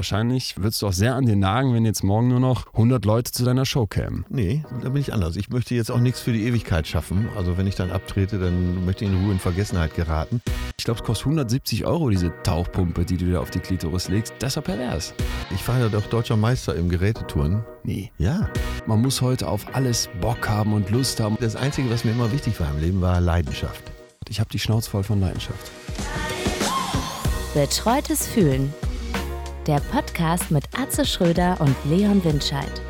Wahrscheinlich 0.00 0.56
würdest 0.56 0.80
du 0.80 0.86
auch 0.86 0.94
sehr 0.94 1.14
an 1.14 1.26
dir 1.26 1.36
nagen, 1.36 1.74
wenn 1.74 1.84
jetzt 1.84 2.02
morgen 2.02 2.28
nur 2.28 2.40
noch 2.40 2.72
100 2.72 3.04
Leute 3.04 3.32
zu 3.32 3.44
deiner 3.44 3.66
Show 3.66 3.86
kämen. 3.86 4.24
Nee, 4.30 4.64
da 4.82 4.88
bin 4.88 5.02
ich 5.02 5.12
anders. 5.12 5.36
Ich 5.36 5.50
möchte 5.50 5.74
jetzt 5.74 5.90
auch 5.90 6.00
nichts 6.00 6.22
für 6.22 6.32
die 6.32 6.46
Ewigkeit 6.46 6.86
schaffen. 6.86 7.28
Also 7.36 7.58
wenn 7.58 7.66
ich 7.66 7.74
dann 7.74 7.90
abtrete, 7.90 8.38
dann 8.38 8.86
möchte 8.86 9.04
ich 9.04 9.10
in 9.10 9.22
Ruhe 9.22 9.32
in 9.32 9.38
Vergessenheit 9.38 9.94
geraten. 9.94 10.40
Ich 10.78 10.86
glaube, 10.86 11.00
es 11.00 11.04
kostet 11.04 11.26
170 11.26 11.84
Euro, 11.84 12.08
diese 12.08 12.32
Tauchpumpe, 12.44 13.04
die 13.04 13.18
du 13.18 13.26
dir 13.26 13.42
auf 13.42 13.50
die 13.50 13.58
Klitoris 13.58 14.08
legst. 14.08 14.32
Das 14.38 14.52
ist 14.52 14.56
doch 14.56 14.64
pervers. 14.64 15.12
Ich 15.50 15.68
war 15.68 15.78
ja 15.78 15.90
doch 15.90 16.06
deutscher 16.06 16.38
Meister 16.38 16.74
im 16.76 16.88
Gerätetouren. 16.88 17.62
Nee. 17.84 18.10
Ja. 18.16 18.48
Man 18.86 19.02
muss 19.02 19.20
heute 19.20 19.48
auf 19.48 19.66
alles 19.74 20.08
Bock 20.22 20.48
haben 20.48 20.72
und 20.72 20.88
Lust 20.88 21.20
haben. 21.20 21.36
Das 21.42 21.56
Einzige, 21.56 21.90
was 21.90 22.06
mir 22.06 22.12
immer 22.12 22.32
wichtig 22.32 22.58
war 22.58 22.70
im 22.70 22.80
Leben, 22.80 23.02
war 23.02 23.20
Leidenschaft. 23.20 23.82
Ich 24.30 24.40
habe 24.40 24.48
die 24.48 24.60
Schnauze 24.60 24.88
voll 24.88 25.02
von 25.02 25.20
Leidenschaft. 25.20 25.70
Betreutes 27.52 28.26
Fühlen. 28.26 28.72
Der 29.70 29.78
Podcast 29.78 30.50
mit 30.50 30.64
Atze 30.76 31.04
Schröder 31.04 31.56
und 31.60 31.76
Leon 31.84 32.24
Windscheid. 32.24 32.82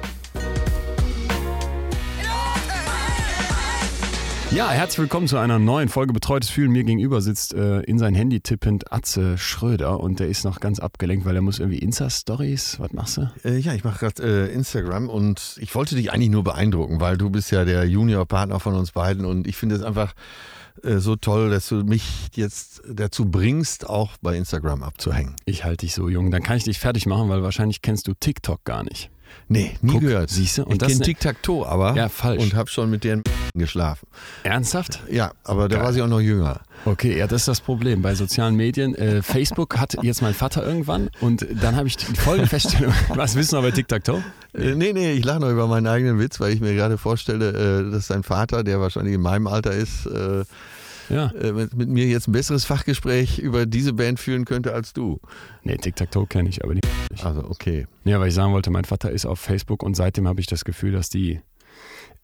Ja, 4.50 4.70
herzlich 4.70 5.00
willkommen 5.00 5.28
zu 5.28 5.36
einer 5.36 5.58
neuen 5.58 5.90
Folge 5.90 6.14
Betreutes 6.14 6.48
Fühlen. 6.48 6.72
Mir 6.72 6.84
gegenüber 6.84 7.20
sitzt 7.20 7.52
äh, 7.52 7.80
in 7.80 7.98
sein 7.98 8.14
Handy 8.14 8.40
tippend 8.40 8.90
Atze 8.94 9.36
Schröder 9.36 10.00
und 10.00 10.20
der 10.20 10.28
ist 10.28 10.42
noch 10.46 10.58
ganz 10.60 10.80
abgelenkt, 10.80 11.26
weil 11.26 11.36
er 11.36 11.42
muss 11.42 11.58
irgendwie 11.58 11.80
Insta-Stories. 11.80 12.80
Was 12.80 12.92
machst 12.94 13.18
du? 13.18 13.30
Äh, 13.44 13.58
ja, 13.58 13.74
ich 13.74 13.84
mache 13.84 13.98
gerade 13.98 14.46
äh, 14.48 14.54
Instagram 14.54 15.10
und 15.10 15.58
ich 15.60 15.74
wollte 15.74 15.96
dich 15.96 16.10
eigentlich 16.14 16.30
nur 16.30 16.44
beeindrucken, 16.44 16.98
weil 16.98 17.18
du 17.18 17.28
bist 17.28 17.50
ja 17.50 17.66
der 17.66 17.84
Junior-Partner 17.84 18.58
von 18.58 18.74
uns 18.74 18.92
beiden 18.92 19.26
und 19.26 19.46
ich 19.46 19.58
finde 19.58 19.74
es 19.74 19.82
einfach 19.82 20.14
so 20.82 21.16
toll, 21.16 21.50
dass 21.50 21.68
du 21.68 21.76
mich 21.84 22.28
jetzt 22.34 22.82
dazu 22.88 23.30
bringst, 23.30 23.88
auch 23.88 24.16
bei 24.20 24.36
Instagram 24.36 24.82
abzuhängen. 24.82 25.36
Ich 25.44 25.64
halte 25.64 25.86
dich 25.86 25.94
so 25.94 26.08
jung. 26.08 26.30
Dann 26.30 26.42
kann 26.42 26.56
ich 26.56 26.64
dich 26.64 26.78
fertig 26.78 27.06
machen, 27.06 27.28
weil 27.28 27.42
wahrscheinlich 27.42 27.82
kennst 27.82 28.06
du 28.08 28.14
TikTok 28.14 28.64
gar 28.64 28.84
nicht. 28.84 29.10
Nee, 29.48 29.72
nie 29.82 29.92
Guck, 29.92 30.00
gehört. 30.02 30.30
siehst 30.30 30.58
du? 30.58 30.62
Und 30.64 30.72
ich 30.74 30.78
das 30.78 30.88
kenne 30.88 30.98
ne- 31.00 31.04
Tic-Tac-Toe, 31.06 31.66
aber 31.66 31.94
Ja, 31.96 32.08
falsch. 32.08 32.42
und 32.42 32.54
habe 32.54 32.70
schon 32.70 32.88
mit 32.90 33.02
deren 33.04 33.22
geschlafen. 33.54 34.06
Ernsthaft? 34.44 35.02
Ja, 35.10 35.32
aber 35.44 35.68
da 35.68 35.76
Geil. 35.76 35.84
war 35.86 35.92
sie 35.92 36.02
auch 36.02 36.06
noch 36.08 36.20
jünger. 36.20 36.60
Okay, 36.84 37.18
ja, 37.18 37.26
das 37.26 37.42
ist 37.42 37.48
das 37.48 37.60
Problem 37.60 38.00
bei 38.00 38.14
sozialen 38.14 38.54
Medien. 38.56 38.94
Äh, 38.94 39.22
Facebook 39.22 39.76
hat 39.78 39.96
jetzt 40.02 40.22
mein 40.22 40.34
Vater 40.34 40.64
irgendwann 40.64 41.10
und 41.20 41.44
dann 41.60 41.74
habe 41.76 41.88
ich 41.88 41.96
die 41.96 42.06
folgende 42.14 42.48
Feststellung. 42.48 42.94
Was 43.14 43.34
wissen 43.34 43.58
wir 43.58 43.62
bei 43.62 43.70
TikTok? 43.72 44.22
Äh, 44.54 44.74
nee, 44.76 44.92
nee, 44.92 45.12
ich 45.12 45.24
lache 45.24 45.40
noch 45.40 45.50
über 45.50 45.66
meinen 45.66 45.88
eigenen 45.88 46.18
Witz, 46.20 46.38
weil 46.40 46.52
ich 46.52 46.60
mir 46.60 46.74
gerade 46.74 46.96
vorstelle, 46.96 47.88
äh, 47.88 47.90
dass 47.90 48.06
dein 48.06 48.22
Vater, 48.22 48.62
der 48.64 48.80
wahrscheinlich 48.80 49.14
in 49.14 49.20
meinem 49.20 49.46
Alter 49.48 49.72
ist, 49.72 50.06
äh, 50.06 50.44
Ja. 51.12 51.32
mit, 51.52 51.74
mit 51.76 51.88
mir 51.88 52.06
jetzt 52.06 52.28
ein 52.28 52.32
besseres 52.32 52.64
Fachgespräch 52.64 53.40
über 53.40 53.66
diese 53.66 53.92
Band 53.94 54.20
führen 54.20 54.44
könnte 54.44 54.72
als 54.72 54.92
du. 54.92 55.18
Nee, 55.64 55.76
TikTok 55.76 56.30
kenne 56.30 56.48
ich, 56.48 56.62
aber 56.62 56.74
die. 56.76 56.80
Also, 57.22 57.44
okay. 57.44 57.86
Ja, 58.04 58.20
weil 58.20 58.28
ich 58.28 58.34
sagen 58.34 58.52
wollte, 58.52 58.70
mein 58.70 58.84
Vater 58.84 59.10
ist 59.10 59.26
auf 59.26 59.40
Facebook 59.40 59.82
und 59.82 59.94
seitdem 59.94 60.28
habe 60.28 60.40
ich 60.40 60.46
das 60.46 60.64
Gefühl, 60.64 60.92
dass 60.92 61.08
die 61.10 61.40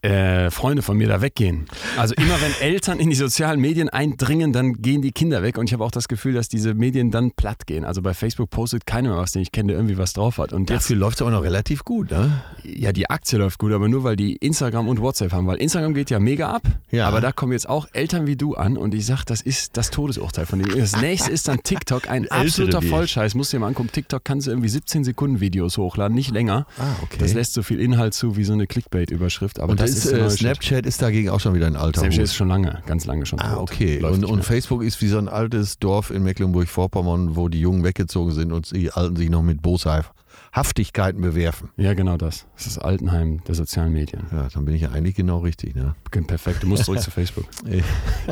äh, 0.07 0.51
Freunde 0.51 0.83
von 0.83 0.97
mir 0.97 1.09
da 1.09 1.21
weggehen. 1.21 1.67
Also 1.97 2.15
immer 2.15 2.41
wenn 2.41 2.53
Eltern 2.61 2.99
in 3.01 3.11
die 3.11 3.17
sozialen 3.17 3.61
Medien 3.61 3.89
eindringen, 3.89 4.53
dann 4.53 4.75
gehen 4.75 5.03
die 5.03 5.13
Kinder 5.13 5.43
weg 5.43 5.59
und 5.59 5.67
ich 5.67 5.73
habe 5.73 5.85
auch 5.85 5.91
das 5.91 6.09
Gefühl, 6.09 6.35
dass 6.35 6.49
diese 6.49 6.75
Medien 6.75 7.11
dann 7.11 7.33
platt 7.33 7.67
gehen. 7.67 7.85
Also 7.85 8.03
bei 8.03 8.15
Facebook 8.15 8.51
postet 8.51 8.87
keiner 8.87 9.11
mehr 9.11 9.19
was, 9.19 9.33
den 9.33 9.43
ich 9.43 9.53
kenne, 9.53 9.69
der 9.69 9.77
irgendwie 9.79 9.99
was 9.99 10.13
drauf 10.13 10.39
hat. 10.39 10.53
Und 10.53 10.71
Dafür 10.71 10.97
läuft 10.97 11.17
es 11.17 11.23
aber 11.23 11.31
noch 11.33 11.43
relativ 11.43 11.85
gut, 11.85 12.11
ne? 12.11 12.43
ja, 12.63 12.93
die 12.93 13.11
Aktie 13.11 13.39
läuft 13.39 13.59
gut, 13.59 13.73
aber 13.73 13.89
nur 13.89 14.05
weil 14.05 14.17
die 14.17 14.37
Instagram 14.37 14.89
und 14.89 15.01
WhatsApp 15.01 15.33
haben, 15.33 15.47
weil 15.47 15.57
Instagram 15.59 15.95
geht 15.95 16.11
ja 16.11 16.19
mega 16.21 16.51
ab, 16.51 16.63
Ja. 16.91 17.09
aber 17.09 17.21
da 17.21 17.33
kommen 17.33 17.53
jetzt 17.53 17.69
auch 17.69 17.87
Eltern 17.93 18.27
wie 18.27 18.37
du 18.37 18.55
an 18.55 18.77
und 18.77 18.95
ich 18.95 19.07
sag, 19.07 19.25
das 19.25 19.41
ist 19.41 19.77
das 19.77 19.91
Todesurteil 19.91 20.47
von 20.47 20.61
denen. 20.61 20.79
Das 20.79 21.01
nächste 21.01 21.31
ist 21.31 21.49
dann 21.49 21.63
TikTok, 21.63 22.09
ein 22.09 22.29
absoluter. 22.31 22.83
Vollscheiß. 22.83 23.35
Musst 23.35 23.53
du 23.53 23.57
dir 23.57 23.61
mal 23.63 23.69
angucken, 23.69 23.91
TikTok 23.93 24.25
kannst 24.25 24.47
du 24.47 24.51
irgendwie 24.53 24.69
17 24.69 25.05
Sekunden 25.05 25.41
Videos 25.41 25.79
hochladen, 25.79 26.15
nicht 26.15 26.31
länger. 26.31 26.67
Ah, 26.79 26.95
okay. 27.03 27.17
Das 27.19 27.35
lässt 27.35 27.53
so 27.55 27.63
viel 27.63 27.81
Inhalt 27.81 28.15
zu 28.15 28.37
wie 28.37 28.45
so 28.45 28.53
eine 28.53 28.67
Clickbait-Überschrift, 28.67 29.59
aber 29.61 29.73
Und 29.73 29.81
das 29.81 29.91
das 29.91 29.96
ist 30.05 30.13
äh. 30.13 30.31
Snapchat 30.31 30.87
ist 30.87 31.01
dagegen 31.03 31.31
auch 31.31 31.41
schon 31.41 31.55
wieder 31.55 31.67
ein 31.67 31.77
alter 31.77 32.01
Snapchat 32.01 32.19
Hut. 32.21 32.25
ist 32.25 32.35
schon 32.35 32.49
lange, 32.49 32.83
ganz 32.87 33.05
lange 33.07 33.27
schon 33.27 33.41
Ah, 33.41 33.57
okay. 33.59 34.03
Und, 34.03 34.25
und. 34.25 34.45
Facebook 34.45 34.83
ist 34.83 35.01
wie 35.03 35.09
so 35.09 35.19
ein 35.19 35.29
altes 35.29 35.79
Dorf 35.79 36.11
in 36.11 36.23
Mecklenburg-Vorpommern, 36.23 37.37
wo 37.37 37.49
die 37.49 37.61
Jungen 37.61 37.85
weggezogen 37.85 38.33
sind 38.33 38.53
und 38.53 38.71
die 38.75 38.91
Alten 38.93 39.17
sich 39.17 39.31
noch 39.31 39.43
mit 39.43 39.63
Boshaftigkeiten 39.63 41.21
bewerfen. 41.21 41.71
Ja, 41.77 41.95
genau 41.95 42.17
das. 42.17 42.47
Das 42.57 42.67
ist 42.67 42.77
das 42.77 42.85
Altenheim 42.85 43.43
der 43.47 43.55
sozialen 43.55 43.93
Medien. 43.93 44.23
Ja, 44.33 44.49
dann 44.53 44.65
bin 44.65 44.75
ich 44.75 44.83
ja 44.83 44.91
eigentlich 44.91 45.15
genau 45.15 45.39
richtig, 45.39 45.75
ne? 45.75 45.95
Perfekt, 46.11 46.63
du 46.63 46.67
musst 46.67 46.85
zurück 46.85 47.01
zu 47.03 47.11
Facebook. 47.11 47.47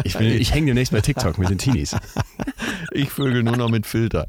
Ich, 0.04 0.18
will- 0.18 0.40
ich 0.40 0.52
hänge 0.54 0.66
demnächst 0.68 0.92
bei 0.92 1.00
TikTok 1.00 1.38
mit 1.38 1.48
den 1.50 1.58
Teenies. 1.58 1.96
Ich 2.92 3.10
vögel 3.10 3.42
nur 3.42 3.56
noch 3.56 3.70
mit 3.70 3.86
Filter. 3.86 4.26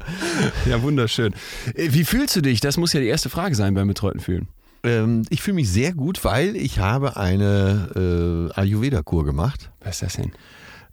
Ja, 0.68 0.82
wunderschön. 0.82 1.34
Äh, 1.74 1.88
Wie 1.92 2.04
fühlst 2.04 2.34
du 2.34 2.40
dich? 2.40 2.60
Das 2.60 2.76
muss 2.78 2.92
ja 2.92 3.00
die 3.00 3.06
erste 3.06 3.28
Frage 3.30 3.54
sein 3.54 3.74
beim 3.74 3.86
betreuten 3.86 4.18
Fühlen. 4.18 4.48
Ähm, 4.86 5.22
ich 5.30 5.42
fühle 5.42 5.56
mich 5.56 5.70
sehr 5.70 5.92
gut, 5.92 6.24
weil 6.24 6.56
ich 6.56 6.78
habe 6.78 7.16
eine 7.16 8.50
äh, 8.54 8.58
Ayurveda-Kur 8.60 9.24
gemacht. 9.24 9.70
Was 9.80 9.96
ist 9.96 10.02
das 10.02 10.12
denn? 10.14 10.32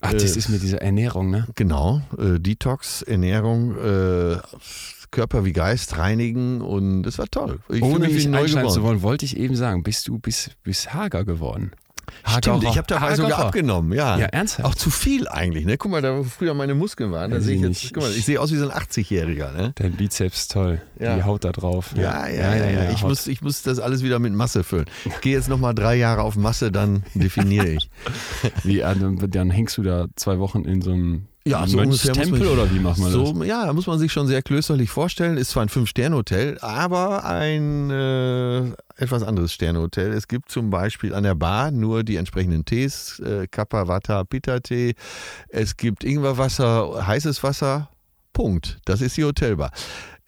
Ach, 0.00 0.12
das 0.12 0.34
Äh, 0.34 0.38
ist 0.38 0.48
mit 0.50 0.62
dieser 0.62 0.82
Ernährung, 0.82 1.30
ne? 1.30 1.46
Genau, 1.54 2.02
äh, 2.18 2.38
Detox, 2.38 3.02
Ernährung, 3.02 3.76
äh, 3.78 4.36
Körper 5.10 5.44
wie 5.44 5.52
Geist 5.52 5.96
reinigen 5.96 6.60
und 6.60 7.06
es 7.06 7.18
war 7.18 7.26
toll. 7.30 7.60
Ich 7.68 7.82
Ohne 7.82 8.06
mich 8.06 8.14
mich 8.14 8.26
neu 8.26 8.42
einschalten 8.42 8.70
zu 8.70 8.82
wollen, 8.82 9.00
wollte 9.02 9.24
ich 9.24 9.36
eben 9.36 9.54
sagen, 9.54 9.82
bist 9.84 10.08
du 10.08 10.18
bist, 10.18 10.56
bist 10.64 10.92
hager 10.92 11.24
geworden. 11.24 11.70
Stimmt, 12.38 12.64
ich 12.64 12.76
habe 12.76 12.86
dabei 12.86 13.10
Hagerer. 13.10 13.16
sogar 13.16 13.38
abgenommen, 13.46 13.92
ja. 13.92 14.18
Ja, 14.18 14.26
ernsthaft? 14.26 14.68
Auch 14.68 14.74
zu 14.74 14.90
viel 14.90 15.28
eigentlich, 15.28 15.64
ne? 15.66 15.76
Guck 15.76 15.90
mal, 15.90 16.02
da 16.02 16.18
wo 16.18 16.24
früher 16.24 16.54
meine 16.54 16.74
Muskeln 16.74 17.12
waren, 17.12 17.30
da 17.30 17.40
sehe 17.40 17.56
ich 17.56 17.62
jetzt, 17.62 17.94
guck 17.94 18.02
mal, 18.02 18.12
ich 18.12 18.24
sehe 18.24 18.40
aus 18.40 18.52
wie 18.52 18.56
so 18.56 18.68
ein 18.68 18.76
80-Jähriger, 18.76 19.52
ne? 19.52 19.72
Dein 19.76 19.92
Bizeps 19.92 20.48
toll. 20.48 20.80
Ja. 20.98 21.16
Die 21.16 21.22
Haut 21.22 21.44
da 21.44 21.52
drauf. 21.52 21.92
Ja, 21.96 22.28
ja, 22.28 22.54
ja, 22.54 22.70
ja. 22.70 22.90
Ich, 22.90 23.02
Haut. 23.02 23.10
muss, 23.10 23.26
ich 23.26 23.42
muss 23.42 23.62
das 23.62 23.78
alles 23.78 24.02
wieder 24.02 24.18
mit 24.18 24.32
Masse 24.32 24.64
füllen. 24.64 24.86
Ich 25.04 25.20
gehe 25.20 25.34
jetzt 25.34 25.48
nochmal 25.48 25.74
drei 25.74 25.96
Jahre 25.96 26.22
auf 26.22 26.36
Masse, 26.36 26.70
dann 26.72 27.04
definiere 27.14 27.68
ich. 27.68 27.90
Wie, 28.64 28.80
äh, 28.80 28.94
dann, 28.94 29.30
dann 29.30 29.50
hängst 29.50 29.76
du 29.76 29.82
da 29.82 30.06
zwei 30.16 30.38
Wochen 30.38 30.64
in 30.64 30.82
so 30.82 30.92
einem 30.92 31.26
Ja, 31.46 31.66
so 31.66 31.78
ungefähr 31.78 32.14
Mönchstempel 32.14 32.38
man- 32.40 32.48
oder 32.48 32.70
wie 32.72 32.78
macht 32.78 32.98
man 32.98 33.12
das? 33.12 33.28
So, 33.28 33.44
ja, 33.44 33.66
da 33.66 33.72
muss 33.74 33.86
man 33.86 33.98
sich 33.98 34.10
schon 34.10 34.26
sehr 34.26 34.40
klösterlich 34.40 34.88
vorstellen. 34.88 35.36
Ist 35.36 35.50
zwar 35.50 35.62
ein 35.62 35.68
Fünf-Sterne-Hotel, 35.68 36.58
aber 36.60 37.24
ein 37.24 37.90
äh, 37.90 38.68
etwas 38.96 39.22
anderes 39.22 39.52
Sterne-Hotel. 39.52 40.12
Es 40.12 40.26
gibt 40.26 40.50
zum 40.50 40.70
Beispiel 40.70 41.14
an 41.14 41.22
der 41.22 41.34
Bar 41.34 41.70
nur 41.70 42.02
die 42.02 42.16
entsprechenden 42.16 42.64
Tees, 42.64 43.20
äh, 43.20 43.46
Kappa, 43.46 43.88
Vata, 43.88 44.24
Pitta-Tee. 44.24 44.94
Es 45.48 45.76
gibt 45.76 46.02
Ingwerwasser, 46.02 47.06
heißes 47.06 47.42
Wasser. 47.42 47.90
Punkt. 48.32 48.78
Das 48.86 49.00
ist 49.00 49.16
die 49.16 49.24
Hotelbar. 49.24 49.70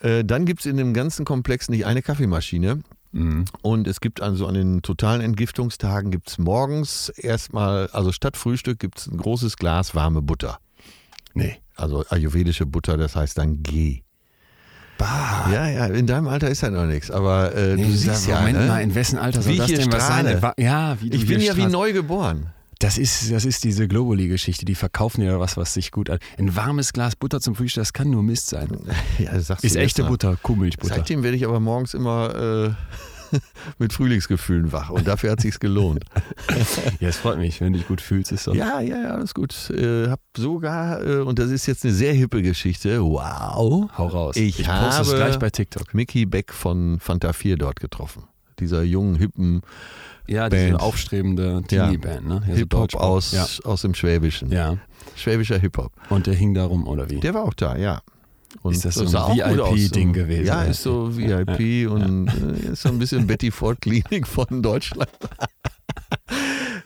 Äh, 0.00 0.24
dann 0.24 0.44
gibt 0.44 0.60
es 0.60 0.66
in 0.66 0.76
dem 0.76 0.92
ganzen 0.92 1.24
Komplex 1.24 1.68
nicht 1.68 1.86
eine 1.86 2.02
Kaffeemaschine. 2.02 2.82
Mhm. 3.12 3.46
Und 3.62 3.88
es 3.88 4.00
gibt 4.00 4.20
also 4.20 4.46
an 4.46 4.54
den 4.54 4.82
totalen 4.82 5.22
Entgiftungstagen 5.22 6.10
gibt 6.10 6.28
es 6.28 6.38
morgens 6.38 7.08
erstmal, 7.08 7.88
also 7.88 8.12
statt 8.12 8.36
Frühstück 8.36 8.78
gibt 8.78 8.98
es 8.98 9.06
ein 9.06 9.16
großes 9.16 9.56
Glas 9.56 9.94
warme 9.94 10.20
Butter. 10.20 10.58
Nee. 11.36 11.58
Also 11.76 12.04
ayurvedische 12.08 12.64
Butter, 12.66 12.96
das 12.96 13.14
heißt 13.14 13.36
dann 13.38 13.62
Ghee. 13.62 14.02
Bah. 14.96 15.50
Ja, 15.52 15.68
ja, 15.68 15.86
in 15.86 16.06
deinem 16.06 16.26
Alter 16.26 16.48
ist 16.48 16.62
ja 16.62 16.70
noch 16.70 16.86
nichts, 16.86 17.10
aber 17.10 17.54
äh, 17.54 17.76
Nee, 17.76 17.84
du 17.84 17.92
siehst 17.92 18.26
ja, 18.26 18.38
Moment 18.38 18.58
ne? 18.58 18.66
mal, 18.66 18.82
in 18.82 18.94
wessen 18.94 19.18
Alter 19.18 19.42
soll 19.42 19.52
Wie 19.52 19.56
ich 19.56 19.60
das 19.60 19.72
denn 19.72 19.92
was 19.92 20.06
sein? 20.06 20.40
Ja, 20.56 20.96
wie 21.02 21.10
du 21.10 21.16
ich 21.18 21.26
bin 21.26 21.40
ja 21.40 21.54
wie 21.56 21.66
neu 21.66 21.92
geboren. 21.92 22.52
Das 22.78 22.96
ist, 22.98 23.30
das 23.30 23.44
ist 23.44 23.64
diese 23.64 23.88
Globally-Geschichte. 23.88 24.66
Die 24.66 24.74
verkaufen 24.74 25.22
ja 25.22 25.40
was, 25.40 25.56
was 25.56 25.74
sich 25.74 25.90
gut 25.90 26.10
an. 26.10 26.18
Ein 26.38 26.56
warmes 26.56 26.92
Glas 26.92 27.16
Butter 27.16 27.40
zum 27.40 27.54
Frühstück, 27.54 27.82
das 27.82 27.92
kann 27.92 28.10
nur 28.10 28.22
Mist 28.22 28.48
sein. 28.48 28.68
Ja, 29.18 29.38
sagst 29.40 29.64
Ist 29.64 29.76
echte. 29.76 30.04
Butter, 30.04 30.36
Kuhmilchbutter. 30.42 30.96
Seitdem 30.96 31.22
werde 31.22 31.36
ich 31.36 31.44
aber 31.46 31.60
morgens 31.60 31.94
immer 31.94 32.34
äh, 32.34 32.70
mit 33.78 33.92
Frühlingsgefühlen 33.92 34.72
wach 34.72 34.90
und 34.90 35.06
dafür 35.06 35.30
hat 35.32 35.40
sich's 35.40 35.60
gelohnt. 35.60 36.04
Ja, 37.00 37.08
es 37.08 37.16
freut 37.18 37.38
mich, 37.38 37.60
wenn 37.60 37.72
du 37.72 37.78
dich 37.78 37.88
gut 37.88 38.00
fühlst. 38.00 38.32
Ist 38.32 38.46
doch 38.46 38.54
ja, 38.54 38.80
ja, 38.80 38.96
ja, 39.02 39.10
alles 39.14 39.34
gut. 39.34 39.70
Äh, 39.70 40.08
hab 40.08 40.20
sogar, 40.36 41.04
äh, 41.04 41.18
und 41.20 41.38
das 41.38 41.50
ist 41.50 41.66
jetzt 41.66 41.84
eine 41.84 41.92
sehr 41.92 42.12
hippe 42.14 42.42
Geschichte, 42.42 43.02
wow, 43.02 43.88
Hau 43.98 44.06
raus. 44.06 44.36
Ich 44.36 44.56
poste 44.64 45.02
es 45.02 45.08
habe- 45.08 45.16
gleich 45.16 45.38
bei 45.38 45.50
TikTok. 45.50 45.92
Mickey 45.94 46.24
Beck 46.26 46.52
von 46.52 46.98
Fanta 47.00 47.32
4 47.32 47.56
dort 47.56 47.80
getroffen. 47.80 48.24
Dieser 48.58 48.82
jungen, 48.82 49.16
hippen 49.16 49.60
Ja, 50.26 50.48
diese 50.48 50.68
Band. 50.70 50.80
aufstrebende. 50.80 51.62
Teenie-Band, 51.68 52.26
ne? 52.26 52.42
Ja, 52.46 52.52
so 52.54 52.58
Hip-Hop 52.58 52.94
aus, 52.94 53.32
Ja. 53.32 53.46
aus 53.64 53.82
dem 53.82 53.94
Schwäbischen. 53.94 54.50
ja. 54.50 54.76
Schwäbischer 55.14 55.58
Hip-Hop. 55.58 55.92
Und 56.10 56.26
der 56.26 56.34
hing 56.34 56.52
da 56.54 56.64
rum, 56.64 56.86
oder 56.88 57.08
wie? 57.10 57.20
Der 57.20 57.32
war 57.34 57.44
auch 57.44 57.54
da, 57.54 57.76
ja. 57.76 58.00
Und 58.62 58.72
Ist 58.74 58.84
das 58.84 58.94
so 58.94 59.18
ein. 59.18 59.36
VIP-Ding 59.36 60.12
gewesen, 60.12 60.46
Ja, 60.46 60.62
ist 60.62 60.82
so 60.82 61.16
VIP 61.16 61.90
und 61.90 62.28
äh, 62.28 62.72
ist 62.72 62.82
so 62.82 62.88
ein 62.88 62.98
bisschen 62.98 63.26
Betty 63.26 63.50
Ford 63.50 63.80
Klinik 63.80 64.26
von 64.26 64.62
Deutschland. 64.62 65.10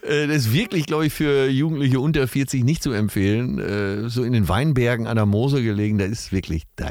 Äh, 0.02 0.26
Das 0.26 0.36
ist 0.38 0.52
wirklich, 0.52 0.86
glaube 0.86 1.06
ich, 1.06 1.12
für 1.12 1.48
Jugendliche 1.48 2.00
unter 2.00 2.26
40 2.26 2.64
nicht 2.64 2.82
zu 2.82 2.90
empfehlen. 2.92 3.58
Äh, 3.58 4.08
So 4.08 4.24
in 4.24 4.32
den 4.32 4.48
Weinbergen 4.48 5.06
an 5.06 5.16
der 5.16 5.26
Mosel 5.26 5.62
gelegen, 5.62 5.98
da 5.98 6.04
ist 6.06 6.32
wirklich, 6.32 6.64
da, 6.76 6.90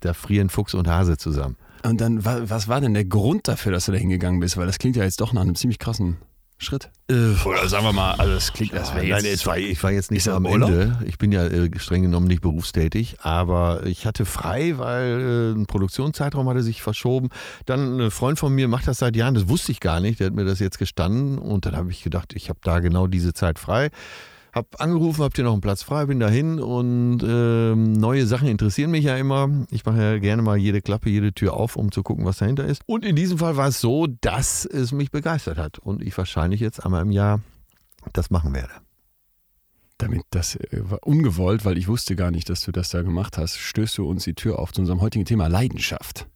da 0.00 0.12
frieren 0.14 0.48
Fuchs 0.48 0.74
und 0.74 0.88
Hase 0.88 1.16
zusammen. 1.16 1.56
Und 1.84 2.00
dann, 2.00 2.24
wa- 2.24 2.42
was 2.44 2.68
war 2.68 2.80
denn 2.80 2.94
der 2.94 3.04
Grund 3.04 3.48
dafür, 3.48 3.72
dass 3.72 3.86
du 3.86 3.92
da 3.92 3.98
hingegangen 3.98 4.40
bist? 4.40 4.56
Weil 4.56 4.66
das 4.66 4.78
klingt 4.78 4.96
ja 4.96 5.04
jetzt 5.04 5.20
doch 5.20 5.32
nach 5.32 5.42
einem 5.42 5.54
ziemlich 5.54 5.78
krassen 5.78 6.16
Schritt? 6.62 6.90
Äh, 7.10 7.34
Oder 7.44 7.68
sagen 7.68 7.84
wir 7.84 7.92
mal, 7.92 8.12
also 8.12 8.34
das 8.34 8.52
klingt, 8.52 8.72
das 8.72 8.94
wäre 8.94 9.06
Nein, 9.06 9.24
jetzt. 9.24 9.40
es 9.40 9.46
war, 9.46 9.58
ich 9.58 9.82
war 9.82 9.90
jetzt 9.90 10.10
nicht 10.10 10.22
so 10.24 10.32
am 10.32 10.46
Urlaub? 10.46 10.70
Ende. 10.70 10.98
Ich 11.06 11.18
bin 11.18 11.32
ja 11.32 11.44
äh, 11.46 11.70
streng 11.78 12.02
genommen 12.02 12.26
nicht 12.26 12.42
berufstätig, 12.42 13.16
aber 13.20 13.84
ich 13.86 14.06
hatte 14.06 14.24
frei, 14.24 14.78
weil 14.78 15.20
äh, 15.20 15.52
ein 15.58 15.66
Produktionszeitraum 15.66 16.48
hatte 16.48 16.62
sich 16.62 16.82
verschoben. 16.82 17.28
Dann 17.66 18.00
ein 18.00 18.10
Freund 18.10 18.38
von 18.38 18.54
mir 18.54 18.68
macht 18.68 18.88
das 18.88 18.98
seit 18.98 19.16
Jahren, 19.16 19.34
das 19.34 19.48
wusste 19.48 19.72
ich 19.72 19.80
gar 19.80 20.00
nicht, 20.00 20.20
der 20.20 20.28
hat 20.28 20.34
mir 20.34 20.44
das 20.44 20.58
jetzt 20.60 20.78
gestanden 20.78 21.38
und 21.38 21.66
dann 21.66 21.76
habe 21.76 21.90
ich 21.90 22.02
gedacht, 22.02 22.32
ich 22.34 22.48
habe 22.48 22.60
da 22.62 22.80
genau 22.80 23.06
diese 23.06 23.34
Zeit 23.34 23.58
frei. 23.58 23.90
Hab 24.52 24.80
angerufen, 24.82 25.22
habt 25.22 25.38
ihr 25.38 25.44
noch 25.44 25.52
einen 25.52 25.62
Platz 25.62 25.82
frei, 25.82 26.04
bin 26.04 26.20
dahin 26.20 26.60
und 26.60 27.22
ähm, 27.26 27.94
neue 27.94 28.26
Sachen 28.26 28.48
interessieren 28.48 28.90
mich 28.90 29.04
ja 29.04 29.16
immer. 29.16 29.48
Ich 29.70 29.86
mache 29.86 30.02
ja 30.02 30.18
gerne 30.18 30.42
mal 30.42 30.58
jede 30.58 30.82
Klappe, 30.82 31.08
jede 31.08 31.32
Tür 31.32 31.54
auf, 31.54 31.76
um 31.76 31.90
zu 31.90 32.02
gucken, 32.02 32.26
was 32.26 32.36
dahinter 32.36 32.66
ist. 32.66 32.82
Und 32.84 33.06
in 33.06 33.16
diesem 33.16 33.38
Fall 33.38 33.56
war 33.56 33.68
es 33.68 33.80
so, 33.80 34.06
dass 34.06 34.66
es 34.66 34.92
mich 34.92 35.10
begeistert 35.10 35.56
hat 35.56 35.78
und 35.78 36.02
ich 36.02 36.16
wahrscheinlich 36.18 36.60
jetzt 36.60 36.84
einmal 36.84 37.00
im 37.00 37.12
Jahr 37.12 37.40
das 38.12 38.28
machen 38.30 38.52
werde. 38.52 38.72
Damit 39.96 40.22
das 40.28 40.56
äh, 40.56 40.82
war 40.82 40.98
ungewollt, 41.06 41.64
weil 41.64 41.78
ich 41.78 41.88
wusste 41.88 42.14
gar 42.14 42.30
nicht, 42.30 42.50
dass 42.50 42.60
du 42.60 42.72
das 42.72 42.90
da 42.90 43.00
gemacht 43.00 43.38
hast, 43.38 43.56
stößt 43.56 43.96
du 43.96 44.06
uns 44.06 44.24
die 44.24 44.34
Tür 44.34 44.58
auf 44.58 44.72
zu 44.72 44.82
unserem 44.82 45.00
heutigen 45.00 45.24
Thema 45.24 45.46
Leidenschaft. 45.46 46.26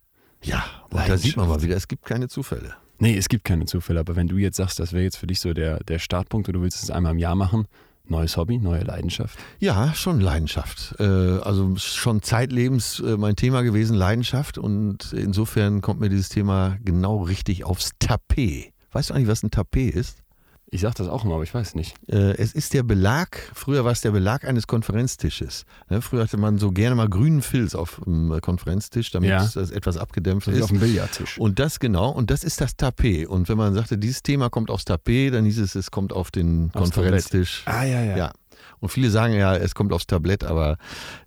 Ja, 0.42 0.64
und 0.88 1.06
da 1.06 1.18
sieht 1.18 1.36
man 1.36 1.48
mal 1.48 1.60
wieder, 1.60 1.76
es 1.76 1.86
gibt 1.86 2.06
keine 2.06 2.28
Zufälle. 2.28 2.76
Nee, 2.98 3.16
es 3.16 3.28
gibt 3.28 3.44
keine 3.44 3.66
Zufälle, 3.66 4.00
aber 4.00 4.16
wenn 4.16 4.26
du 4.26 4.38
jetzt 4.38 4.56
sagst, 4.56 4.78
das 4.78 4.94
wäre 4.94 5.02
jetzt 5.02 5.16
für 5.16 5.26
dich 5.26 5.40
so 5.40 5.52
der, 5.52 5.80
der 5.84 5.98
Startpunkt 5.98 6.48
und 6.48 6.54
du 6.54 6.62
willst 6.62 6.82
es 6.82 6.90
einmal 6.90 7.12
im 7.12 7.18
Jahr 7.18 7.34
machen, 7.34 7.66
neues 8.10 8.36
Hobby, 8.36 8.58
neue 8.58 8.82
Leidenschaft. 8.82 9.38
Ja, 9.58 9.94
schon 9.94 10.20
Leidenschaft. 10.20 10.94
Äh, 10.98 11.04
also 11.04 11.76
schon 11.76 12.22
zeitlebens 12.22 13.00
äh, 13.00 13.16
mein 13.16 13.36
Thema 13.36 13.62
gewesen, 13.62 13.96
Leidenschaft. 13.96 14.58
Und 14.58 15.12
insofern 15.12 15.80
kommt 15.80 16.00
mir 16.00 16.08
dieses 16.08 16.28
Thema 16.28 16.76
genau 16.84 17.22
richtig 17.22 17.64
aufs 17.64 17.92
Tapet. 17.98 18.72
Weißt 18.92 19.10
du 19.10 19.14
eigentlich, 19.14 19.28
was 19.28 19.42
ein 19.42 19.50
Tapet 19.50 19.94
ist? 19.94 20.22
Ich 20.68 20.80
sag 20.80 20.94
das 20.96 21.08
auch 21.08 21.24
immer, 21.24 21.34
aber 21.34 21.44
ich 21.44 21.54
weiß 21.54 21.76
nicht. 21.76 21.94
Äh, 22.08 22.36
es 22.38 22.52
ist 22.52 22.74
der 22.74 22.82
Belag, 22.82 23.38
früher 23.54 23.84
war 23.84 23.92
es 23.92 24.00
der 24.00 24.10
Belag 24.10 24.44
eines 24.44 24.66
Konferenztisches. 24.66 25.64
Ne, 25.88 26.02
früher 26.02 26.24
hatte 26.24 26.36
man 26.38 26.58
so 26.58 26.72
gerne 26.72 26.96
mal 26.96 27.08
grünen 27.08 27.40
Filz 27.40 27.74
auf 27.76 28.00
dem 28.04 28.36
Konferenztisch, 28.40 29.12
damit 29.12 29.30
Ja. 29.30 29.48
das 29.54 29.70
etwas 29.70 29.96
abgedämpft 29.96 30.48
Das 30.48 30.56
ist 30.56 30.62
auf 30.62 30.70
dem 30.70 30.80
Billardtisch. 30.80 31.38
Und 31.38 31.60
das 31.60 31.78
genau, 31.78 32.10
und 32.10 32.30
das 32.32 32.42
ist 32.42 32.60
das 32.60 32.76
Tapet. 32.76 33.28
Und 33.28 33.48
wenn 33.48 33.56
man 33.56 33.74
sagte, 33.74 33.96
dieses 33.96 34.22
Thema 34.24 34.50
kommt 34.50 34.70
aufs 34.70 34.84
Tapet, 34.84 35.34
dann 35.34 35.44
hieß 35.44 35.58
es, 35.58 35.76
es 35.76 35.90
kommt 35.92 36.12
auf 36.12 36.30
den 36.32 36.72
Konferenztisch. 36.72 37.62
ah, 37.66 37.84
ja, 37.84 38.02
ja. 38.02 38.16
Ja. 38.16 38.32
Und 38.80 38.90
viele 38.90 39.10
sagen 39.10 39.34
ja, 39.34 39.56
es 39.56 39.74
kommt 39.74 39.92
aufs 39.92 40.06
Tablett, 40.06 40.44
aber 40.44 40.76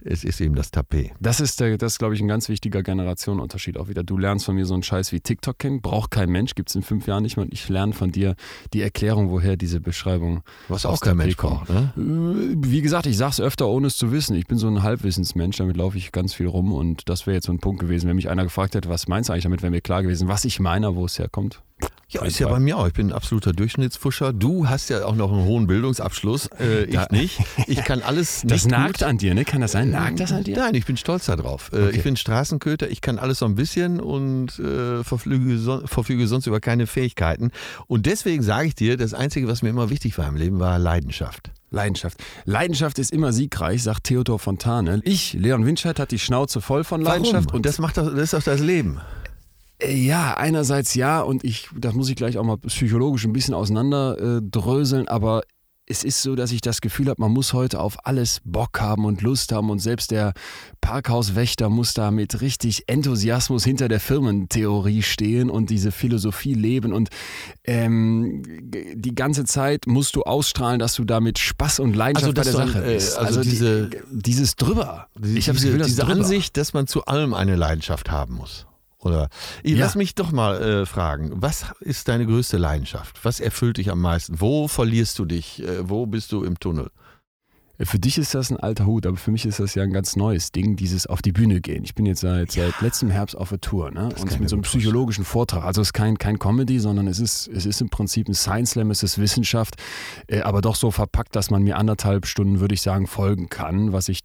es 0.03 0.23
ist 0.23 0.39
eben 0.41 0.55
das 0.55 0.71
Tapet. 0.71 1.11
Das 1.19 1.39
ist, 1.39 1.59
der, 1.59 1.77
das 1.77 1.93
ist, 1.93 1.99
glaube 1.99 2.15
ich, 2.15 2.21
ein 2.21 2.27
ganz 2.27 2.49
wichtiger 2.49 2.83
Generationenunterschied 2.83 3.77
auch 3.77 3.87
wieder. 3.87 4.03
Du 4.03 4.17
lernst 4.17 4.45
von 4.45 4.55
mir 4.55 4.65
so 4.65 4.73
einen 4.73 4.83
Scheiß 4.83 5.11
wie 5.11 5.19
TikTok 5.19 5.57
kennen, 5.59 5.81
braucht 5.81 6.11
kein 6.11 6.29
Mensch, 6.29 6.55
gibt 6.55 6.69
es 6.69 6.75
in 6.75 6.81
fünf 6.81 7.07
Jahren 7.07 7.23
nicht 7.23 7.37
mehr. 7.37 7.45
Und 7.45 7.53
ich 7.53 7.67
lerne 7.69 7.93
von 7.93 8.11
dir 8.11 8.35
die 8.73 8.81
Erklärung, 8.81 9.29
woher 9.29 9.57
diese 9.57 9.79
Beschreibung 9.79 10.43
Was 10.67 10.85
auch 10.85 10.99
kein 10.99 11.17
Mensch 11.17 11.37
braucht. 11.37 11.69
Ne? 11.69 11.93
Äh, 11.97 12.55
Wie 12.57 12.81
gesagt, 12.81 13.05
ich 13.05 13.17
sag's 13.17 13.39
öfter, 13.39 13.67
ohne 13.67 13.87
es 13.87 13.97
zu 13.97 14.11
wissen. 14.11 14.35
Ich 14.35 14.47
bin 14.47 14.57
so 14.57 14.67
ein 14.67 14.83
Halbwissensmensch, 14.83 15.57
damit 15.57 15.77
laufe 15.77 15.97
ich 15.97 16.11
ganz 16.11 16.33
viel 16.33 16.47
rum 16.47 16.71
und 16.73 17.09
das 17.09 17.25
wäre 17.27 17.35
jetzt 17.35 17.47
so 17.47 17.51
ein 17.51 17.59
Punkt 17.59 17.79
gewesen, 17.79 18.07
wenn 18.07 18.15
mich 18.15 18.29
einer 18.29 18.43
gefragt 18.43 18.75
hätte, 18.75 18.89
was 18.89 19.07
meinst 19.07 19.29
du 19.29 19.33
eigentlich 19.33 19.43
damit, 19.43 19.61
wäre 19.61 19.71
mir 19.71 19.81
klar 19.81 20.03
gewesen, 20.03 20.27
was 20.27 20.45
ich 20.45 20.59
meine, 20.59 20.95
wo 20.95 21.05
es 21.05 21.19
herkommt. 21.19 21.61
Ja, 22.11 22.25
ist 22.25 22.39
ja 22.39 22.47
bei 22.47 22.59
mir 22.59 22.75
auch. 22.75 22.87
Ich 22.87 22.93
bin 22.93 23.09
ein 23.09 23.13
absoluter 23.13 23.53
Durchschnittsfuscher. 23.53 24.33
Du 24.33 24.67
hast 24.67 24.89
ja 24.89 25.05
auch 25.05 25.13
noch 25.15 25.31
einen 25.31 25.43
hohen 25.45 25.67
Bildungsabschluss. 25.67 26.49
Äh, 26.59 26.85
ich 26.89 27.09
nicht. 27.11 27.39
Ich 27.67 27.83
kann 27.83 28.01
alles 28.01 28.43
nicht 28.43 28.51
Das 28.55 28.65
nagt 28.65 28.97
gut. 28.99 29.03
an 29.03 29.19
dir, 29.19 29.35
ne? 29.35 29.45
Kann 29.45 29.61
das 29.61 29.73
sein? 29.73 29.91
Nagt 29.91 30.19
das 30.19 30.31
an 30.31 30.43
dir? 30.43 30.57
Nein, 30.57 30.73
ich 30.73 30.85
bin 30.87 30.97
stolz 30.97 31.27
darauf. 31.27 31.71
Äh, 31.71 31.89
Okay. 31.89 31.97
Ich 31.97 32.03
bin 32.03 32.17
Straßenköter, 32.17 32.89
ich 32.89 33.01
kann 33.01 33.19
alles 33.19 33.39
so 33.39 33.45
ein 33.45 33.53
bisschen 33.55 33.99
und 33.99 34.57
äh, 34.59 35.03
verfüge, 35.03 35.57
son 35.59 35.87
verfüge 35.87 36.27
sonst 36.27 36.47
über 36.47 36.59
keine 36.59 36.87
Fähigkeiten. 36.87 37.51
Und 37.87 38.05
deswegen 38.07 38.41
sage 38.43 38.67
ich 38.69 38.75
dir, 38.75 38.97
das 38.97 39.13
Einzige, 39.13 39.47
was 39.47 39.61
mir 39.61 39.69
immer 39.69 39.89
wichtig 39.91 40.17
war 40.17 40.27
im 40.27 40.35
Leben, 40.35 40.59
war 40.59 40.79
Leidenschaft. 40.79 41.51
Leidenschaft. 41.71 42.17
Leidenschaft 42.45 42.97
ist 42.97 43.11
immer 43.11 43.31
siegreich, 43.33 43.83
sagt 43.83 44.05
Theodor 44.05 44.39
Fontane. 44.39 45.01
Ich, 45.03 45.33
Leon 45.33 45.63
Winscheid, 45.65 45.99
hat 45.99 46.09
die 46.11 46.17
Schnauze 46.19 46.59
voll 46.61 46.83
von 46.83 47.01
Leidenschaft. 47.01 47.45
Warum? 47.49 47.57
Und 47.57 47.65
das 47.67 47.77
macht 47.77 47.97
doch, 47.97 48.05
das 48.11 48.19
ist 48.23 48.33
doch 48.33 48.41
das 48.43 48.59
Leben. 48.59 48.99
Äh, 49.79 49.95
Ja, 49.95 50.35
einerseits 50.37 50.93
ja 50.95 51.21
und 51.21 51.43
ich, 51.43 51.69
das 51.77 51.93
muss 51.93 52.09
ich 52.09 52.15
gleich 52.15 52.37
auch 52.37 52.43
mal 52.43 52.57
psychologisch 52.57 53.25
ein 53.25 53.33
bisschen 53.33 53.53
auseinander 53.53 54.37
äh, 54.37 54.41
dröseln, 54.43 55.07
aber 55.07 55.41
es 55.91 56.03
ist 56.03 56.21
so, 56.21 56.35
dass 56.35 56.51
ich 56.51 56.61
das 56.61 56.81
Gefühl 56.81 57.07
habe, 57.09 57.19
man 57.19 57.31
muss 57.31 57.53
heute 57.53 57.79
auf 57.79 58.05
alles 58.05 58.41
Bock 58.43 58.79
haben 58.79 59.05
und 59.05 59.23
Lust 59.23 59.51
haben 59.51 59.71
und 59.71 59.79
selbst 59.79 60.11
der 60.11 60.33
Parkhauswächter 60.81 61.67
muss 61.69 61.95
da 61.95 62.11
mit 62.11 62.41
richtig 62.41 62.83
Enthusiasmus 62.87 63.63
hinter 63.63 63.87
der 63.87 63.99
Firmentheorie 63.99 65.01
stehen 65.01 65.49
und 65.49 65.71
diese 65.71 65.91
Philosophie 65.91 66.53
leben 66.53 66.93
und 66.93 67.09
ähm, 67.63 68.43
die 68.93 69.15
ganze 69.15 69.45
Zeit 69.45 69.87
musst 69.87 70.15
du 70.15 70.21
ausstrahlen, 70.21 70.77
dass 70.79 70.93
du 70.93 71.05
damit 71.05 71.39
Spaß 71.39 71.79
und 71.79 71.95
Leidenschaft 71.95 72.37
Also, 72.37 72.51
bei 72.57 72.65
der 72.65 72.67
Sache 72.73 72.85
äh, 72.85 72.93
bist. 72.93 73.17
also 73.17 73.41
die- 73.41 73.49
diese- 73.49 73.89
dieses 74.11 74.55
drüber. 74.57 75.07
ich 75.23 75.47
habe 75.49 75.57
diese, 75.57 75.71
Gefühl, 75.71 75.85
diese 75.85 76.01
drüber. 76.03 76.13
Ansicht, 76.13 76.55
dass 76.57 76.73
man 76.73 76.85
zu 76.85 77.05
allem 77.05 77.33
eine 77.33 77.55
Leidenschaft 77.55 78.11
haben 78.11 78.35
muss. 78.35 78.67
Oder 79.01 79.29
ich, 79.63 79.73
Ja. 79.73 79.85
lass 79.85 79.95
mich 79.95 80.13
doch 80.15 80.31
mal 80.31 80.61
äh, 80.61 80.85
fragen, 80.85 81.31
was 81.35 81.65
ist 81.79 82.07
deine 82.09 82.25
größte 82.25 82.57
Leidenschaft? 82.57 83.23
Was 83.23 83.39
erfüllt 83.39 83.77
dich 83.77 83.89
am 83.91 84.01
meisten? 84.01 84.41
Wo 84.41 84.67
verlierst 84.67 85.17
du 85.19 85.25
dich? 85.25 85.63
Äh, 85.63 85.89
wo 85.89 86.05
bist 86.05 86.31
du 86.31 86.43
im 86.43 86.59
Tunnel? 86.59 86.91
Für 87.81 87.97
dich 87.97 88.17
ist 88.17 88.35
das 88.35 88.51
ein 88.51 88.57
alter 88.57 88.85
Hut, 88.85 89.05
aber 89.05 89.15
für 89.15 89.31
mich 89.31 89.45
ist 89.45 89.61
das 89.61 89.73
ja 89.73 89.83
ein 89.83 89.93
ganz 89.93 90.17
neues 90.17 90.51
Ding, 90.51 90.75
dieses 90.75 91.07
auf 91.07 91.21
die 91.21 91.31
Bühne 91.31 91.61
gehen. 91.61 91.85
Ich 91.85 91.95
bin 91.95 92.05
jetzt 92.05 92.19
seit, 92.19 92.51
seit 92.51 92.81
letztem 92.81 93.09
Herbst 93.09 93.37
auf 93.37 93.49
der 93.49 93.61
Tour 93.61 93.89
ne? 93.91 94.09
kann 94.09 94.21
und 94.21 94.39
mit 94.41 94.49
so 94.49 94.57
einem 94.57 94.63
psychologischen 94.63 95.23
Vortrag. 95.23 95.63
Also 95.63 95.81
es 95.81 95.89
ist 95.89 95.93
kein, 95.93 96.17
kein 96.17 96.39
Comedy, 96.39 96.79
sondern 96.79 97.07
es 97.07 97.19
ist, 97.19 97.47
es 97.47 97.65
ist 97.65 97.79
im 97.79 97.89
Prinzip 97.89 98.27
ein 98.27 98.33
Science 98.33 98.71
Slam, 98.71 98.91
es 98.91 99.01
ist 99.01 99.17
Wissenschaft, 99.17 99.75
äh, 100.27 100.41
aber 100.41 100.59
doch 100.59 100.75
so 100.75 100.91
verpackt, 100.91 101.37
dass 101.37 101.51
man 101.51 101.63
mir 101.63 101.77
anderthalb 101.77 102.25
Stunden, 102.25 102.59
würde 102.59 102.73
ich 102.73 102.81
sagen, 102.81 103.07
folgen 103.07 103.47
kann, 103.47 103.93
was 103.93 104.09
ich 104.09 104.19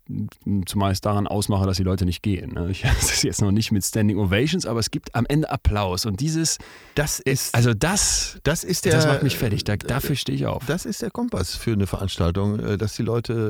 zumeist 0.67 1.07
daran 1.07 1.29
ausmache, 1.29 1.65
dass 1.65 1.77
die 1.77 1.85
Leute 1.85 2.07
nicht 2.07 2.25
gehen. 2.25 2.55
Ne? 2.55 2.71
Ich, 2.71 2.83
das 2.83 3.13
ist 3.13 3.23
jetzt 3.23 3.41
noch 3.41 3.53
nicht 3.53 3.71
mit 3.71 3.85
Standing 3.85 4.19
Ovations, 4.19 4.67
aber 4.67 4.81
es 4.81 4.91
gibt 4.91 5.15
am 5.15 5.27
Ende 5.27 5.49
Applaus 5.49 6.07
und 6.07 6.19
dieses, 6.19 6.59
Das 6.97 7.21
ist, 7.21 7.55
also 7.55 7.73
das, 7.73 8.41
das 8.43 8.65
ist 8.65 8.85
der, 8.85 8.95
das 8.95 9.07
macht 9.07 9.23
mich 9.23 9.39
fertig, 9.39 9.63
da, 9.63 9.77
dafür 9.77 10.17
stehe 10.17 10.35
ich 10.35 10.47
auf. 10.47 10.65
Das 10.67 10.87
ist 10.87 11.03
der 11.03 11.13
Kompass 11.13 11.55
für 11.55 11.73
eine 11.73 11.87
Veranstaltung, 11.87 12.59
äh, 12.59 12.77
dass 12.77 12.97
die 12.97 13.03
Leute 13.03 13.44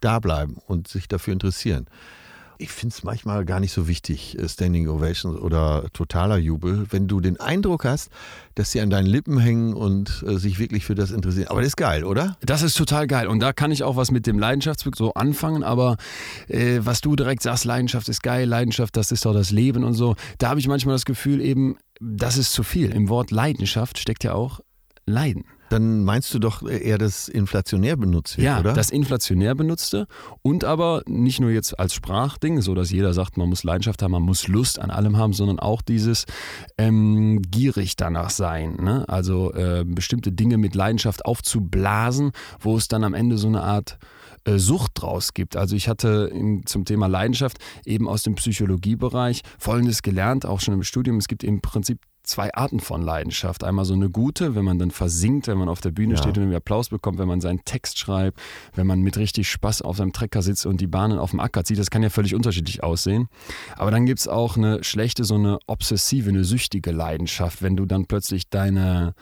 da 0.00 0.18
bleiben 0.18 0.56
und 0.66 0.88
sich 0.88 1.08
dafür 1.08 1.32
interessieren. 1.32 1.86
Ich 2.62 2.70
finde 2.72 2.94
es 2.94 3.04
manchmal 3.04 3.46
gar 3.46 3.58
nicht 3.58 3.72
so 3.72 3.88
wichtig, 3.88 4.38
äh, 4.38 4.46
Standing 4.46 4.86
Ovations 4.86 5.40
oder 5.40 5.86
totaler 5.94 6.36
Jubel, 6.36 6.86
wenn 6.90 7.08
du 7.08 7.20
den 7.20 7.40
Eindruck 7.40 7.86
hast, 7.86 8.10
dass 8.54 8.70
sie 8.70 8.82
an 8.82 8.90
deinen 8.90 9.06
Lippen 9.06 9.38
hängen 9.38 9.72
und 9.72 10.22
äh, 10.26 10.36
sich 10.36 10.58
wirklich 10.58 10.84
für 10.84 10.94
das 10.94 11.10
interessieren. 11.10 11.48
Aber 11.48 11.60
das 11.60 11.68
ist 11.68 11.76
geil, 11.78 12.04
oder? 12.04 12.36
Das 12.42 12.60
ist 12.60 12.76
total 12.76 13.06
geil. 13.06 13.28
Und 13.28 13.40
da 13.40 13.54
kann 13.54 13.72
ich 13.72 13.82
auch 13.82 13.96
was 13.96 14.10
mit 14.10 14.26
dem 14.26 14.38
Leidenschaftsweg 14.38 14.94
so 14.94 15.14
anfangen. 15.14 15.62
Aber 15.62 15.96
äh, 16.48 16.80
was 16.82 17.00
du 17.00 17.16
direkt 17.16 17.42
sagst, 17.42 17.64
Leidenschaft 17.64 18.10
ist 18.10 18.22
geil, 18.22 18.46
Leidenschaft, 18.46 18.94
das 18.94 19.10
ist 19.10 19.24
doch 19.24 19.32
das 19.32 19.50
Leben 19.50 19.82
und 19.82 19.94
so. 19.94 20.14
Da 20.36 20.50
habe 20.50 20.60
ich 20.60 20.68
manchmal 20.68 20.96
das 20.96 21.06
Gefühl 21.06 21.40
eben, 21.40 21.78
das 21.98 22.36
ist 22.36 22.52
zu 22.52 22.62
viel. 22.62 22.90
Im 22.90 23.08
Wort 23.08 23.30
Leidenschaft 23.30 23.96
steckt 23.98 24.22
ja 24.22 24.34
auch 24.34 24.60
Leiden. 25.06 25.44
Dann 25.70 26.04
meinst 26.04 26.34
du 26.34 26.38
doch 26.38 26.68
eher 26.68 26.98
das 26.98 27.28
inflationär 27.28 27.96
benutzt 27.96 28.36
wird, 28.36 28.44
Ja, 28.44 28.60
oder? 28.60 28.72
das 28.74 28.90
inflationär 28.90 29.54
benutzte 29.54 30.06
und 30.42 30.64
aber 30.64 31.02
nicht 31.06 31.40
nur 31.40 31.50
jetzt 31.50 31.78
als 31.78 31.94
Sprachding, 31.94 32.60
so 32.60 32.74
dass 32.74 32.90
jeder 32.90 33.14
sagt, 33.14 33.36
man 33.36 33.48
muss 33.48 33.64
Leidenschaft 33.64 34.02
haben, 34.02 34.10
man 34.12 34.22
muss 34.22 34.48
Lust 34.48 34.78
an 34.78 34.90
allem 34.90 35.16
haben, 35.16 35.32
sondern 35.32 35.58
auch 35.58 35.80
dieses 35.80 36.26
ähm, 36.76 37.40
gierig 37.42 37.96
danach 37.96 38.30
sein. 38.30 38.76
Ne? 38.80 39.08
Also 39.08 39.52
äh, 39.54 39.84
bestimmte 39.86 40.32
Dinge 40.32 40.58
mit 40.58 40.74
Leidenschaft 40.74 41.24
aufzublasen, 41.24 42.32
wo 42.60 42.76
es 42.76 42.88
dann 42.88 43.04
am 43.04 43.14
Ende 43.14 43.38
so 43.38 43.46
eine 43.48 43.62
Art 43.62 43.98
äh, 44.44 44.58
Sucht 44.58 44.92
draus 44.94 45.34
gibt. 45.34 45.56
Also 45.56 45.76
ich 45.76 45.88
hatte 45.88 46.30
im, 46.34 46.66
zum 46.66 46.84
Thema 46.84 47.06
Leidenschaft 47.06 47.58
eben 47.84 48.08
aus 48.08 48.22
dem 48.22 48.34
Psychologiebereich 48.34 49.42
Folgendes 49.58 50.02
gelernt, 50.02 50.46
auch 50.46 50.60
schon 50.60 50.74
im 50.74 50.82
Studium. 50.82 51.18
Es 51.18 51.28
gibt 51.28 51.44
im 51.44 51.60
Prinzip 51.60 52.00
zwei 52.30 52.54
Arten 52.54 52.80
von 52.80 53.02
Leidenschaft. 53.02 53.64
Einmal 53.64 53.84
so 53.84 53.94
eine 53.94 54.08
gute, 54.08 54.54
wenn 54.54 54.64
man 54.64 54.78
dann 54.78 54.90
versinkt, 54.90 55.48
wenn 55.48 55.58
man 55.58 55.68
auf 55.68 55.80
der 55.80 55.90
Bühne 55.90 56.14
Ja. 56.14 56.18
steht 56.18 56.36
und 56.36 56.44
irgendwie 56.44 56.56
Applaus 56.56 56.88
bekommt, 56.88 57.18
wenn 57.18 57.28
man 57.28 57.40
seinen 57.40 57.64
Text 57.64 57.98
schreibt, 57.98 58.38
wenn 58.74 58.86
man 58.86 59.00
mit 59.00 59.16
richtig 59.18 59.50
Spaß 59.50 59.82
auf 59.82 59.96
seinem 59.98 60.12
Trecker 60.12 60.42
sitzt 60.42 60.64
und 60.66 60.80
die 60.80 60.86
Bahnen 60.86 61.18
auf 61.18 61.30
dem 61.30 61.40
Acker 61.40 61.64
zieht. 61.64 61.78
Das 61.78 61.90
kann 61.90 62.02
ja 62.02 62.10
völlig 62.10 62.34
unterschiedlich 62.34 62.82
aussehen. 62.82 63.28
Aber 63.76 63.90
dann 63.90 64.06
gibt 64.06 64.20
es 64.20 64.28
auch 64.28 64.56
eine 64.56 64.82
schlechte, 64.84 65.24
so 65.24 65.34
eine 65.34 65.58
obsessive, 65.66 66.30
eine 66.30 66.44
süchtige 66.44 66.92
Leidenschaft, 66.92 67.62
wenn 67.62 67.76
du 67.76 67.84
dann 67.86 68.06
plötzlich 68.06 68.48
deine 68.48 69.14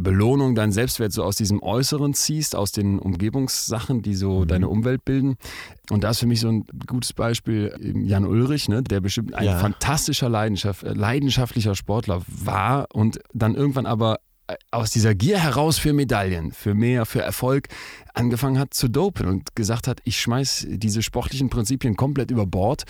Belohnung, 0.00 0.54
deinen 0.54 0.70
Selbstwert 0.72 1.12
so 1.12 1.24
aus 1.24 1.34
diesem 1.36 1.60
Äußeren 1.62 2.14
ziehst, 2.14 2.54
aus 2.54 2.70
den 2.72 2.98
Umgebungssachen, 3.00 4.00
die 4.00 4.14
so 4.14 4.44
deine 4.44 4.68
Umwelt 4.68 5.04
bilden. 5.04 5.36
Und 5.90 6.04
da 6.04 6.10
ist 6.10 6.20
für 6.20 6.26
mich 6.26 6.40
so 6.40 6.48
ein 6.48 6.64
gutes 6.86 7.12
Beispiel 7.12 7.74
ähm, 7.82 8.04
Jan 8.04 8.24
Ulrich, 8.24 8.68
ne, 8.68 8.82
der 8.82 9.00
bestimmt 9.00 9.34
ein 9.34 9.44
Ja. 9.44 9.58
fantastischer 9.58 10.28
Leidenschaft, 10.28 10.84
äh, 10.84 10.92
leidenschaftlicher 10.92 11.74
Sportler 11.74 12.22
war 12.28 12.86
und 12.92 13.18
dann 13.34 13.56
irgendwann 13.56 13.86
aber 13.86 14.20
äh, 14.46 14.54
aus 14.70 14.90
dieser 14.90 15.14
Gier 15.16 15.38
heraus 15.38 15.78
für 15.78 15.92
Medaillen, 15.92 16.52
für 16.52 16.74
mehr, 16.74 17.04
für 17.04 17.20
Erfolg 17.22 17.68
angefangen 18.14 18.58
hat 18.58 18.74
zu 18.74 18.88
dopen 18.88 19.26
und 19.26 19.56
gesagt 19.56 19.88
hat, 19.88 20.00
ich 20.04 20.20
schmeiß 20.20 20.66
diese 20.70 21.02
sportlichen 21.02 21.50
Prinzipien 21.50 21.96
komplett 21.96 22.30
über 22.30 22.46
Bord. 22.46 22.84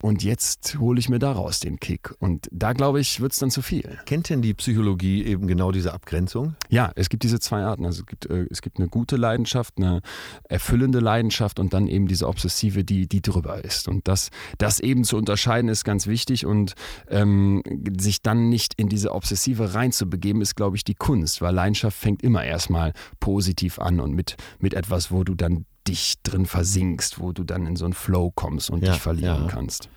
Und 0.00 0.22
jetzt 0.22 0.78
hole 0.78 1.00
ich 1.00 1.08
mir 1.08 1.18
daraus 1.18 1.58
den 1.60 1.80
Kick. 1.80 2.14
Und 2.20 2.48
da 2.52 2.72
glaube 2.72 3.00
ich, 3.00 3.20
wird 3.20 3.32
es 3.32 3.38
dann 3.38 3.50
zu 3.50 3.62
viel. 3.62 3.98
Kennt 4.06 4.30
denn 4.30 4.42
die 4.42 4.54
Psychologie 4.54 5.24
eben 5.24 5.48
genau 5.48 5.72
diese 5.72 5.92
Abgrenzung? 5.92 6.54
Ja, 6.68 6.92
es 6.94 7.08
gibt 7.08 7.24
diese 7.24 7.40
zwei 7.40 7.62
Arten. 7.62 7.84
Also 7.84 8.02
es 8.02 8.06
gibt, 8.06 8.26
äh, 8.26 8.46
es 8.50 8.62
gibt 8.62 8.78
eine 8.78 8.88
gute 8.88 9.16
Leidenschaft, 9.16 9.74
eine 9.78 10.00
erfüllende 10.48 11.00
Leidenschaft 11.00 11.58
und 11.58 11.72
dann 11.72 11.88
eben 11.88 12.06
diese 12.06 12.28
obsessive, 12.28 12.84
die, 12.84 13.08
die 13.08 13.22
drüber 13.22 13.64
ist. 13.64 13.88
Und 13.88 14.06
das, 14.06 14.30
das 14.58 14.78
eben 14.78 15.02
zu 15.02 15.16
unterscheiden 15.16 15.68
ist 15.68 15.84
ganz 15.84 16.06
wichtig 16.06 16.46
und 16.46 16.74
ähm, 17.08 17.62
sich 17.98 18.22
dann 18.22 18.48
nicht 18.48 18.74
in 18.74 18.88
diese 18.88 19.12
Obsessive 19.12 19.74
reinzubegeben, 19.74 20.42
ist, 20.42 20.54
glaube 20.54 20.76
ich, 20.76 20.84
die 20.84 20.94
Kunst, 20.94 21.42
weil 21.42 21.54
Leidenschaft 21.54 21.98
fängt 21.98 22.22
immer 22.22 22.44
erstmal 22.44 22.92
positiv 23.18 23.80
an 23.80 23.98
und 23.98 24.12
mit, 24.12 24.36
mit 24.60 24.74
etwas, 24.74 25.10
wo 25.10 25.24
du 25.24 25.34
dann 25.34 25.64
dich 25.88 26.14
drin 26.22 26.46
versinkst, 26.46 27.18
wo 27.18 27.32
du 27.32 27.44
dann 27.44 27.66
in 27.66 27.76
so 27.76 27.84
einen 27.84 27.94
Flow 27.94 28.30
kommst 28.30 28.70
und 28.70 28.82
Ja, 28.84 28.92
dich 28.92 29.00
verlieren 29.00 29.44
ja. 29.44 29.48
kannst. 29.48 29.88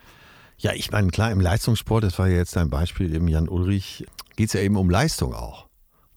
Ja, 0.57 0.73
ich 0.73 0.91
meine, 0.91 1.09
klar, 1.09 1.31
im 1.31 1.39
Leistungssport, 1.39 2.03
das 2.03 2.17
war 2.19 2.27
ja 2.27 2.37
jetzt 2.37 2.55
ein 2.57 2.69
Beispiel, 2.69 3.13
eben 3.13 3.27
Jan 3.27 3.49
Ulrich, 3.49 4.05
geht 4.35 4.47
es 4.47 4.53
ja 4.53 4.61
eben 4.61 4.77
um 4.77 4.89
Leistung 4.89 5.33
auch. 5.33 5.67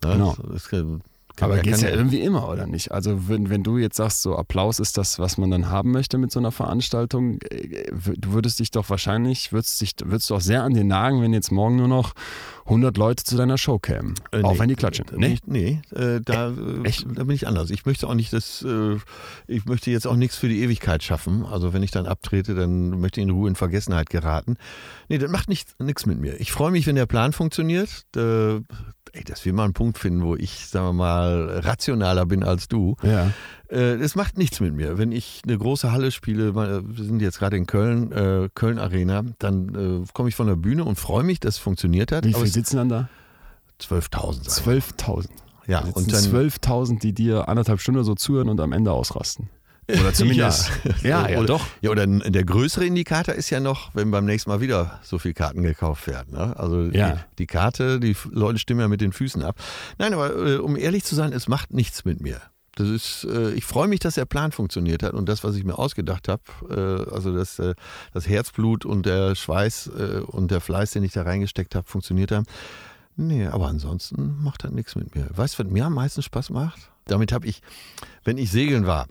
Ne? 0.03 0.13
Genau. 0.13 0.37
Das 0.53 0.69
kann, 0.69 1.03
Aber 1.41 1.57
er 1.57 1.63
geht 1.63 1.81
ja 1.81 1.89
irgendwie 1.89 2.21
immer, 2.21 2.49
oder 2.49 2.67
nicht? 2.67 2.93
Also 2.93 3.29
wenn, 3.29 3.51
wenn 3.51 3.63
du 3.63 3.79
jetzt 3.79 3.97
sagst, 3.97 4.23
so 4.23 4.37
Applaus 4.37 4.79
ist 4.79 4.97
das, 4.97 5.19
was 5.19 5.37
man 5.37 5.51
dann 5.51 5.69
haben 5.69 5.91
möchte 5.91 6.17
mit 6.17 6.31
so 6.31 6.39
einer 6.39 6.53
Veranstaltung, 6.53 7.39
äh, 7.51 7.91
du 8.17 8.33
würdest 8.33 8.61
dich 8.61 8.71
doch 8.71 8.89
wahrscheinlich, 8.89 9.53
würdest, 9.53 9.81
dich, 9.81 9.95
würdest 10.05 10.31
du 10.31 10.37
auch 10.37 10.41
sehr 10.41 10.63
an 10.63 10.75
dir 10.75 10.85
nagen, 10.85 11.23
wenn 11.23 11.33
jetzt 11.33 11.51
morgen 11.51 11.77
nur 11.77 11.89
noch 11.89 12.15
100 12.67 12.97
Leute 12.97 13.25
zu 13.25 13.37
deiner 13.37 13.59
Show 13.59 13.79
kämen. 13.79 14.15
Äh, 14.31 14.43
auch 14.43 14.53
nee, 14.53 14.59
wenn 14.61 14.69
die 14.69 14.77
klatschen. 14.77 15.07
äh, 15.09 15.17
Nee? 15.17 15.29
Nicht, 15.29 15.49
nee, 15.49 15.81
äh, 15.95 16.21
da, 16.25 16.51
äh, 16.51 16.83
echt? 16.85 17.05
da 17.15 17.25
bin 17.25 17.35
ich 17.35 17.47
anders. 17.47 17.71
Ich 17.71 17.85
möchte 17.85 18.07
auch 18.09 18.15
nicht 18.15 18.33
das, 18.33 18.63
äh, 18.63 18.97
ich 19.47 19.65
möchte 19.67 19.91
jetzt 19.91 20.07
auch 20.07 20.17
nichts 20.17 20.37
für 20.37 20.49
die 20.49 20.63
Ewigkeit 20.63 21.03
schaffen. 21.03 21.45
Also 21.45 21.73
wenn 21.73 21.83
ich 21.83 21.91
dann 21.91 22.07
abtrete, 22.07 22.55
dann 22.55 23.01
möchte 23.01 23.21
ich 23.21 23.27
in 23.27 23.31
Ruhe 23.31 23.49
in 23.49 23.55
Vergessenheit 23.55 24.09
geraten. 24.09 24.57
Nee, 25.09 25.19
das 25.19 25.31
macht 25.31 25.49
nichts 25.49 25.75
nichts 25.79 26.07
mit 26.07 26.19
mir. 26.19 26.41
Ich 26.41 26.53
freue 26.53 26.71
mich, 26.71 26.87
wenn 26.87 26.97
der 26.97 27.07
Plan 27.07 27.33
funktioniert. 27.33 28.05
Äh, 29.15 29.19
ey, 29.19 29.25
dass 29.25 29.45
wir 29.45 29.53
mal 29.53 29.65
einen 29.65 29.73
Punkt 29.73 29.99
finden, 29.99 30.23
wo 30.25 30.37
ich, 30.37 30.67
sagen 30.67 30.87
wir 30.87 30.93
mal, 30.93 31.61
rationaler 31.61 32.27
bin 32.27 32.43
als 32.43 32.69
du. 32.69 32.97
Ja. 33.03 33.31
Äh, 33.69 33.97
macht 34.15 34.37
nichts 34.39 34.61
mit 34.61 34.75
mir. 34.75 34.99
Wenn 34.99 35.13
ich 35.13 35.43
eine 35.47 35.57
große 35.59 35.91
Halle 35.93 36.11
spiele, 36.11 36.53
mal- 36.53 36.83
wir 36.87 37.05
sind 37.05 37.21
jetzt 37.23 37.39
gerade 37.39 37.57
in 37.57 37.67
Köln, 37.67 38.13
äh, 38.13 38.49
Köln 38.55 38.79
Arena, 38.79 39.23
dann 39.39 40.03
äh, 40.05 40.07
komme 40.13 40.29
ich 40.29 40.35
von 40.37 40.47
der 40.47 40.57
Bühne 40.57 40.85
und 40.85 40.99
freue 40.99 41.25
mich, 41.25 41.41
dass 41.41 41.55
es 41.55 41.61
funktioniert 41.61 42.13
hat. 42.13 42.25
Wie 42.25 42.31
Aber 42.31 42.39
viel 42.41 42.49
es- 42.49 42.55
sitzen 42.55 42.77
dann 42.77 42.89
da? 42.89 43.09
12.000. 43.81 44.49
sagen 44.51 44.67
wir. 44.67 44.81
12.000. 44.83 45.29
Ja, 45.67 45.81
Da 45.81 45.89
und 45.93 46.13
dann 46.13 46.21
12.000, 46.23 47.01
die 47.01 47.13
dir 47.13 47.49
anderthalb 47.49 47.81
Stunden 47.81 48.05
so 48.05 48.15
zuhören 48.15 48.49
und 48.49 48.61
am 48.61 48.73
Ende 48.73 48.93
ausrasten. 48.93 49.49
Oder 49.89 50.13
zumindest. 50.15 50.71
ja, 51.03 51.29
ja, 51.29 51.39
oder, 51.39 51.47
doch. 51.47 51.67
Ja, 51.81 51.91
oder 51.91 52.07
der 52.07 52.45
größere 52.45 52.87
Indikator 52.87 53.35
ist 53.35 53.51
ja 53.51 53.61
noch, 53.61 53.95
wenn 53.95 54.11
beim 54.11 54.25
nächsten 54.25 54.51
Mal 54.51 54.61
wieder 54.61 55.01
so 55.03 55.19
viele 55.19 55.35
Karten 55.35 55.63
gekauft 55.63 56.07
werden. 56.07 56.33
Ne? 56.35 56.55
Also 56.59 56.83
Ja. 56.85 57.11
die, 57.13 57.21
die 57.41 57.47
Karte, 57.47 58.01
die 58.01 58.17
Leute 58.31 58.59
stimmen 58.59 58.81
ja 58.81 58.89
mit 58.89 59.01
den 59.01 59.13
Füßen 59.13 59.43
ab. 59.43 59.57
Nein, 59.99 60.15
aber 60.15 60.35
äh, 60.37 60.57
um 60.57 60.77
ehrlich 60.77 61.05
zu 61.05 61.15
sein, 61.15 61.33
es 61.33 61.49
macht 61.49 61.73
nichts 61.73 62.05
mit 62.05 62.21
mir. 62.21 62.41
Das 62.77 62.89
ist, 62.89 63.25
äh, 63.31 63.53
ich 63.53 63.65
freue 63.65 63.87
mich, 63.87 64.01
dass 64.01 64.15
der 64.17 64.25
Plan 64.25 64.51
funktioniert 64.51 65.03
hat 65.05 65.13
und 65.13 65.29
das, 65.29 65.45
was 65.45 65.55
ich 65.55 65.63
mir 65.65 65.79
ausgedacht 65.79 66.27
habe, 66.29 66.43
äh, 67.09 67.15
also 67.15 67.33
das, 67.37 67.59
äh, 67.61 67.75
das 68.13 68.29
Herzblut 68.29 68.85
und 68.85 69.07
der 69.07 69.37
Schweiß 69.37 69.91
äh, 69.97 70.19
und 70.27 70.51
der 70.51 70.61
Fleiß, 70.61 70.91
den 70.91 71.05
ich 71.05 71.13
da 71.13 71.23
reingesteckt 71.23 71.75
habe, 71.77 71.87
funktioniert 71.89 72.33
haben. 72.33 72.47
Nee, 73.17 73.47
aber 73.47 73.69
ansonsten 73.69 74.43
macht 74.43 74.65
das 74.65 74.73
nichts 74.73 74.97
mit 74.97 75.15
mir. 75.15 75.29
Weißt 75.31 75.57
du, 75.57 75.65
was 75.65 75.71
mir 75.71 75.85
am 75.87 75.95
meisten 75.95 76.21
Spaß 76.21 76.51
macht? 76.51 76.91
Damit 77.05 77.31
habe 77.31 77.47
ich, 77.47 77.63
wenn 78.25 78.39
ich 78.39 78.51
segeln 78.51 78.87
war, 78.87 79.07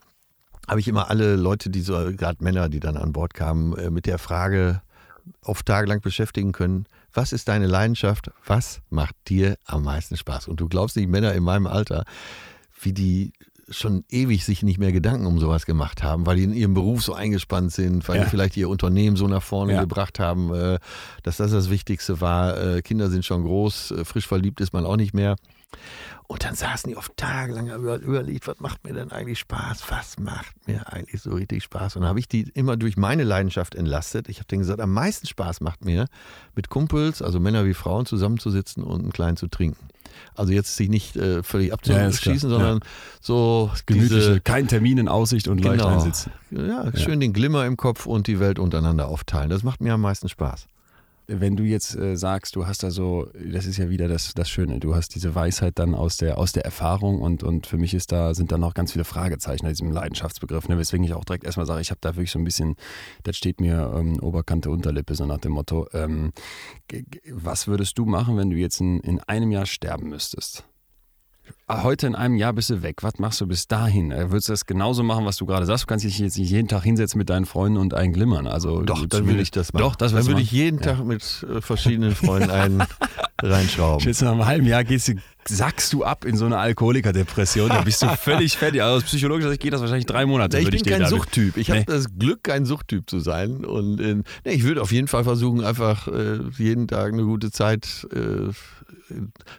habe 0.68 0.80
ich 0.80 0.88
immer 0.88 1.10
alle 1.10 1.36
Leute, 1.36 1.70
die 1.70 1.82
so, 1.82 1.94
gerade 2.16 2.44
Männer, 2.44 2.70
die 2.70 2.80
dann 2.80 2.98
an 2.98 3.14
Bord 3.14 3.34
kamen, 3.34 3.78
äh, 3.78 3.90
mit 3.90 4.06
der 4.06 4.18
Frage 4.18 4.82
oft 5.42 5.66
tagelang 5.66 6.02
beschäftigen 6.02 6.52
können, 6.52 6.86
was 7.14 7.32
ist 7.32 7.48
deine 7.48 7.68
Leidenschaft? 7.68 8.32
Was 8.46 8.82
macht 8.90 9.16
dir 9.28 9.58
am 9.66 9.84
meisten 9.84 10.18
Spaß? 10.18 10.48
Und 10.48 10.60
du 10.60 10.68
glaubst 10.68 10.96
nicht, 10.96 11.08
Männer 11.10 11.34
in 11.34 11.44
meinem 11.44 11.68
Alter, 11.68 12.04
wie 12.82 12.92
die 12.94 13.34
schon 13.70 14.04
ewig 14.10 14.44
sich 14.44 14.62
nicht 14.64 14.78
mehr 14.78 14.92
Gedanken 14.92 15.26
um 15.26 15.40
sowas 15.40 15.66
gemacht 15.66 16.04
haben, 16.04 16.26
weil 16.26 16.36
die 16.36 16.44
in 16.44 16.54
ihrem 16.54 16.74
Beruf 16.74 17.02
so 17.02 17.14
eingespannt 17.14 17.72
sind, 17.72 18.06
weil 18.10 18.18
Ja. 18.18 18.24
die 18.26 18.30
vielleicht 18.30 18.58
ihr 18.58 18.68
Unternehmen 18.68 19.16
so 19.16 19.28
nach 19.28 19.42
vorne 19.44 19.74
Ja. 19.74 19.82
gebracht 19.82 20.20
haben, 20.20 20.54
äh, 20.54 20.80
dass 21.24 21.38
das 21.38 21.52
das 21.52 21.70
Wichtigste 21.70 22.20
war. 22.20 22.58
Äh, 22.62 22.82
Kinder 22.82 23.10
sind 23.10 23.24
schon 23.24 23.44
groß, 23.44 23.94
frisch 24.04 24.28
verliebt 24.28 24.60
ist 24.60 24.74
man 24.74 24.86
auch 24.86 24.98
nicht 24.98 25.14
mehr. 25.14 25.38
Und 26.28 26.46
dann 26.46 26.56
saßen 26.56 26.90
die 26.90 26.96
oft 26.98 27.16
tagelang 27.18 27.68
überlegt, 28.02 28.48
was 28.48 28.60
macht 28.60 28.84
mir 28.86 28.94
denn 28.94 29.12
eigentlich 29.12 29.40
Spaß? 29.40 29.84
Was 29.90 30.18
macht 30.18 30.56
mir 30.68 30.92
eigentlich 30.92 31.22
so 31.22 31.32
richtig 31.32 31.64
Spaß? 31.64 31.96
Und 31.98 32.04
dann 32.04 32.10
habe 32.10 32.20
ich 32.20 32.28
die 32.28 32.44
immer 32.54 32.78
durch 32.78 32.96
meine 32.98 33.24
Leidenschaft 33.24 33.76
entlastet. 33.76 34.30
Ich 34.30 34.38
habe 34.38 34.48
denen 34.48 34.62
gesagt, 34.62 34.80
am 34.80 34.92
meisten 34.94 35.28
Spaß 35.28 35.62
macht 35.62 35.84
mir, 35.86 36.06
mit 36.56 36.70
Kumpels, 36.70 37.22
also 37.22 37.40
Männer 37.40 37.66
wie 37.66 37.74
Frauen, 37.74 38.06
zusammenzusitzen 38.06 38.84
und 38.84 39.02
einen 39.02 39.12
kleinen 39.12 39.38
zu 39.38 39.48
trinken. 39.48 39.90
Also 40.36 40.54
jetzt 40.54 40.76
sich 40.76 40.90
nicht 40.90 41.16
äh, 41.18 41.44
völlig 41.44 41.70
Ja, 41.70 41.74
abzuschießen, 41.76 42.50
sondern 42.50 42.80
so 43.20 43.72
Gemütliche, 43.86 44.40
kein 44.42 44.68
Termin 44.68 44.98
in 45.00 45.08
Aussicht 45.08 45.48
und 45.48 45.60
leicht 45.60 45.82
Genau. 45.82 45.94
einsitzen. 45.94 46.32
ja, 46.52 46.96
schön 46.96 47.20
den 47.20 47.34
Glimmer 47.34 47.66
im 47.66 47.78
Kopf 47.78 48.06
und 48.06 48.28
die 48.28 48.40
Welt 48.40 48.60
untereinander 48.60 49.08
aufteilen. 49.08 49.50
Das 49.50 49.64
macht 49.64 49.82
mir 49.82 49.94
am 49.94 50.02
meisten 50.02 50.30
Spaß. 50.30 50.68
Wenn 51.40 51.56
du 51.56 51.64
jetzt 51.64 51.96
äh, 51.96 52.16
sagst, 52.16 52.56
du 52.56 52.68
hast 52.68 52.84
da 52.84 52.92
so, 52.92 53.30
das 53.34 53.66
ist 53.66 53.78
ja 53.78 53.90
wieder 53.90 54.08
das, 54.08 54.34
das 54.34 54.50
Schöne, 54.50 54.80
du 54.80 54.96
hast 54.96 55.16
diese 55.16 55.36
Weisheit 55.36 55.80
dann 55.80 55.96
aus 55.96 56.18
der, 56.18 56.38
aus 56.38 56.52
der 56.52 56.66
Erfahrung 56.66 57.22
und, 57.22 57.44
und 57.44 57.68
für 57.68 57.78
mich 57.78 57.94
ist 57.94 58.12
da, 58.12 58.34
sind 58.34 58.52
da 58.52 58.58
noch 58.58 58.74
ganz 58.74 58.92
viele 58.92 59.04
Fragezeichen 59.04 59.66
an 59.66 59.72
diesem 59.72 59.92
Leidenschaftsbegriff, 59.92 60.68
ne? 60.68 60.78
weswegen 60.78 61.06
ich 61.06 61.14
auch 61.14 61.26
direkt 61.26 61.44
erstmal 61.44 61.66
sage, 61.66 61.82
ich 61.82 61.92
habe 61.92 62.00
da 62.02 62.16
wirklich 62.16 62.32
so 62.32 62.40
ein 62.40 62.46
bisschen, 62.46 62.76
das 63.24 63.38
steht 63.38 63.62
mir 63.62 63.94
ähm, 63.96 64.20
Oberkante, 64.22 64.70
Unterlippe, 64.70 65.16
so 65.16 65.26
nach 65.26 65.40
dem 65.40 65.54
Motto, 65.54 65.88
ähm, 65.94 66.32
was 67.32 67.68
würdest 67.68 67.98
du 67.98 68.06
machen, 68.06 68.38
wenn 68.38 68.50
du 68.50 68.56
jetzt 68.56 68.80
in, 68.80 69.00
in 69.00 69.20
einem 69.22 69.52
Jahr 69.52 69.66
sterben 69.66 70.10
müsstest? 70.10 70.66
Ah, 71.68 71.84
Heute 71.84 72.08
in 72.08 72.16
einem 72.16 72.36
Jahr 72.36 72.54
bist 72.54 72.70
du 72.70 72.84
weg. 72.84 73.04
Was 73.04 73.20
machst 73.20 73.40
du 73.42 73.48
bis 73.48 73.68
dahin? 73.68 74.12
Äh, 74.12 74.30
Würdest 74.32 74.50
du 74.50 74.54
das 74.54 74.66
genauso 74.66 75.02
machen, 75.04 75.26
was 75.26 75.38
du 75.38 75.46
gerade 75.46 75.66
sagst? 75.66 75.84
Du 75.84 75.88
kannst 75.88 76.06
dich 76.06 76.20
jetzt 76.20 76.38
nicht 76.38 76.50
jeden 76.52 76.68
Tag 76.68 76.84
hinsetzen 76.84 77.18
mit 77.18 77.30
deinen 77.30 77.46
Freunden 77.46 77.78
und 77.78 77.94
einen 77.94 78.14
glimmern. 78.14 78.48
Also 78.48 78.82
Doch, 78.84 79.06
dann 79.08 79.28
würde 79.28 79.42
ich 79.42 79.52
das 79.52 79.72
machen. 79.74 79.84
Doch, 79.84 79.96
das 79.96 80.14
dann 80.14 80.26
würde 80.28 80.42
ich 80.42 80.52
jeden 80.52 80.80
Ja. 80.80 80.96
Tag 80.96 81.06
mit 81.06 81.46
äh, 81.50 81.62
verschiedenen 81.62 82.16
Freunden 82.16 82.50
einen 82.52 82.84
reinschrauben. 83.42 84.06
Jetzt 84.06 84.22
nach 84.22 84.32
einem 84.34 84.46
halben 84.46 84.66
Jahr 84.68 84.84
gehst 84.84 85.08
du, 85.08 85.14
sackst 85.48 85.92
du 85.94 86.04
ab 86.04 86.26
in 86.26 86.36
so 86.38 86.46
eine 86.46 86.58
Alkoholikerdepression, 86.58 87.70
da 87.70 87.82
bist 87.82 88.02
du 88.02 88.08
völlig 88.18 88.58
fertig. 88.58 88.82
Also 88.82 88.98
aus 88.98 89.04
psychologischer 89.04 89.50
Sicht 89.50 89.62
geht 89.62 89.74
das 89.74 89.82
wahrscheinlich 89.82 90.06
drei 90.06 90.26
Monate. 90.26 90.58
ich 90.60 90.66
würde 90.66 90.78
bin 90.78 90.84
dir 90.84 90.92
kein 90.92 91.00
damit- 91.02 91.10
Suchttyp. 91.16 91.58
Ich 91.58 91.70
habe 91.70 91.80
Nee. 91.80 91.86
das 91.88 92.06
Glück, 92.18 92.44
kein 92.44 92.66
Suchttyp 92.66 93.10
zu 93.10 93.20
sein. 93.20 93.66
Und 93.66 94.00
äh, 94.00 94.16
nee, 94.46 94.52
ich 94.54 94.64
würde 94.64 94.82
auf 94.82 94.92
jeden 94.92 95.08
Fall 95.08 95.24
versuchen, 95.24 95.64
einfach 95.64 96.08
äh, 96.08 96.40
jeden 96.58 96.88
Tag 96.88 97.14
eine 97.14 97.24
gute 97.24 97.52
Zeit, 97.52 98.08
äh, 98.14 98.50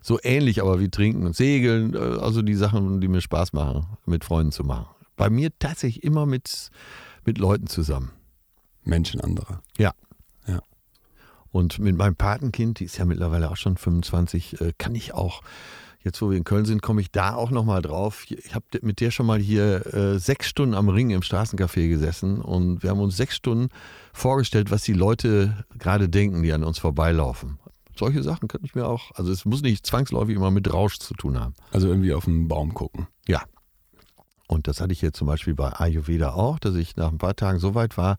so 0.02 0.18
ähnlich 0.22 0.60
aber 0.62 0.80
wie 0.80 0.90
trinken 0.90 1.26
und 1.26 1.36
segeln, 1.36 1.94
äh, 1.94 1.98
also 1.98 2.42
die 2.42 2.54
Sachen, 2.54 3.00
die 3.00 3.08
mir 3.08 3.20
Spaß 3.20 3.52
machen, 3.52 3.86
mit 4.06 4.24
Freunden 4.24 4.52
zu 4.52 4.64
machen. 4.64 4.86
Bei 5.16 5.30
mir 5.30 5.50
tatsächlich 5.58 6.04
immer 6.04 6.26
mit, 6.26 6.70
mit 7.24 7.38
Leuten 7.38 7.66
zusammen. 7.66 8.10
Menschen 8.84 9.20
anderer. 9.20 9.62
Und 11.54 11.78
mit 11.78 11.96
meinem 11.96 12.16
Patenkind, 12.16 12.80
die 12.80 12.84
ist 12.86 12.98
ja 12.98 13.04
mittlerweile 13.04 13.48
auch 13.48 13.56
schon 13.56 13.76
25, 13.76 14.60
äh, 14.60 14.72
kann 14.76 14.96
ich 14.96 15.14
auch, 15.14 15.42
jetzt 16.02 16.20
wo 16.20 16.28
wir 16.28 16.36
in 16.36 16.42
Köln 16.42 16.64
sind, 16.64 16.82
komme 16.82 17.00
ich 17.00 17.12
da 17.12 17.36
auch 17.36 17.52
nochmal 17.52 17.80
drauf. 17.80 18.24
Ich 18.28 18.56
habe 18.56 18.64
mit 18.82 18.98
der 18.98 19.12
schon 19.12 19.26
mal 19.26 19.38
hier 19.38 19.86
äh, 19.94 20.18
sechs 20.18 20.48
Stunden 20.48 20.74
am 20.74 20.88
Ring 20.88 21.10
im 21.10 21.20
Straßencafé 21.20 21.88
gesessen 21.88 22.40
und 22.40 22.82
wir 22.82 22.90
haben 22.90 22.98
uns 22.98 23.16
sechs 23.16 23.36
Stunden 23.36 23.68
vorgestellt, 24.12 24.72
was 24.72 24.82
die 24.82 24.94
Leute 24.94 25.64
gerade 25.78 26.08
denken, 26.08 26.42
die 26.42 26.52
an 26.52 26.64
uns 26.64 26.80
vorbeilaufen. 26.80 27.60
Solche 27.96 28.22
Sachen 28.22 28.48
könnte 28.48 28.66
ich 28.66 28.74
mir 28.74 28.86
auch, 28.86 29.10
also 29.14 29.30
es 29.32 29.44
muss 29.44 29.62
nicht 29.62 29.86
zwangsläufig 29.86 30.34
immer 30.36 30.50
mit 30.50 30.72
Rausch 30.72 30.98
zu 30.98 31.14
tun 31.14 31.38
haben. 31.38 31.54
Also 31.72 31.88
irgendwie 31.88 32.12
auf 32.12 32.24
den 32.24 32.48
Baum 32.48 32.74
gucken. 32.74 33.06
Ja. 33.28 33.42
Und 34.46 34.68
das 34.68 34.80
hatte 34.80 34.92
ich 34.92 35.00
jetzt 35.02 35.16
zum 35.16 35.26
Beispiel 35.26 35.54
bei 35.54 35.72
Ayurveda 35.72 36.32
auch, 36.34 36.58
dass 36.58 36.74
ich 36.74 36.96
nach 36.96 37.10
ein 37.10 37.18
paar 37.18 37.34
Tagen 37.36 37.58
so 37.58 37.74
weit 37.74 37.96
war, 37.96 38.16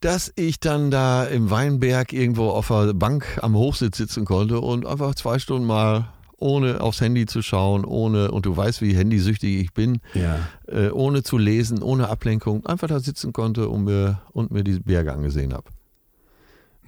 dass 0.00 0.32
ich 0.36 0.60
dann 0.60 0.90
da 0.90 1.24
im 1.24 1.50
Weinberg 1.50 2.12
irgendwo 2.12 2.50
auf 2.50 2.68
der 2.68 2.94
Bank 2.94 3.38
am 3.42 3.54
Hochsitz 3.54 3.96
sitzen 3.96 4.24
konnte 4.24 4.60
und 4.60 4.86
einfach 4.86 5.14
zwei 5.14 5.38
Stunden 5.38 5.66
mal 5.66 6.08
ohne 6.38 6.82
aufs 6.82 7.00
Handy 7.00 7.24
zu 7.24 7.40
schauen, 7.40 7.84
ohne, 7.86 8.30
und 8.30 8.44
du 8.44 8.54
weißt, 8.54 8.82
wie 8.82 8.94
handysüchtig 8.94 9.58
ich 9.58 9.72
bin, 9.72 10.00
Ja. 10.12 10.38
äh, 10.68 10.90
ohne 10.90 11.22
zu 11.22 11.38
lesen, 11.38 11.82
ohne 11.82 12.08
Ablenkung, 12.10 12.66
einfach 12.66 12.88
da 12.88 13.00
sitzen 13.00 13.32
konnte 13.32 13.70
und 13.70 13.84
mir, 13.84 14.20
und 14.32 14.50
mir 14.50 14.62
die 14.62 14.78
Berge 14.80 15.12
angesehen 15.14 15.54
habe. 15.54 15.64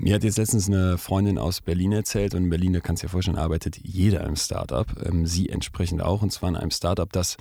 Mir 0.01 0.15
hat 0.15 0.23
jetzt 0.23 0.39
letztens 0.39 0.69
eine 0.69 0.97
Freundin 0.97 1.39
aus 1.39 1.61
Berlin 1.61 1.91
erzählt 1.91 2.33
und 2.35 2.45
in 2.45 2.51
Berlin, 2.51 2.73
da 2.73 2.79
kannst 2.79 3.03
du 3.03 3.07
dir 3.07 3.11
vorstellen, 3.11 3.37
arbeitet 3.37 3.79
jeder 3.83 4.25
im 4.25 4.37
Startup. 4.37 4.87
Ähm, 5.05 5.27
sie 5.27 5.49
entsprechend 5.49 6.03
auch 6.03 6.23
und 6.23 6.31
zwar 6.31 6.51
in 6.51 6.57
einem 6.57 6.71
Startup, 6.71 7.13
das 7.13 7.37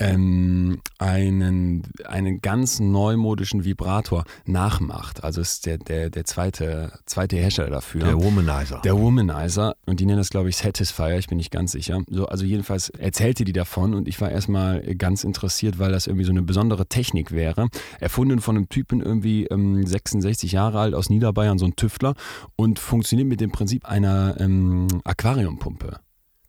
ähm, 0.00 0.80
einen, 0.98 1.82
einen 2.06 2.40
ganz 2.40 2.80
neumodischen 2.80 3.64
Vibrator 3.64 4.24
nachmacht. 4.46 5.22
Also 5.22 5.42
ist 5.42 5.66
der, 5.66 5.78
der, 5.78 6.10
der 6.10 6.24
zweite, 6.24 6.98
zweite 7.04 7.36
Hersteller 7.36 7.70
dafür. 7.70 8.04
Der 8.04 8.20
Womanizer. 8.20 8.80
Der 8.82 8.98
Womanizer. 8.98 9.76
Und 9.86 10.00
die 10.00 10.06
nennen 10.06 10.18
das, 10.18 10.30
glaube 10.30 10.48
ich, 10.48 10.56
Satisfier, 10.56 11.18
ich 11.18 11.28
bin 11.28 11.36
nicht 11.36 11.50
ganz 11.50 11.72
sicher. 11.72 12.02
So, 12.08 12.26
also 12.26 12.44
jedenfalls 12.44 12.88
erzählte 12.88 13.44
die 13.44 13.52
davon 13.52 13.94
und 13.94 14.08
ich 14.08 14.20
war 14.20 14.30
erstmal 14.30 14.80
ganz 14.96 15.22
interessiert, 15.22 15.78
weil 15.78 15.92
das 15.92 16.06
irgendwie 16.06 16.24
so 16.24 16.32
eine 16.32 16.42
besondere 16.42 16.86
Technik 16.86 17.30
wäre. 17.30 17.68
Erfunden 18.00 18.40
von 18.40 18.56
einem 18.56 18.68
Typen 18.70 19.02
irgendwie 19.02 19.44
ähm, 19.46 19.86
66 19.86 20.52
Jahre 20.52 20.80
alt 20.80 20.94
aus 20.94 21.10
Niederbayern, 21.10 21.58
so 21.58 21.66
ein 21.66 21.76
Tüftler 21.76 22.14
und 22.56 22.78
funktioniert 22.78 23.28
mit 23.28 23.40
dem 23.40 23.52
Prinzip 23.52 23.84
einer 23.86 24.36
ähm, 24.40 24.86
Aquariumpumpe. 25.04 26.00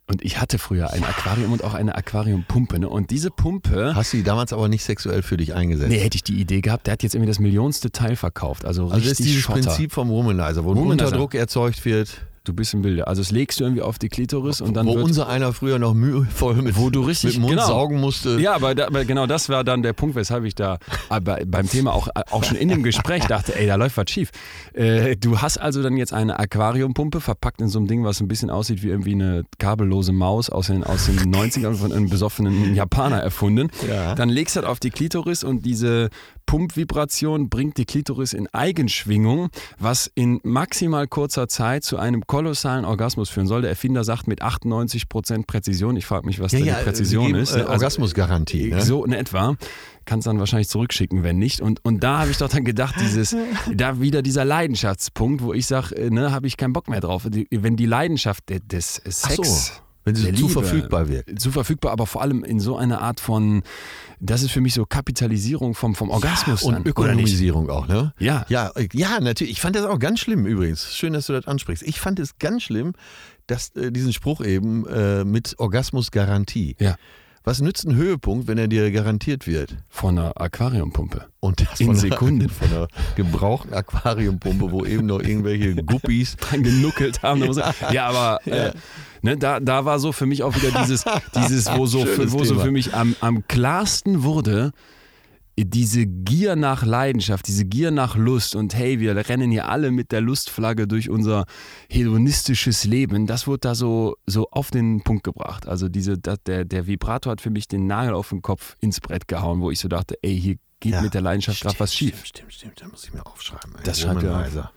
Und 0.06 0.22
ich 0.24 0.40
hatte 0.40 0.58
früher 0.58 0.90
ein 0.90 1.04
Aquarium 1.04 1.52
und 1.52 1.64
auch 1.64 1.74
eine 1.74 1.94
Aquariumpumpe. 1.94 2.78
Ne? 2.78 2.88
Und 2.88 3.10
diese 3.10 3.30
Pumpe. 3.30 3.94
Hast 3.94 4.12
du 4.12 4.18
die 4.18 4.22
damals 4.22 4.52
aber 4.52 4.68
nicht 4.68 4.84
sexuell 4.84 5.22
für 5.22 5.36
dich 5.36 5.54
eingesetzt? 5.54 5.90
Nee, 5.90 5.98
hätte 5.98 6.16
ich 6.16 6.24
die 6.24 6.40
Idee 6.40 6.60
gehabt, 6.60 6.86
der 6.86 6.92
hat 6.92 7.02
jetzt 7.02 7.14
irgendwie 7.14 7.30
das 7.30 7.38
millionste 7.38 7.90
Teil 7.92 8.16
verkauft. 8.16 8.64
Also, 8.64 8.84
also 8.84 8.96
das 8.96 9.06
ist 9.06 9.20
dieses 9.20 9.42
Schotter. 9.42 9.60
Prinzip 9.60 9.92
vom 9.92 10.08
Womanizer, 10.08 10.64
wo 10.64 10.70
Womanizer. 10.74 11.06
Unterdruck 11.06 11.34
erzeugt 11.34 11.84
wird. 11.84 12.26
Du 12.44 12.52
bist 12.54 12.74
im 12.74 12.82
Bilde. 12.82 13.06
Also 13.06 13.22
es 13.22 13.30
legst 13.30 13.60
du 13.60 13.64
irgendwie 13.64 13.82
auf 13.82 14.00
die 14.00 14.08
Klitoris 14.08 14.60
und 14.60 14.74
dann 14.74 14.86
wo 14.86 14.94
wird 14.96 15.04
unser 15.04 15.28
einer 15.28 15.52
früher 15.52 15.78
noch 15.78 15.94
mühevoll 15.94 16.56
mit, 16.56 16.76
Wo 16.76 16.90
du 16.90 17.02
richtig- 17.02 17.34
mit 17.34 17.40
Mund 17.42 17.50
genau. 17.52 17.66
saugen 17.66 18.00
musste. 18.00 18.40
Ja, 18.40 18.54
aber, 18.54 18.74
da, 18.74 18.88
aber 18.88 19.04
genau 19.04 19.26
das 19.26 19.48
war 19.48 19.62
dann 19.62 19.82
der 19.82 19.92
Punkt, 19.92 20.16
weshalb 20.16 20.42
ich 20.44 20.56
da 20.56 20.78
aber 21.08 21.38
beim 21.46 21.68
Thema 21.68 21.92
auch, 21.92 22.08
auch 22.32 22.42
schon 22.42 22.56
in 22.56 22.68
dem 22.68 22.82
Gespräch 22.82 23.24
dachte, 23.26 23.54
ey, 23.56 23.68
da 23.68 23.76
läuft 23.76 23.96
was 23.96 24.10
schief. 24.10 24.30
Äh, 24.74 25.14
du 25.16 25.38
hast 25.40 25.58
also 25.58 25.82
dann 25.84 25.96
jetzt 25.96 26.12
eine 26.12 26.38
Aquariumpumpe 26.38 27.20
verpackt 27.20 27.60
in 27.60 27.68
so 27.68 27.78
einem 27.78 27.86
Ding, 27.86 28.02
was 28.02 28.20
ein 28.20 28.26
bisschen 28.26 28.50
aussieht 28.50 28.82
wie 28.82 28.88
irgendwie 28.88 29.12
eine 29.12 29.44
kabellose 29.58 30.10
Maus 30.12 30.50
aus 30.50 30.66
den, 30.66 30.82
aus 30.82 31.06
den 31.06 31.18
90ern 31.32 31.74
von 31.74 31.92
einem 31.92 32.08
besoffenen 32.08 32.74
Japaner 32.74 33.18
erfunden. 33.20 33.70
Ja. 33.88 34.16
Dann 34.16 34.28
legst 34.28 34.56
du 34.56 34.62
das 34.62 34.68
auf 34.70 34.80
die 34.80 34.90
Klitoris 34.90 35.44
und 35.44 35.64
diese 35.64 36.08
Pumpvibration 36.46 37.48
bringt 37.48 37.76
die 37.78 37.84
Klitoris 37.86 38.32
in 38.32 38.46
Eigenschwingung, 38.52 39.48
was 39.78 40.10
in 40.14 40.40
maximal 40.42 41.06
kurzer 41.06 41.48
Zeit 41.48 41.82
zu 41.84 41.98
einem 41.98 42.26
kolossalen 42.32 42.84
Orgasmus 42.86 43.28
führen 43.28 43.46
soll. 43.46 43.60
Der 43.60 43.70
Erfinder 43.70 44.04
sagt 44.04 44.26
mit 44.26 44.42
98% 44.42 45.46
Präzision. 45.46 45.96
Ich 45.96 46.06
frage 46.06 46.24
mich, 46.26 46.40
was 46.40 46.52
Ja, 46.52 46.58
da 46.60 46.64
ja, 46.64 46.78
die 46.78 46.84
Präzision 46.84 47.26
geben, 47.26 47.38
ist. 47.40 47.52
äh, 47.54 47.60
Also, 47.60 47.70
Orgasmusgarantie. 47.72 48.70
Ne? 48.70 48.80
so 48.82 49.04
in 49.04 49.12
etwa. 49.12 49.54
Kannst 50.06 50.26
dann 50.26 50.38
wahrscheinlich 50.38 50.68
zurückschicken, 50.68 51.22
wenn 51.22 51.38
nicht. 51.38 51.60
Und, 51.60 51.84
und 51.84 52.02
da 52.02 52.20
habe 52.20 52.30
ich 52.30 52.38
doch 52.38 52.48
dann 52.48 52.64
gedacht, 52.64 52.94
dieses, 52.98 53.36
da 53.74 54.00
wieder 54.00 54.22
dieser 54.22 54.44
Leidenschaftspunkt, 54.46 55.42
wo 55.42 55.52
ich 55.52 55.66
sage, 55.66 56.10
ne, 56.10 56.32
habe 56.32 56.46
ich 56.46 56.56
keinen 56.56 56.72
Bock 56.72 56.88
mehr 56.88 57.00
drauf. 57.00 57.26
Wenn 57.50 57.76
die 57.76 57.86
Leidenschaft 57.86 58.48
de- 58.48 58.60
des 58.60 58.94
Sex. 59.04 59.81
So, 60.04 60.06
wenn 60.06 60.14
sie 60.14 60.24
der 60.24 60.34
zu 60.34 60.48
verfügbar 60.48 61.08
wird. 61.08 61.40
Zu 61.40 61.50
verfügbar, 61.50 61.92
aber 61.92 62.06
vor 62.06 62.22
allem 62.22 62.44
in 62.44 62.60
so 62.60 62.76
einer 62.76 63.00
Art 63.00 63.20
von, 63.20 63.62
das 64.20 64.42
ist 64.42 64.50
für 64.50 64.60
mich 64.60 64.74
so 64.74 64.84
Kapitalisierung 64.84 65.74
vom, 65.74 65.94
vom 65.94 66.10
Orgasmus. 66.10 66.62
Und 66.62 66.74
dann? 66.74 66.86
Ökonomisierung 66.86 67.70
auch, 67.70 67.86
ne? 67.86 68.12
Ja. 68.18 68.44
Ja, 68.48 68.72
ja, 68.92 69.20
natürlich. 69.20 69.52
Ich 69.52 69.60
fand 69.60 69.76
das 69.76 69.84
auch 69.84 69.98
ganz 69.98 70.20
schlimm 70.20 70.46
übrigens. 70.46 70.94
Schön, 70.94 71.12
dass 71.12 71.26
du 71.26 71.32
das 71.32 71.46
ansprichst. 71.46 71.82
Ich 71.86 72.00
fand 72.00 72.18
es 72.18 72.38
ganz 72.38 72.64
schlimm, 72.64 72.92
dass 73.46 73.70
äh, 73.76 73.92
diesen 73.92 74.12
Spruch 74.12 74.40
eben 74.40 74.86
äh, 74.86 75.24
mit 75.24 75.58
Orgasmusgarantie. 75.58 76.76
Ja. 76.78 76.96
Was 77.44 77.60
nützt 77.60 77.84
ein 77.86 77.96
Höhepunkt, 77.96 78.46
wenn 78.46 78.56
er 78.56 78.68
dir 78.68 78.88
garantiert 78.92 79.48
wird? 79.48 79.76
Von 79.88 80.16
einer 80.16 80.40
Aquariumpumpe. 80.40 81.26
Und 81.40 81.60
das 81.60 81.80
In 81.80 81.86
von 81.88 81.96
Sekunden. 81.96 82.40
Einer, 82.42 82.50
von 82.50 82.68
einer 82.68 82.88
gebrauchten 83.16 83.74
Aquariumpumpe, 83.74 84.70
wo 84.70 84.84
eben 84.84 85.06
noch 85.06 85.20
irgendwelche 85.20 85.74
Guppies. 85.84 86.36
dran 86.36 86.62
genuckelt 86.62 87.22
haben. 87.22 87.42
Ja, 87.90 88.06
aber 88.06 88.46
äh, 88.46 88.72
ne, 89.22 89.36
da, 89.36 89.60
da 89.60 89.84
war 89.84 89.98
so 89.98 90.12
für 90.12 90.26
mich 90.26 90.42
auch 90.42 90.54
wieder 90.54 90.70
dieses, 90.82 91.04
dieses 91.34 91.66
wo 91.72 91.86
so, 91.86 92.04
für, 92.04 92.30
wo 92.32 92.44
so 92.44 92.58
für 92.58 92.70
mich 92.70 92.94
am, 92.94 93.16
am 93.20 93.46
klarsten 93.48 94.22
wurde, 94.22 94.72
diese 95.58 96.06
Gier 96.06 96.56
nach 96.56 96.82
Leidenschaft, 96.84 97.46
diese 97.46 97.64
Gier 97.66 97.90
nach 97.90 98.16
Lust 98.16 98.56
und 98.56 98.74
hey, 98.74 99.00
wir 99.00 99.14
rennen 99.28 99.50
hier 99.50 99.68
alle 99.68 99.90
mit 99.90 100.10
der 100.10 100.22
Lustflagge 100.22 100.88
durch 100.88 101.10
unser 101.10 101.44
hedonistisches 101.90 102.84
Leben, 102.84 103.26
das 103.26 103.46
wurde 103.46 103.58
da 103.60 103.74
so, 103.74 104.16
so 104.26 104.48
auf 104.50 104.70
den 104.70 105.02
Punkt 105.02 105.24
gebracht. 105.24 105.68
Also 105.68 105.88
diese, 105.88 106.16
der, 106.18 106.64
der 106.64 106.86
Vibrator 106.86 107.32
hat 107.32 107.40
für 107.42 107.50
mich 107.50 107.68
den 107.68 107.86
Nagel 107.86 108.14
auf 108.14 108.30
den 108.30 108.40
Kopf 108.42 108.76
ins 108.80 109.00
Brett 109.00 109.28
gehauen, 109.28 109.60
wo 109.60 109.70
ich 109.70 109.78
so 109.78 109.88
dachte, 109.88 110.16
ey, 110.22 110.40
hier 110.40 110.56
geht 110.80 110.94
Ja. 110.94 111.02
mit 111.02 111.14
der 111.14 111.20
Leidenschaft 111.20 111.60
gerade 111.60 111.78
was 111.78 111.94
schief. 111.94 112.24
Stimmt, 112.24 112.52
stimmt, 112.52 112.54
stimmt. 112.54 112.80
Da 112.80 112.88
muss 112.88 113.04
ich 113.04 113.12
mir 113.14 113.24
aufschreiben. 113.24 113.74
ey. 113.76 113.82
Das 113.84 114.00
schreibt. 114.00 114.22
Womanizer. 114.22 114.72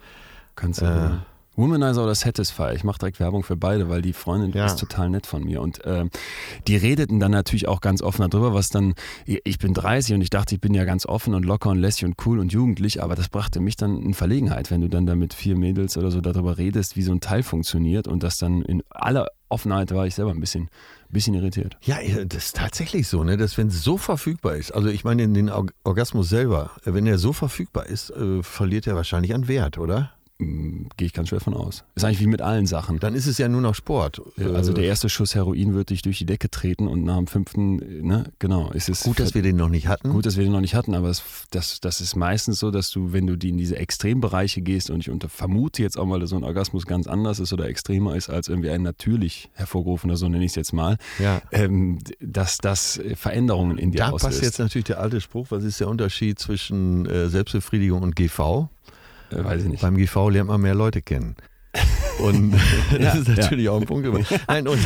Kannst 0.55 0.81
du. 0.81 0.85
Äh. 0.85 1.34
Womanizer 1.55 2.03
oder 2.03 2.15
Satisfy. 2.15 2.73
Ich 2.75 2.83
mache 2.83 2.99
direkt 2.99 3.19
Werbung 3.19 3.43
für 3.43 3.55
beide, 3.55 3.89
weil 3.89 4.01
die 4.01 4.13
Freundin 4.13 4.51
Ja. 4.51 4.65
ist 4.65 4.79
total 4.79 5.09
nett 5.09 5.25
von 5.27 5.43
mir. 5.43 5.61
Und 5.61 5.79
ähm, 5.85 6.09
die 6.67 6.75
redeten 6.75 7.19
dann 7.19 7.31
natürlich 7.31 7.67
auch 7.67 7.81
ganz 7.81 8.01
offen 8.01 8.29
darüber, 8.29 8.53
was 8.53 8.69
dann, 8.69 8.93
ich 9.25 9.57
bin 9.59 9.73
30 9.73 10.15
und 10.15 10.21
ich 10.21 10.29
dachte, 10.29 10.55
ich 10.55 10.61
bin 10.61 10.73
ja 10.73 10.83
ganz 10.85 11.05
offen 11.05 11.33
und 11.33 11.45
locker 11.45 11.69
und 11.69 11.77
lässig 11.79 12.05
und 12.05 12.15
cool 12.25 12.39
und 12.39 12.51
jugendlich, 12.53 13.01
aber 13.01 13.15
das 13.15 13.29
brachte 13.29 13.59
mich 13.59 13.75
dann 13.75 14.01
in 14.01 14.13
Verlegenheit, 14.13 14.71
wenn 14.71 14.81
du 14.81 14.89
dann 14.89 15.05
da 15.05 15.15
mit 15.15 15.33
vier 15.33 15.55
Mädels 15.57 15.97
oder 15.97 16.11
so 16.11 16.21
darüber 16.21 16.57
redest, 16.57 16.95
wie 16.95 17.01
so 17.03 17.11
ein 17.11 17.19
Teil 17.21 17.43
funktioniert 17.43 18.07
und 18.07 18.23
das 18.23 18.37
dann 18.37 18.61
in 18.61 18.83
aller 18.89 19.27
Offenheit 19.47 19.93
war 19.93 20.07
ich 20.07 20.15
selber 20.15 20.31
ein 20.31 20.39
bisschen, 20.39 20.69
bisschen 21.09 21.35
irritiert. 21.35 21.77
Ja, 21.83 21.97
das 22.25 22.45
ist 22.47 22.55
tatsächlich 22.57 23.07
so, 23.07 23.23
ne, 23.23 23.37
dass 23.37 23.57
wenn 23.57 23.67
es 23.67 23.83
so 23.83 23.97
verfügbar 23.97 24.55
ist, 24.55 24.71
also 24.71 24.89
ich 24.89 25.03
meine 25.03 25.23
in 25.23 25.33
den 25.33 25.49
Org- 25.49 25.73
Orgasmus 25.83 26.27
selber, 26.29 26.71
äh, 26.85 26.93
wenn 26.93 27.05
er 27.05 27.17
so 27.19 27.31
verfügbar 27.31 27.85
ist, 27.85 28.09
äh, 28.09 28.41
verliert 28.43 28.87
er 28.87 28.95
wahrscheinlich 28.95 29.33
an 29.35 29.47
Wert, 29.47 29.77
oder? 29.77 30.11
Gehe 30.37 31.07
ich 31.07 31.13
ganz 31.13 31.29
schwer 31.29 31.39
von 31.39 31.53
aus. 31.53 31.85
Ist 31.95 32.03
eigentlich 32.03 32.19
wie 32.19 32.27
mit 32.27 32.41
allen 32.41 32.65
Sachen. 32.65 32.99
Dann 32.99 33.15
ist 33.15 33.25
es 33.25 33.37
ja 33.37 33.47
nur 33.47 33.61
noch 33.61 33.73
Sport. 33.73 34.21
Also 34.37 34.71
Äh, 34.71 34.75
der 34.75 34.83
erste 34.83 35.07
Schuss 35.07 35.33
Heroin 35.33 35.73
wird 35.73 35.91
dich 35.91 36.01
durch 36.01 36.17
die 36.17 36.25
Decke 36.25 36.49
treten 36.51 36.89
und 36.89 37.05
nach 37.05 37.15
dem 37.15 37.27
fünften, 37.27 38.05
ne, 38.05 38.25
genau, 38.37 38.69
ist 38.71 38.89
es 38.89 39.03
gut, 39.03 39.21
dass 39.21 39.33
wir 39.33 39.41
den 39.43 39.55
noch 39.55 39.69
nicht 39.69 39.87
hatten. 39.87 40.09
Gut, 40.09 40.25
dass 40.25 40.35
wir 40.35 40.43
den 40.43 40.51
noch 40.51 40.59
nicht 40.59 40.75
hatten, 40.75 40.93
aber 40.93 41.07
es, 41.07 41.23
das, 41.51 41.79
das 41.79 42.01
ist 42.01 42.17
meistens 42.17 42.59
so, 42.59 42.69
dass 42.69 42.89
du, 42.91 43.13
wenn 43.13 43.25
du 43.27 43.37
die 43.37 43.47
in 43.49 43.57
diese 43.57 43.77
Extrembereiche 43.77 44.61
gehst 44.61 44.89
und 44.89 44.99
ich 44.99 45.09
unter, 45.09 45.29
vermute 45.29 45.81
jetzt 45.81 45.97
auch 45.97 46.05
mal, 46.05 46.19
dass 46.19 46.31
so 46.31 46.35
ein 46.35 46.43
Orgasmus 46.43 46.85
ganz 46.85 47.07
anders 47.07 47.39
ist 47.39 47.53
oder 47.53 47.69
extremer 47.69 48.17
ist 48.17 48.29
als 48.29 48.49
irgendwie 48.49 48.71
ein 48.71 48.81
natürlich 48.81 49.49
hervorgerufener, 49.53 50.17
so 50.17 50.27
nenne 50.27 50.43
ich 50.43 50.51
es 50.51 50.55
jetzt 50.55 50.73
mal, 50.73 50.97
Ja. 51.17 51.41
ähm, 51.53 51.99
dass 52.19 52.57
das 52.57 52.99
Veränderungen 53.15 53.77
in 53.77 53.91
dir 53.91 53.99
Da 53.99 54.05
auslöst. 54.09 54.23
passt 54.25 54.41
jetzt 54.43 54.59
natürlich 54.59 54.83
der 54.85 54.99
alte 54.99 55.21
Spruch, 55.21 55.47
was 55.51 55.63
ist 55.63 55.79
der 55.79 55.87
Unterschied 55.87 56.39
zwischen 56.39 57.05
äh, 57.05 57.29
Selbstbefriedigung 57.29 58.01
und 58.03 58.17
GV? 58.17 58.67
Äh, 59.35 59.43
weiß 59.43 59.63
ich 59.63 59.69
nicht. 59.69 59.81
Beim 59.81 59.95
GV 59.97 60.29
lernt 60.29 60.47
man 60.49 60.61
mehr 60.61 60.75
Leute 60.75 61.01
kennen. 61.01 61.35
Und 62.19 62.53
das 62.91 62.99
Ja, 63.01 63.13
ist 63.13 63.27
natürlich 63.27 63.67
auch 63.67 63.79
ein 63.81 63.85
Punkt. 63.85 64.07
Nein, 64.47 64.69
und 64.69 64.79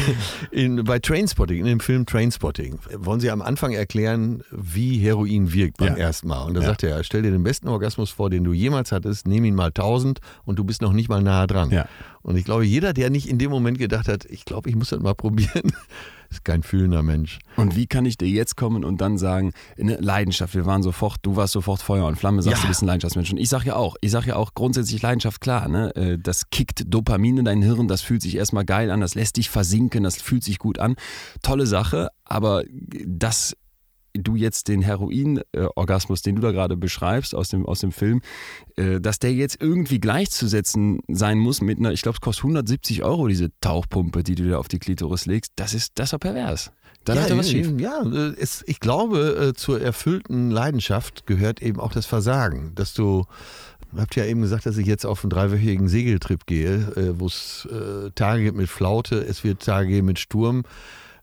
in, 0.50 0.84
bei 0.84 0.98
Trainspotting, 0.98 1.60
in 1.60 1.66
dem 1.66 1.80
Film 1.80 2.08
Trainspotting, 2.08 2.80
wollen 2.98 3.20
sie 3.20 3.30
am 3.30 3.44
Anfang 3.44 3.72
erklären, 3.74 4.42
wie 4.50 4.98
Heroin 4.98 5.54
wirkt 5.54 5.78
beim 5.78 5.90
Ja. 5.96 6.06
ersten 6.06 6.28
Mal. 6.28 6.42
Und 6.46 6.56
da 6.56 6.62
Ja. 6.62 6.66
sagt 6.66 6.82
er, 6.82 7.04
stell 7.04 7.22
dir 7.22 7.30
den 7.30 7.44
besten 7.44 7.68
Orgasmus 7.68 8.10
vor, 8.10 8.32
den 8.32 8.44
du 8.44 8.52
jemals 8.54 8.92
hattest, 8.92 9.28
nimm 9.28 9.46
ihn 9.46 9.54
mal 9.54 9.68
1000 9.72 10.20
und 10.46 10.58
du 10.58 10.64
bist 10.64 10.82
noch 10.82 10.92
nicht 10.92 11.08
mal 11.08 11.22
nahe 11.22 11.46
dran. 11.46 11.70
Ja. 11.70 11.88
Und 12.24 12.36
ich 12.36 12.46
glaube, 12.46 12.66
jeder, 12.66 12.94
der 12.94 13.12
nicht 13.12 13.30
in 13.30 13.38
dem 13.38 13.52
Moment 13.52 13.78
gedacht 13.78 14.08
hat, 14.08 14.26
ich 14.26 14.44
glaube, 14.44 14.68
ich 14.68 14.76
muss 14.76 14.90
das 14.90 15.00
mal 15.00 15.14
probieren, 15.14 15.72
ist 16.30 16.46
kein 16.46 16.64
fühlender 16.64 17.02
Mensch. 17.04 17.40
Und 17.56 17.76
wie 17.76 17.88
kann 17.88 18.06
ich 18.06 18.18
dir 18.18 18.28
jetzt 18.28 18.56
kommen 18.56 18.84
und 18.84 19.02
dann 19.02 19.18
sagen, 19.18 19.52
ne, 19.78 19.98
Leidenschaft, 20.00 20.54
wir 20.54 20.66
waren 20.66 20.84
sofort, 20.84 21.18
du 21.24 21.36
warst 21.36 21.54
sofort 21.54 21.82
Feuer 21.82 22.06
und 22.06 22.18
Flamme, 22.18 22.42
sagst 22.44 22.58
Ja. 22.60 22.62
du 22.64 22.68
bist 22.68 22.82
ein 22.84 22.86
Leidenschaftsmensch. 22.88 23.32
Und 23.32 23.38
ich 23.38 23.50
sage 23.50 23.66
ja 23.68 23.76
auch, 23.76 23.96
ich 24.02 24.12
sage 24.12 24.28
ja 24.30 24.36
auch 24.36 24.54
grundsätzlich 24.54 25.02
Leidenschaft, 25.02 25.42
klar, 25.42 25.68
ne? 25.68 25.96
äh, 25.96 26.18
das 26.20 26.50
kickt 26.50 26.84
Dopamin 26.94 27.38
in 27.40 27.46
dein 27.46 27.62
Hirn, 27.62 27.88
das 27.88 28.02
fühlt 28.02 28.22
sich 28.22 28.36
erstmal 28.36 28.66
geil 28.66 28.92
an, 28.92 29.02
das 29.02 29.16
lässt 29.16 29.38
dich 29.38 29.50
versinken, 29.50 30.04
das 30.04 30.22
fühlt 30.22 30.44
sich 30.44 30.60
gut 30.60 30.80
an. 30.80 30.96
Tolle 31.42 31.66
Sache, 31.66 32.10
aber 32.26 32.64
dass 33.06 33.56
du 34.14 34.36
jetzt 34.36 34.68
den 34.68 34.82
Heroin-Orgasmus, 34.82 36.22
den 36.22 36.36
du 36.36 36.42
da 36.42 36.52
gerade 36.52 36.78
beschreibst 36.78 37.36
aus 37.36 37.50
dem, 37.50 37.66
aus 37.66 37.82
dem 37.82 37.92
Film, 37.92 38.22
äh, 38.76 39.00
dass 39.00 39.20
der 39.20 39.34
jetzt 39.34 39.62
irgendwie 39.62 40.00
gleichzusetzen 40.00 41.00
sein 41.08 41.38
muss 41.38 41.62
mit 41.62 41.80
einer, 41.80 41.92
ich 41.92 42.02
glaube, 42.02 42.16
es 42.16 42.22
kostet 42.22 42.46
170 42.46 43.04
Euro, 43.04 43.28
diese 43.28 43.50
Tauchpumpe, 43.62 44.24
die 44.24 44.36
du 44.36 44.50
da 44.50 44.58
auf 44.58 44.68
die 44.68 44.80
Klitoris 44.80 45.26
legst, 45.26 45.52
das 45.56 45.74
ist, 45.74 45.94
das 45.96 46.08
ist 46.08 46.14
doch 46.14 46.20
pervers. 46.20 46.72
Da 47.06 47.16
ja, 47.16 47.38
was 47.38 47.50
schief. 47.50 47.72
ja 47.80 48.04
äh, 48.04 48.34
es, 48.38 48.64
ich 48.68 48.80
glaube, 48.80 49.50
äh, 49.50 49.54
zur 49.54 49.82
erfüllten 49.82 50.52
Leidenschaft 50.52 51.26
gehört 51.26 51.62
eben 51.62 51.80
auch 51.80 51.94
das 51.94 52.06
Versagen. 52.06 52.74
Dass 52.76 52.94
du, 52.94 53.26
habt 53.96 54.16
ja 54.16 54.26
eben 54.26 54.42
gesagt, 54.42 54.66
dass 54.66 54.78
ich 54.78 54.86
jetzt 54.86 55.06
auf 55.06 55.24
einen 55.24 55.30
dreiwöchigen 55.30 55.88
Segeltrip 55.88 56.46
gehe, 56.46 57.16
wo 57.18 57.26
es 57.26 57.68
Tage 58.16 58.44
gibt 58.44 58.58
mit 58.58 58.70
Flaute, 58.70 59.18
es 59.18 59.44
wird 59.44 59.64
Tage 59.64 59.88
geben 59.88 60.08
mit 60.08 60.20
Sturm. 60.20 60.64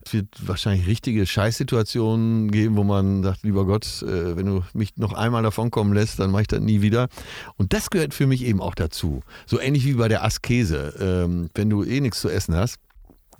Es 0.07 0.13
wird 0.13 0.47
wahrscheinlich 0.47 0.87
richtige 0.87 1.25
Scheißsituationen 1.25 2.49
geben, 2.49 2.77
wo 2.77 2.85
man 2.85 3.23
sagt, 3.23 3.43
lieber 3.43 3.65
Gott, 3.65 4.01
äh, 4.03 4.37
wenn 4.37 4.45
du 4.45 4.63
mich 4.73 4.95
noch 4.95 5.11
einmal 5.11 5.43
davon 5.43 5.69
kommen 5.69 5.93
lässt, 5.93 6.17
dann 6.19 6.31
mache 6.31 6.43
ich 6.43 6.47
das 6.47 6.61
nie 6.61 6.81
wieder. 6.81 7.09
Und 7.57 7.73
das 7.73 7.89
gehört 7.89 8.13
für 8.13 8.25
mich 8.25 8.45
eben 8.45 8.61
auch 8.61 8.73
dazu. 8.73 9.19
So 9.45 9.59
ähnlich 9.59 9.83
wie 9.85 9.95
bei 9.95 10.07
der 10.07 10.23
Askese. 10.23 10.93
Ähm, 11.01 11.49
wenn 11.55 11.69
du 11.69 11.83
eh 11.83 11.99
nichts 11.99 12.21
zu 12.21 12.29
essen 12.29 12.55
hast, 12.55 12.77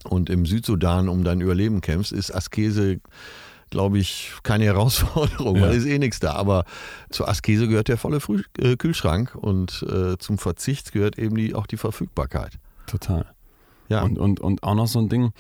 und 0.04 0.30
im 0.30 0.46
Südsudan 0.46 1.08
um 1.08 1.24
dein 1.24 1.40
Überleben 1.40 1.80
kämpfst, 1.80 2.12
ist 2.12 2.36
Askese, 2.36 3.00
glaube 3.70 3.98
ich, 4.00 4.34
keine 4.44 4.66
Herausforderung, 4.66 5.56
Ja. 5.56 5.62
weil 5.62 5.70
es 5.72 5.86
ist 5.86 5.86
eh 5.86 6.00
nichts 6.00 6.20
da. 6.20 6.34
Aber 6.34 6.66
zur 7.10 7.30
Askese 7.30 7.70
gehört 7.70 7.88
der 7.88 7.98
volle 7.98 8.20
Früh 8.20 8.44
äh, 8.58 8.76
Kühlschrank 8.76 9.36
und 9.36 9.84
äh, 9.90 10.18
zum 10.18 10.38
Verzicht 10.38 10.92
gehört 10.92 11.18
eben 11.18 11.36
die, 11.38 11.56
auch 11.56 11.66
die 11.66 11.78
Verfügbarkeit. 11.78 12.60
Total. 12.88 13.26
Ja, 13.90 14.02
Und, 14.04 14.20
und, 14.20 14.42
und 14.42 14.64
auch 14.64 14.76
noch 14.76 14.88
so 14.88 15.00
ein 15.00 15.08
Ding, 15.08 15.32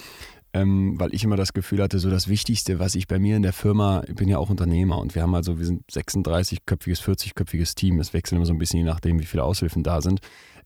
ähm, 0.53 0.99
weil 0.99 1.13
ich 1.13 1.23
immer 1.23 1.35
das 1.35 1.53
Gefühl 1.53 1.81
hatte, 1.81 1.99
so 1.99 2.09
das 2.09 2.27
Wichtigste, 2.27 2.79
was 2.79 2.95
ich 2.95 3.07
bei 3.07 3.19
mir 3.19 3.35
in 3.35 3.43
der 3.43 3.53
Firma, 3.53 4.03
ich 4.07 4.15
bin 4.15 4.29
ja 4.29 4.37
auch 4.37 4.49
Unternehmer 4.49 4.97
und 4.99 5.15
wir 5.15 5.21
haben 5.21 5.35
also, 5.35 5.59
wir 5.59 5.65
sind 5.65 5.83
36-köpfiges, 5.91 7.01
40-köpfiges 7.01 7.75
Team, 7.75 7.97
das 7.97 8.13
wechselt 8.13 8.37
immer 8.37 8.45
so 8.45 8.53
ein 8.53 8.57
bisschen 8.59 8.79
je 8.79 8.85
nachdem, 8.85 9.19
wie 9.19 9.25
viele 9.25 9.43
Aushilfen 9.43 9.83
da 9.83 10.01
sind. 10.01 10.19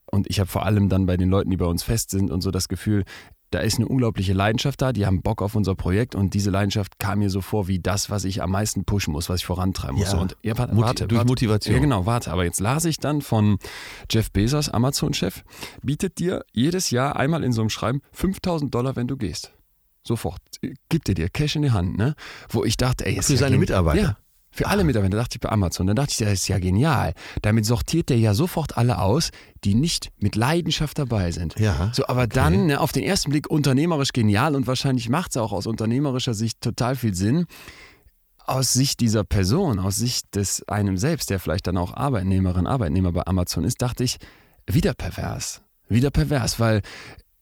Und 0.05 0.29
ich 0.29 0.39
habe 0.39 0.49
vor 0.49 0.65
allem 0.65 0.89
dann 0.89 1.05
bei 1.05 1.15
den 1.17 1.29
Leuten, 1.29 1.49
die 1.49 1.57
bei 1.57 1.65
uns 1.65 1.83
fest 1.83 2.09
sind 2.09 2.31
und 2.31 2.41
so 2.41 2.51
das 2.51 2.67
Gefühl, 2.67 3.05
da 3.51 3.59
ist 3.59 3.77
eine 3.77 3.87
unglaubliche 3.87 4.31
Leidenschaft 4.33 4.81
da, 4.81 4.93
die 4.93 5.05
haben 5.05 5.21
Bock 5.21 5.41
auf 5.41 5.55
unser 5.55 5.75
Projekt 5.75 6.15
und 6.15 6.33
diese 6.33 6.49
Leidenschaft 6.49 6.99
kam 6.99 7.19
mir 7.19 7.29
so 7.29 7.41
vor 7.41 7.67
wie 7.67 7.79
das, 7.79 8.09
was 8.09 8.23
ich 8.23 8.41
am 8.41 8.51
meisten 8.51 8.85
pushen 8.85 9.11
muss, 9.11 9.29
was 9.29 9.41
ich 9.41 9.45
vorantreiben 9.45 9.97
muss. 9.97 10.13
Ja. 10.13 10.19
Und 10.19 10.37
ja, 10.41 10.57
warte, 10.57 10.73
Moti- 10.73 10.85
warte, 10.85 11.07
durch 11.07 11.17
warte. 11.19 11.27
Motivation. 11.27 11.75
Ja, 11.75 11.81
genau, 11.81 12.05
warte. 12.05 12.31
Aber 12.31 12.45
jetzt 12.45 12.61
las 12.61 12.85
ich 12.85 12.97
dann 12.97 13.21
von 13.21 13.57
Jeff 14.09 14.31
Bezos, 14.31 14.69
Amazon-Chef, 14.69 15.43
bietet 15.83 16.19
dir 16.19 16.45
jedes 16.53 16.91
Jahr 16.91 17.17
einmal 17.17 17.43
in 17.43 17.51
so 17.51 17.61
einem 17.61 17.69
Schreiben 17.69 18.01
5000 18.13 18.73
Dollar, 18.73 18.95
wenn 18.95 19.07
du 19.07 19.17
gehst. 19.17 19.53
Sofort. 20.03 20.41
Gibt 20.89 21.09
er 21.09 21.15
dir 21.15 21.29
Cash 21.29 21.55
in 21.55 21.61
die 21.63 21.71
Hand, 21.71 21.97
ne? 21.97 22.15
Wo 22.49 22.63
ich 22.63 22.77
dachte, 22.77 23.05
ey, 23.05 23.17
ist 23.17 23.27
Für 23.27 23.33
ja 23.33 23.39
seine 23.39 23.57
Mitarbeiter? 23.57 24.01
Ja. 24.01 24.17
Für 24.53 24.67
alle 24.67 24.83
Mitarbeiter, 24.83 25.15
dachte 25.15 25.37
ich 25.37 25.39
bei 25.39 25.49
Amazon. 25.49 25.87
Dann 25.87 25.95
dachte 25.95 26.11
ich, 26.11 26.17
das 26.17 26.33
ist 26.33 26.47
ja 26.49 26.59
genial. 26.59 27.13
Damit 27.41 27.65
sortiert 27.65 28.09
der 28.09 28.19
ja 28.19 28.33
sofort 28.33 28.77
alle 28.77 28.99
aus, 28.99 29.29
die 29.63 29.75
nicht 29.75 30.11
mit 30.19 30.35
Leidenschaft 30.35 30.99
dabei 30.99 31.31
sind. 31.31 31.57
Ja, 31.57 31.91
So, 31.93 32.05
aber 32.07 32.27
dann 32.27 32.65
ne, 32.65 32.81
auf 32.81 32.91
den 32.91 33.03
ersten 33.03 33.31
Blick 33.31 33.49
unternehmerisch 33.49 34.11
genial 34.11 34.55
und 34.55 34.67
wahrscheinlich 34.67 35.07
macht 35.07 35.31
es 35.31 35.37
auch 35.37 35.53
aus 35.53 35.67
unternehmerischer 35.67 36.33
Sicht 36.33 36.59
total 36.59 36.97
viel 36.97 37.15
Sinn. 37.15 37.45
Aus 38.45 38.73
Sicht 38.73 38.99
dieser 38.99 39.23
Person, 39.23 39.79
aus 39.79 39.95
Sicht 39.95 40.35
des 40.35 40.67
einem 40.67 40.97
selbst, 40.97 41.29
der 41.29 41.39
vielleicht 41.39 41.67
dann 41.67 41.77
auch 41.77 41.93
Arbeitnehmerin, 41.93 42.67
Arbeitnehmer 42.67 43.13
bei 43.13 43.25
Amazon 43.25 43.63
ist, 43.63 43.81
dachte 43.81 44.03
ich, 44.03 44.17
wieder 44.67 44.93
pervers. 44.93 45.61
Wieder 45.87 46.11
pervers, 46.11 46.59
weil 46.59 46.81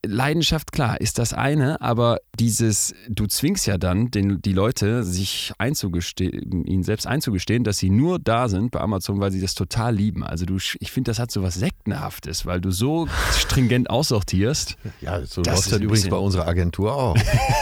Leidenschaft, 0.06 0.72
klar, 0.72 1.02
ist 1.02 1.20
das 1.20 1.34
eine, 1.34 1.82
aber 1.82 2.20
dieses, 2.40 2.94
du 3.10 3.28
zwingst 3.28 3.68
ja 3.68 3.78
dann 3.78 4.12
den, 4.12 4.42
die 4.42 4.54
Leute, 4.54 5.04
sich 5.04 5.52
einzugestehen, 5.58 6.66
ihnen 6.66 6.84
selbst 6.84 7.06
einzugestehen, 7.06 7.66
dass 7.66 7.80
sie 7.80 7.90
nur 7.90 8.18
da 8.18 8.48
sind 8.48 8.72
bei 8.72 8.80
Amazon, 8.80 9.20
weil 9.20 9.32
sie 9.32 9.42
das 9.42 9.56
total 9.56 9.94
lieben. 9.96 10.24
Also 10.24 10.46
du, 10.46 10.56
ich 10.80 10.92
finde, 10.92 11.12
das 11.12 11.20
hat 11.20 11.32
so 11.32 11.44
was 11.44 11.56
Sektenhaftes, 11.56 12.46
weil 12.46 12.62
du 12.62 12.72
so 12.72 13.08
stringent 13.38 13.90
aussortierst. 13.90 14.78
Ja, 15.02 15.26
so 15.26 15.42
Das 15.42 15.54
läuft 15.56 15.68
das 15.68 15.74
ein 15.74 15.82
übrigens 15.84 16.10
bei 16.10 16.18
unserer 16.18 16.48
Agentur 16.48 16.94
auch. 16.94 17.16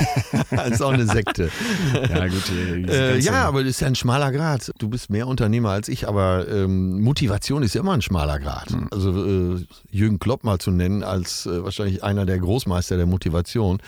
das 0.52 0.72
ist 0.72 0.82
auch 0.82 0.92
eine 0.94 1.06
Sekte. 1.06 1.50
Ja, 1.94 2.28
gut. 2.28 2.44
Äh, 2.52 2.82
ganze- 2.82 3.18
ja, 3.20 3.44
aber 3.46 3.64
das 3.64 3.72
ist 3.72 3.80
ja 3.82 3.88
ein 3.88 3.96
schmaler 3.96 4.32
Grad. 4.32 4.72
Du 4.80 4.90
bist 4.90 5.10
mehr 5.10 5.28
Unternehmer 5.28 5.70
als 5.72 5.88
ich, 5.88 6.08
aber 6.08 6.48
ähm, 6.48 7.02
Motivation 7.02 7.64
ist 7.64 7.74
ja 7.76 7.82
immer 7.82 7.94
ein 7.94 8.02
schmaler 8.02 8.40
Grad. 8.40 8.70
Hm. 8.72 8.88
Also 8.92 9.56
äh, 9.56 9.66
Jürgen 9.92 10.20
Klopp 10.20 10.44
mal 10.44 10.58
zu 10.60 10.72
nennen 10.72 11.04
als 11.04 11.46
äh, 11.46 11.64
wahrscheinlich 11.64 12.04
einer 12.04 12.26
der 12.28 12.40
Großmeister 12.40 12.98
der 12.98 13.06
Motivation. 13.08 13.80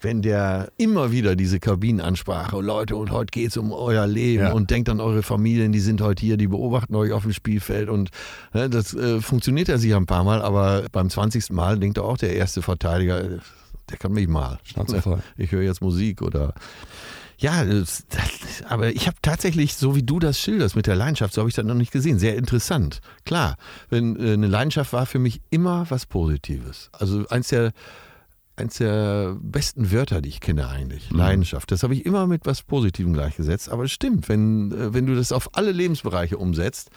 Wenn 0.00 0.22
der 0.22 0.68
immer 0.76 1.10
wieder 1.10 1.34
diese 1.34 1.58
Kabinenansprache, 1.58 2.54
"Oh, 2.54 2.60
Leute, 2.60 2.94
und 2.94 3.10
heute 3.10 3.32
geht 3.32 3.48
es 3.48 3.56
um 3.56 3.72
euer 3.72 4.06
Leben 4.06 4.44
Ja. 4.44 4.52
und 4.52 4.70
denkt 4.70 4.88
an 4.88 5.00
eure 5.00 5.24
Familien, 5.24 5.72
die 5.72 5.80
sind 5.80 6.00
heute 6.00 6.24
hier, 6.24 6.36
die 6.36 6.46
beobachten 6.46 6.94
euch 6.94 7.10
auf 7.10 7.24
dem 7.24 7.32
Spielfeld 7.32 7.88
und 7.88 8.10
ne, 8.54 8.70
das 8.70 8.94
äh, 8.94 9.20
funktioniert 9.20 9.66
ja 9.66 9.76
sicher 9.76 9.96
ein 9.96 10.06
paar 10.06 10.22
Mal, 10.22 10.40
aber 10.40 10.84
beim 10.92 11.10
20. 11.10 11.50
Mal 11.50 11.80
denkt 11.80 11.98
auch 11.98 12.16
der 12.16 12.34
erste 12.36 12.62
Verteidiger, 12.62 13.24
äh, 13.24 13.38
der 13.90 13.96
kann 13.98 14.12
mich 14.12 14.28
mal. 14.28 14.60
Schnauze 14.62 15.02
voll. 15.02 15.18
Ich 15.36 15.50
höre 15.50 15.62
jetzt 15.62 15.80
Musik 15.82 16.22
oder 16.22 16.54
ja, 17.38 17.64
das, 17.64 18.04
aber 18.68 18.90
ich 18.90 19.06
habe 19.06 19.16
tatsächlich, 19.22 19.74
so 19.76 19.94
wie 19.94 20.02
du 20.02 20.18
das 20.18 20.40
schilderst 20.40 20.74
mit 20.74 20.86
der 20.86 20.96
Leidenschaft, 20.96 21.34
so 21.34 21.40
habe 21.40 21.48
ich 21.48 21.54
das 21.54 21.64
noch 21.64 21.74
nicht 21.74 21.92
gesehen. 21.92 22.18
Sehr 22.18 22.36
interessant. 22.36 23.00
Klar, 23.24 23.56
wenn 23.90 24.16
äh, 24.16 24.32
eine 24.32 24.48
Leidenschaft 24.48 24.92
war 24.92 25.06
für 25.06 25.20
mich 25.20 25.40
immer 25.50 25.86
was 25.88 26.06
Positives. 26.06 26.90
Also 26.92 27.26
eins 27.28 27.48
der 27.48 27.72
eins 28.56 28.78
der 28.78 29.36
besten 29.40 29.92
Wörter, 29.92 30.20
die 30.20 30.30
ich 30.30 30.40
kenne 30.40 30.68
eigentlich. 30.68 31.10
Leidenschaft. 31.10 31.70
Das 31.70 31.84
habe 31.84 31.94
ich 31.94 32.04
immer 32.04 32.26
mit 32.26 32.44
was 32.44 32.62
Positivem 32.62 33.12
gleichgesetzt. 33.12 33.68
Aber 33.68 33.84
es 33.84 33.92
stimmt, 33.92 34.28
wenn, 34.28 34.72
äh, 34.72 34.92
wenn 34.92 35.06
du 35.06 35.14
das 35.14 35.30
auf 35.30 35.54
alle 35.54 35.70
Lebensbereiche 35.70 36.36
umsetzt, 36.38 36.90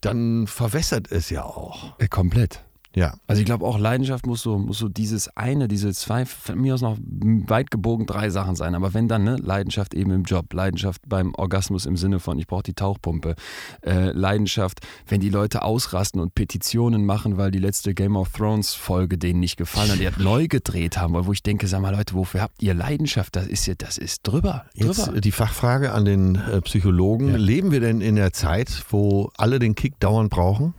dann 0.00 0.46
verwässert 0.46 1.10
es 1.10 1.30
ja 1.30 1.44
auch. 1.44 1.98
Äh, 2.00 2.08
komplett. 2.08 2.65
Ja. 2.96 3.12
Also 3.26 3.40
ich 3.40 3.46
glaube 3.46 3.66
auch 3.66 3.78
Leidenschaft 3.78 4.26
muss 4.26 4.40
so, 4.40 4.58
muss 4.58 4.78
so 4.78 4.88
dieses 4.88 5.28
eine, 5.36 5.68
diese 5.68 5.92
zwei, 5.92 6.24
von 6.24 6.58
mir 6.58 6.72
aus 6.72 6.80
noch 6.80 6.96
weit 6.98 7.70
gebogen 7.70 8.06
drei 8.06 8.30
Sachen 8.30 8.56
sein. 8.56 8.74
Aber 8.74 8.94
wenn 8.94 9.06
dann, 9.06 9.22
ne, 9.22 9.36
Leidenschaft 9.36 9.92
eben 9.92 10.10
im 10.12 10.22
Job, 10.22 10.50
Leidenschaft 10.54 11.02
beim 11.06 11.34
Orgasmus 11.34 11.84
im 11.84 11.98
Sinne 11.98 12.20
von, 12.20 12.38
ich 12.38 12.46
brauche 12.46 12.62
die 12.62 12.72
Tauchpumpe, 12.72 13.34
äh, 13.82 14.12
Leidenschaft, 14.12 14.80
wenn 15.06 15.20
die 15.20 15.28
Leute 15.28 15.60
ausrasten 15.60 16.22
und 16.22 16.34
Petitionen 16.34 17.04
machen, 17.04 17.36
weil 17.36 17.50
die 17.50 17.58
letzte 17.58 17.92
Game 17.92 18.16
of 18.16 18.32
Thrones 18.32 18.72
Folge 18.72 19.18
denen 19.18 19.40
nicht 19.40 19.58
gefallen 19.58 19.90
hat, 19.90 20.00
die 20.00 20.06
hat 20.06 20.18
neu 20.18 20.48
gedreht 20.48 20.96
haben, 20.96 21.14
wo 21.26 21.32
ich 21.32 21.42
denke, 21.42 21.66
sag 21.66 21.82
mal 21.82 21.94
Leute, 21.94 22.14
wofür 22.14 22.40
habt 22.40 22.62
ihr 22.62 22.72
Leidenschaft? 22.72 23.36
Das 23.36 23.46
ist 23.46 23.66
ja, 23.66 23.74
das 23.76 23.98
ist 23.98 24.26
drüber, 24.26 24.64
Jetzt 24.72 25.06
drüber. 25.06 25.18
äh, 25.18 25.20
die 25.20 25.32
Fachfrage 25.32 25.92
an 25.92 26.06
den 26.06 26.36
äh, 26.36 26.62
Psychologen. 26.62 27.28
Ja. 27.28 27.36
Leben 27.36 27.72
wir 27.72 27.80
denn 27.80 28.00
in 28.00 28.16
der 28.16 28.32
Zeit, 28.32 28.86
wo 28.88 29.30
alle 29.36 29.58
den 29.58 29.74
Kick 29.74 30.00
dauernd 30.00 30.30
brauchen? 30.30 30.72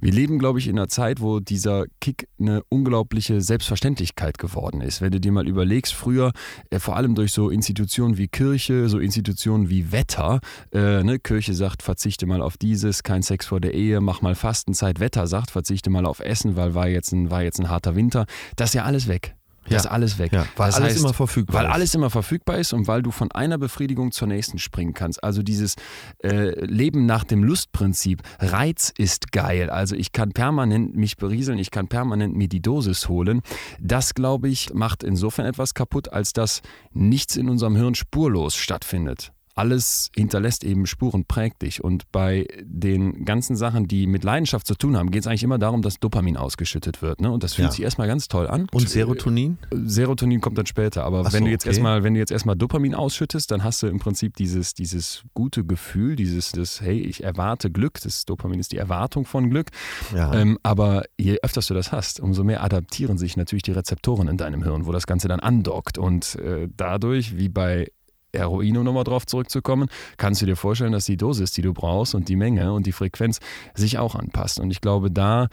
Wir 0.00 0.12
leben, 0.12 0.38
glaube 0.38 0.58
ich, 0.58 0.68
in 0.68 0.78
einer 0.78 0.88
Zeit, 0.88 1.20
wo 1.20 1.40
dieser 1.40 1.86
Kick 2.00 2.28
eine 2.38 2.62
unglaubliche 2.68 3.40
Selbstverständlichkeit 3.40 4.38
geworden 4.38 4.80
ist. 4.80 5.00
Wenn 5.00 5.10
du 5.10 5.20
dir 5.20 5.32
mal 5.32 5.46
überlegst, 5.46 5.94
früher, 5.94 6.32
äh, 6.70 6.78
vor 6.78 6.96
allem 6.96 7.14
durch 7.14 7.32
so 7.32 7.50
Institutionen 7.50 8.18
wie 8.18 8.28
Kirche, 8.28 8.88
so 8.88 8.98
Institutionen 8.98 9.68
wie 9.68 9.92
Wetter, 9.92 10.40
äh, 10.72 11.02
ne, 11.02 11.18
Kirche 11.18 11.54
sagt, 11.54 11.82
verzichte 11.82 12.26
mal 12.26 12.42
auf 12.42 12.56
dieses, 12.56 13.02
kein 13.02 13.22
Sex 13.22 13.46
vor 13.46 13.60
der 13.60 13.74
Ehe, 13.74 14.00
mach 14.00 14.22
mal 14.22 14.34
Fastenzeit, 14.34 15.00
Wetter 15.00 15.26
sagt, 15.26 15.50
verzichte 15.50 15.90
mal 15.90 16.06
auf 16.06 16.20
Essen, 16.20 16.56
weil 16.56 16.74
war 16.74 16.88
jetzt 16.88 17.12
ein, 17.12 17.30
war 17.30 17.42
jetzt 17.42 17.58
ein 17.60 17.68
harter 17.68 17.96
Winter. 17.96 18.26
Das 18.56 18.70
ist 18.70 18.74
ja 18.74 18.84
alles 18.84 19.08
weg. 19.08 19.37
Das 19.68 19.84
Ja. 19.84 19.90
ist 19.90 19.94
alles 19.94 20.18
weg. 20.18 20.32
Ja, 20.32 20.46
weil 20.56 20.68
das 20.68 20.76
alles 20.76 20.94
heißt, 20.94 21.00
immer 21.04 21.14
verfügbar 21.14 21.56
Weil 21.62 21.66
ist. 21.66 21.72
alles 21.74 21.94
immer 21.94 22.10
verfügbar 22.10 22.58
ist 22.58 22.72
und 22.72 22.86
weil 22.88 23.02
du 23.02 23.10
von 23.10 23.30
einer 23.32 23.58
Befriedigung 23.58 24.12
zur 24.12 24.28
nächsten 24.28 24.58
springen 24.58 24.94
kannst. 24.94 25.22
Also 25.22 25.42
dieses 25.42 25.74
äh, 26.22 26.50
Leben 26.64 27.06
nach 27.06 27.24
dem 27.24 27.44
Lustprinzip. 27.44 28.22
Reiz 28.38 28.92
ist 28.96 29.32
geil. 29.32 29.70
Also 29.70 29.94
ich 29.96 30.12
kann 30.12 30.32
permanent 30.32 30.96
mich 30.96 31.16
berieseln, 31.16 31.58
ich 31.58 31.70
kann 31.70 31.88
permanent 31.88 32.36
mir 32.36 32.48
die 32.48 32.60
Dosis 32.62 33.08
holen. 33.08 33.42
Das, 33.80 34.14
glaube 34.14 34.48
ich, 34.48 34.72
macht 34.74 35.02
insofern 35.02 35.46
etwas 35.46 35.74
kaputt, 35.74 36.12
als 36.12 36.32
dass 36.32 36.62
nichts 36.92 37.36
in 37.36 37.48
unserem 37.48 37.76
Hirn 37.76 37.94
spurlos 37.94 38.56
stattfindet. 38.56 39.32
Alles 39.58 40.10
hinterlässt 40.14 40.62
eben 40.62 40.86
Spuren, 40.86 41.24
prägt 41.24 41.62
dich. 41.62 41.82
Und 41.82 42.10
bei 42.12 42.46
den 42.62 43.24
ganzen 43.24 43.56
Sachen, 43.56 43.88
die 43.88 44.06
mit 44.06 44.22
Leidenschaft 44.22 44.66
zu 44.66 44.76
tun 44.76 44.96
haben, 44.96 45.10
geht 45.10 45.22
es 45.22 45.26
eigentlich 45.26 45.42
immer 45.42 45.58
darum, 45.58 45.82
dass 45.82 45.98
Dopamin 45.98 46.36
ausgeschüttet 46.36 47.02
wird. 47.02 47.20
Ne? 47.20 47.30
Und 47.32 47.42
das 47.42 47.54
fühlt 47.54 47.66
Ja. 47.68 47.72
sich 47.72 47.82
erstmal 47.82 48.06
ganz 48.06 48.28
toll 48.28 48.46
an. 48.46 48.68
Und 48.72 48.88
Serotonin? 48.88 49.58
Serotonin 49.72 50.40
kommt 50.40 50.58
dann 50.58 50.66
später, 50.66 51.04
aber 51.04 51.24
Ach 51.26 51.32
wenn 51.32 51.40
so, 51.40 51.44
du 51.46 51.50
jetzt 51.50 51.64
okay. 51.64 51.70
erstmal, 51.70 52.04
wenn 52.04 52.14
du 52.14 52.20
jetzt 52.20 52.30
erstmal 52.30 52.54
Dopamin 52.54 52.94
ausschüttest, 52.94 53.50
dann 53.50 53.64
hast 53.64 53.82
du 53.82 53.88
im 53.88 53.98
Prinzip 53.98 54.36
dieses, 54.36 54.74
dieses 54.74 55.24
gute 55.34 55.64
Gefühl, 55.64 56.14
dieses, 56.14 56.52
das, 56.52 56.80
hey, 56.80 57.00
ich 57.00 57.24
erwarte 57.24 57.70
Glück, 57.70 58.00
das 58.00 58.24
Dopamin 58.26 58.60
ist 58.60 58.70
die 58.70 58.76
Erwartung 58.78 59.24
von 59.24 59.50
Glück. 59.50 59.70
Ja. 60.14 60.32
Ähm, 60.34 60.58
aber 60.62 61.02
je 61.18 61.38
öfters 61.42 61.66
du 61.66 61.74
das 61.74 61.90
hast, 61.90 62.20
umso 62.20 62.44
mehr 62.44 62.62
adaptieren 62.62 63.18
sich 63.18 63.36
natürlich 63.36 63.64
die 63.64 63.72
Rezeptoren 63.72 64.28
in 64.28 64.36
deinem 64.36 64.62
Hirn, 64.62 64.86
wo 64.86 64.92
das 64.92 65.06
Ganze 65.08 65.26
dann 65.26 65.40
andockt. 65.40 65.98
Und 65.98 66.36
äh, 66.36 66.68
dadurch, 66.76 67.36
wie 67.36 67.48
bei 67.48 67.88
Heroin, 68.34 68.76
um 68.76 68.84
nochmal 68.84 69.04
drauf 69.04 69.26
zurückzukommen, 69.26 69.88
kannst 70.16 70.42
du 70.42 70.46
dir 70.46 70.56
vorstellen, 70.56 70.92
dass 70.92 71.06
die 71.06 71.16
Dosis, 71.16 71.52
die 71.52 71.62
du 71.62 71.72
brauchst 71.72 72.14
und 72.14 72.28
die 72.28 72.36
Menge 72.36 72.72
und 72.72 72.86
die 72.86 72.92
Frequenz 72.92 73.38
sich 73.74 73.98
auch 73.98 74.14
anpasst. 74.14 74.60
Und 74.60 74.70
ich 74.70 74.80
glaube, 74.80 75.10
da 75.10 75.48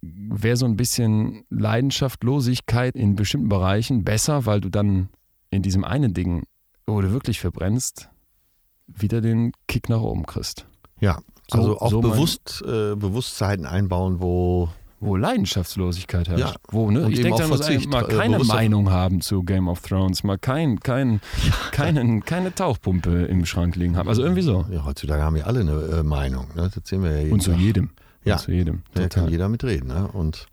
wäre 0.00 0.56
so 0.56 0.66
ein 0.66 0.76
bisschen 0.76 1.44
Leidenschaftlosigkeit 1.50 2.96
in 2.96 3.16
bestimmten 3.16 3.48
Bereichen 3.48 4.04
besser, 4.04 4.46
weil 4.46 4.60
du 4.60 4.68
dann 4.68 5.08
in 5.50 5.62
diesem 5.62 5.84
einen 5.84 6.14
Ding, 6.14 6.44
wo 6.86 7.00
du 7.00 7.12
wirklich 7.12 7.40
verbrennst, 7.40 8.08
wieder 8.86 9.20
den 9.20 9.52
Kick 9.68 9.88
nach 9.88 10.00
oben 10.02 10.26
kriegst. 10.26 10.66
ja. 11.00 11.18
So- 11.50 11.58
Also 11.58 11.80
auch 11.80 11.90
so 11.90 12.00
bewusst, 12.00 12.62
äh, 12.66 12.94
Bewusstzeiten 12.94 13.66
einbauen, 13.66 14.20
wo 14.20 14.68
Wo 15.04 15.16
Leidenschaftslosigkeit 15.16 16.28
herrscht. 16.28 16.54
Ja. 16.54 16.54
Wo, 16.70 16.90
ne? 16.90 17.08
Ich 17.10 17.20
denke, 17.20 17.38
da 17.42 17.48
muss 17.48 17.58
Verzicht, 17.58 17.90
mal 17.90 18.04
äh, 18.04 18.14
keine 18.14 18.36
bewusster- 18.36 18.54
Meinung 18.54 18.90
haben 18.90 19.20
zu 19.20 19.42
Game 19.42 19.66
of 19.68 19.80
Thrones, 19.82 20.22
mal 20.24 20.38
kein, 20.38 20.78
kein, 20.80 21.20
keinen, 21.72 22.24
keine 22.24 22.54
Tauchpumpe 22.54 23.24
im 23.24 23.44
Schrank 23.44 23.74
liegen 23.76 23.96
haben. 23.96 24.08
Also 24.08 24.22
irgendwie 24.22 24.42
so. 24.42 24.64
ja, 24.70 24.84
heutzutage 24.84 25.22
haben 25.22 25.34
wir 25.36 25.46
alle 25.46 25.60
eine 25.60 25.72
äh, 25.72 26.02
Meinung. 26.02 26.46
Ne? 26.54 26.70
Das 26.74 26.88
sehen 26.88 27.02
wir 27.02 27.10
ja 27.10 27.18
jeden 27.20 27.32
Und 27.32 27.40
zu 27.42 27.50
Tag. 27.50 27.60
jedem. 27.60 27.90
Ja. 28.24 28.34
Und 28.34 28.40
zu 28.40 28.52
jedem. 28.52 28.82
Da 28.94 29.02
Total. 29.02 29.24
kann 29.24 29.32
jeder 29.32 29.48
mitreden. 29.48 29.88
Ne? 29.88 30.08
Und 30.12 30.46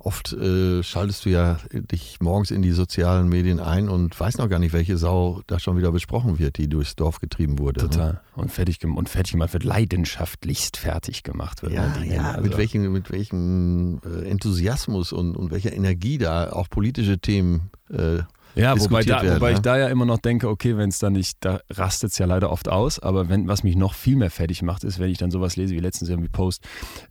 oft 0.00 0.32
äh, 0.32 0.82
schaltest 0.82 1.24
du 1.24 1.30
ja 1.30 1.58
dich 1.72 2.18
morgens 2.20 2.50
in 2.50 2.62
die 2.62 2.72
sozialen 2.72 3.28
Medien 3.28 3.60
ein 3.60 3.88
und 3.88 4.18
weißt 4.18 4.38
noch 4.38 4.48
gar 4.48 4.58
nicht, 4.58 4.72
welche 4.72 4.96
Sau 4.96 5.42
da 5.46 5.58
schon 5.58 5.76
wieder 5.76 5.92
besprochen 5.92 6.38
wird, 6.38 6.56
die 6.56 6.68
durchs 6.68 6.96
Dorf 6.96 7.20
getrieben 7.20 7.58
wurde. 7.58 7.82
Ne? 7.82 7.90
Total. 7.90 8.20
Und 8.34 8.50
fertig, 8.50 8.82
und 8.82 9.08
fertig 9.08 9.32
gemacht 9.32 9.52
wird, 9.52 9.64
leidenschaftlichst 9.64 10.78
fertig 10.78 11.22
gemacht 11.22 11.62
wird. 11.62 11.72
Ja, 11.72 11.98
ne, 11.98 12.14
ja. 12.14 12.30
Also, 12.30 12.42
mit 12.42 12.56
welchem, 12.56 12.92
mit 12.92 13.10
welchem 13.10 14.00
äh, 14.04 14.28
Enthusiasmus 14.28 15.12
und, 15.12 15.36
und 15.36 15.50
welcher 15.50 15.72
Energie 15.72 16.16
da 16.16 16.50
auch 16.50 16.70
politische 16.70 17.18
Themen 17.18 17.70
äh, 17.90 18.20
Ja, 18.54 18.80
wobei, 18.80 19.02
da, 19.02 19.22
werden, 19.22 19.36
wobei 19.36 19.50
ich 19.50 19.58
ne? 19.58 19.62
da 19.62 19.78
ja 19.78 19.88
immer 19.88 20.06
noch 20.06 20.18
denke, 20.18 20.48
okay, 20.48 20.78
wenn 20.78 20.88
es 20.88 20.98
dann 20.98 21.12
nicht, 21.12 21.36
da 21.40 21.60
rastet 21.68 22.12
es 22.12 22.18
ja 22.18 22.24
leider 22.24 22.50
oft 22.50 22.70
aus, 22.70 22.98
aber 22.98 23.28
wenn, 23.28 23.48
was 23.48 23.64
mich 23.64 23.76
noch 23.76 23.92
viel 23.92 24.16
mehr 24.16 24.30
fertig 24.30 24.62
macht, 24.62 24.84
ist, 24.84 24.98
wenn 24.98 25.10
ich 25.10 25.18
dann 25.18 25.30
sowas 25.30 25.56
lese 25.56 25.74
wie 25.74 25.80
letztens 25.80 26.08
irgendwie 26.08 26.30
Post, 26.30 26.66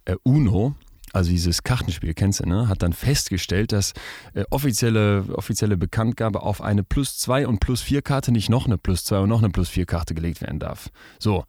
äh, 0.05 0.15
UNO, 0.23 0.75
also 1.13 1.29
dieses 1.29 1.63
Kartenspiel, 1.63 2.13
kennst 2.13 2.39
du, 2.39 2.47
ne? 2.47 2.67
Hat 2.67 2.81
dann 2.81 2.93
festgestellt, 2.93 3.71
dass 3.71 3.93
äh, 4.33 4.43
offizielle, 4.49 5.25
offizielle 5.33 5.77
Bekanntgabe 5.77 6.41
auf 6.41 6.61
eine 6.61 6.83
Plus 6.83 7.17
2 7.17 7.47
und 7.47 7.59
Plus 7.59 7.81
4 7.81 8.01
Karte 8.01 8.31
nicht 8.31 8.49
noch 8.49 8.65
eine 8.65 8.77
Plus 8.77 9.03
2 9.03 9.19
und 9.19 9.29
noch 9.29 9.39
eine 9.39 9.49
Plus 9.49 9.69
4 9.69 9.85
Karte 9.85 10.13
gelegt 10.13 10.41
werden 10.41 10.59
darf. 10.59 10.89
So. 11.19 11.45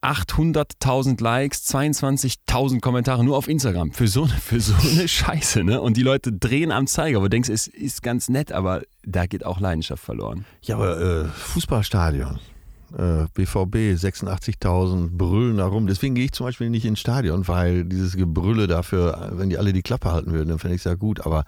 800.000 0.00 1.20
Likes, 1.20 1.68
22.000 1.74 2.80
Kommentare 2.80 3.24
nur 3.24 3.36
auf 3.36 3.48
Instagram. 3.48 3.90
Für 3.90 4.06
so, 4.06 4.26
für 4.40 4.60
so 4.60 4.74
eine 4.74 5.08
Scheiße, 5.08 5.64
ne? 5.64 5.80
Und 5.80 5.96
die 5.96 6.02
Leute 6.02 6.32
drehen 6.32 6.70
am 6.70 6.86
Zeiger, 6.86 7.18
wo 7.18 7.24
du 7.24 7.30
denkst, 7.30 7.48
es 7.48 7.66
ist 7.66 8.04
ganz 8.04 8.28
nett, 8.28 8.52
aber 8.52 8.82
da 9.02 9.26
geht 9.26 9.44
auch 9.44 9.58
Leidenschaft 9.58 10.04
verloren. 10.04 10.44
Ja, 10.62 10.76
aber 10.76 11.00
äh, 11.00 11.24
Fußballstadion. 11.24 12.38
Äh, 12.96 13.26
BVB, 13.34 13.98
86.000 13.98 15.10
brüllen 15.10 15.58
da 15.58 15.66
rum. 15.66 15.86
Deswegen 15.86 16.14
gehe 16.14 16.24
ich 16.24 16.32
zum 16.32 16.46
Beispiel 16.46 16.70
nicht 16.70 16.86
ins 16.86 17.00
Stadion, 17.00 17.46
weil 17.46 17.84
dieses 17.84 18.16
Gebrülle 18.16 18.66
dafür, 18.66 19.30
wenn 19.32 19.50
die 19.50 19.58
alle 19.58 19.72
die 19.72 19.82
Klappe 19.82 20.10
halten 20.10 20.32
würden, 20.32 20.48
dann 20.48 20.58
fände 20.58 20.74
ich 20.74 20.80
es 20.80 20.84
ja 20.84 20.94
gut. 20.94 21.26
Aber 21.26 21.44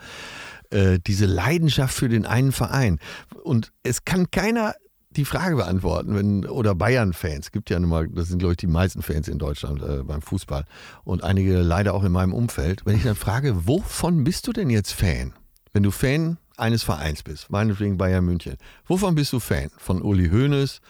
äh, 0.70 0.98
diese 1.06 1.26
Leidenschaft 1.26 1.94
für 1.94 2.08
den 2.08 2.26
einen 2.26 2.52
Verein. 2.52 2.98
Und 3.42 3.72
es 3.82 4.04
kann 4.04 4.30
keiner 4.30 4.74
die 5.10 5.24
Frage 5.24 5.56
beantworten, 5.56 6.14
wenn, 6.14 6.46
oder 6.46 6.74
Bayern-Fans, 6.74 7.50
gibt 7.50 7.68
ja 7.68 7.80
nun 7.80 7.90
mal, 7.90 8.08
das 8.08 8.28
sind 8.28 8.38
glaube 8.38 8.52
ich 8.52 8.58
die 8.58 8.68
meisten 8.68 9.02
Fans 9.02 9.26
in 9.26 9.38
Deutschland 9.38 9.82
äh, 9.82 10.04
beim 10.04 10.22
Fußball 10.22 10.64
und 11.02 11.24
einige 11.24 11.62
leider 11.62 11.94
auch 11.94 12.04
in 12.04 12.12
meinem 12.12 12.32
Umfeld. 12.32 12.86
Wenn 12.86 12.96
ich 12.96 13.02
dann 13.02 13.16
frage, 13.16 13.66
wovon 13.66 14.22
bist 14.22 14.46
du 14.46 14.52
denn 14.52 14.70
jetzt 14.70 14.92
Fan? 14.92 15.32
Wenn 15.72 15.82
du 15.82 15.90
Fan 15.90 16.38
eines 16.56 16.84
Vereins 16.84 17.24
bist, 17.24 17.50
meinetwegen 17.50 17.96
Bayern 17.96 18.24
München, 18.24 18.56
wovon 18.86 19.16
bist 19.16 19.32
du 19.32 19.40
Fan? 19.40 19.70
Von 19.78 20.00
Uli 20.00 20.28
Hoeneß, 20.28 20.80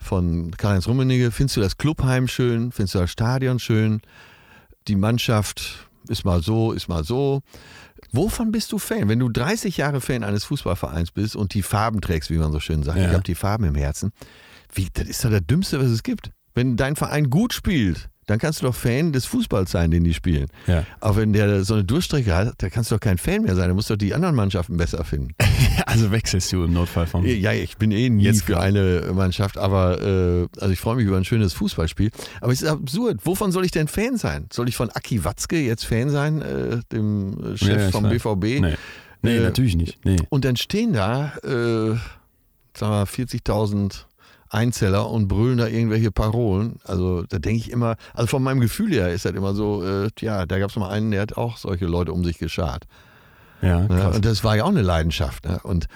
von 0.00 0.50
Karl-Heinz 0.52 0.88
Rummenigge? 0.88 1.30
Findest 1.30 1.56
du 1.56 1.60
das 1.60 1.76
Clubheim 1.78 2.26
schön? 2.28 2.72
Findest 2.72 2.94
du 2.94 2.98
das 3.00 3.10
Stadion 3.10 3.58
schön? 3.58 4.00
Die 4.88 4.96
Mannschaft 4.96 5.88
ist 6.08 6.24
mal 6.24 6.42
so, 6.42 6.72
ist 6.72 6.88
mal 6.88 7.04
so. 7.04 7.42
Wovon 8.12 8.50
bist 8.50 8.72
du 8.72 8.78
Fan? 8.78 9.08
Wenn 9.08 9.18
du 9.18 9.28
30 9.28 9.76
Jahre 9.76 10.00
Fan 10.00 10.24
eines 10.24 10.44
Fußballvereins 10.44 11.10
bist 11.12 11.36
und 11.36 11.54
die 11.54 11.62
Farben 11.62 12.00
trägst, 12.00 12.30
wie 12.30 12.38
man 12.38 12.50
so 12.50 12.58
schön 12.58 12.82
sagt, 12.82 12.98
Ja. 12.98 13.06
ich 13.08 13.12
habe 13.12 13.22
die 13.22 13.34
Farben 13.34 13.64
im 13.64 13.74
Herzen, 13.74 14.10
wie, 14.72 14.88
das 14.92 15.06
ist 15.06 15.24
doch 15.24 15.30
das 15.30 15.42
Dümmste, 15.46 15.78
was 15.78 15.88
es 15.88 16.02
gibt. 16.02 16.30
Wenn 16.54 16.76
dein 16.76 16.96
Verein 16.96 17.30
gut 17.30 17.52
spielt, 17.52 18.08
dann 18.30 18.38
kannst 18.38 18.62
du 18.62 18.66
doch 18.66 18.74
Fan 18.74 19.12
des 19.12 19.26
Fußballs 19.26 19.70
sein, 19.70 19.90
den 19.90 20.04
die 20.04 20.14
spielen. 20.14 20.46
Ja. 20.66 20.86
Aber 21.00 21.16
wenn 21.16 21.32
der 21.32 21.64
so 21.64 21.74
eine 21.74 21.84
Durchstrecke 21.84 22.34
hat, 22.34 22.54
da 22.58 22.70
kannst 22.70 22.90
du 22.90 22.94
doch 22.94 23.00
kein 23.00 23.18
Fan 23.18 23.42
mehr 23.42 23.54
sein. 23.56 23.68
Da 23.68 23.74
musst 23.74 23.90
du 23.90 23.94
doch 23.94 23.98
die 23.98 24.14
anderen 24.14 24.34
Mannschaften 24.34 24.76
besser 24.76 25.04
finden. 25.04 25.34
Also 25.86 26.12
wechselst 26.12 26.52
du 26.52 26.62
im 26.62 26.72
Notfall 26.72 27.06
vom. 27.06 27.24
Ja, 27.26 27.52
ich 27.52 27.76
bin 27.76 27.90
eh 27.90 28.10
nie 28.10 28.22
Jetzt 28.22 28.44
für 28.44 28.60
eine 28.60 29.10
Mannschaft, 29.12 29.58
aber 29.58 30.00
äh, 30.00 30.46
also 30.60 30.72
ich 30.72 30.78
freue 30.78 30.96
mich 30.96 31.06
über 31.06 31.16
ein 31.16 31.24
schönes 31.24 31.52
Fußballspiel. 31.54 32.10
Aber 32.40 32.52
es 32.52 32.62
ist 32.62 32.68
absurd. 32.68 33.18
Wovon 33.24 33.50
soll 33.50 33.64
ich 33.64 33.70
denn 33.72 33.88
Fan 33.88 34.16
sein? 34.16 34.46
Soll 34.52 34.68
ich 34.68 34.76
von 34.76 34.90
Aki 34.90 35.24
Watzke 35.24 35.58
jetzt 35.58 35.84
Fan 35.84 36.10
sein, 36.10 36.42
äh, 36.42 36.80
dem 36.92 37.54
äh, 37.54 37.56
Chef 37.56 37.68
Ja, 37.68 37.90
vom. 37.90 38.08
BVB? 38.08 38.60
Nee, 38.60 38.74
nee 39.22 39.36
Äh, 39.36 39.40
natürlich 39.40 39.74
nicht. 39.74 40.04
Nee. 40.04 40.16
Und 40.28 40.44
dann 40.44 40.56
stehen 40.56 40.92
da, 40.92 41.32
äh, 41.42 41.96
sagen 42.76 42.92
wir, 42.92 43.06
40.000 43.06 44.04
Einzeller 44.50 45.08
und 45.10 45.28
brüllen 45.28 45.58
da 45.58 45.66
irgendwelche 45.68 46.10
Parolen. 46.10 46.76
Also 46.84 47.22
da 47.22 47.38
denke 47.38 47.58
ich 47.60 47.70
immer, 47.70 47.96
also 48.14 48.26
von 48.26 48.42
meinem 48.42 48.60
Gefühl 48.60 48.92
her 48.92 49.10
ist 49.12 49.24
das 49.24 49.32
immer 49.32 49.54
so, 49.54 49.84
äh, 49.84 50.10
tja, 50.14 50.44
da 50.46 50.58
gab 50.58 50.70
es 50.70 50.76
mal 50.76 50.90
einen, 50.90 51.10
der 51.12 51.22
hat 51.22 51.36
auch 51.36 51.56
solche 51.56 51.86
Leute 51.86 52.12
um 52.12 52.24
sich 52.24 52.38
geschart. 52.38 52.84
Ja, 53.62 53.80
Ne? 53.80 53.88
krass. 53.88 54.16
Und 54.16 54.24
das 54.24 54.42
war 54.44 54.56
ja 54.56 54.64
auch 54.64 54.68
eine 54.70 54.82
Leidenschaft. 54.82 55.44
Ne? 55.46 55.60
Und 55.62 55.86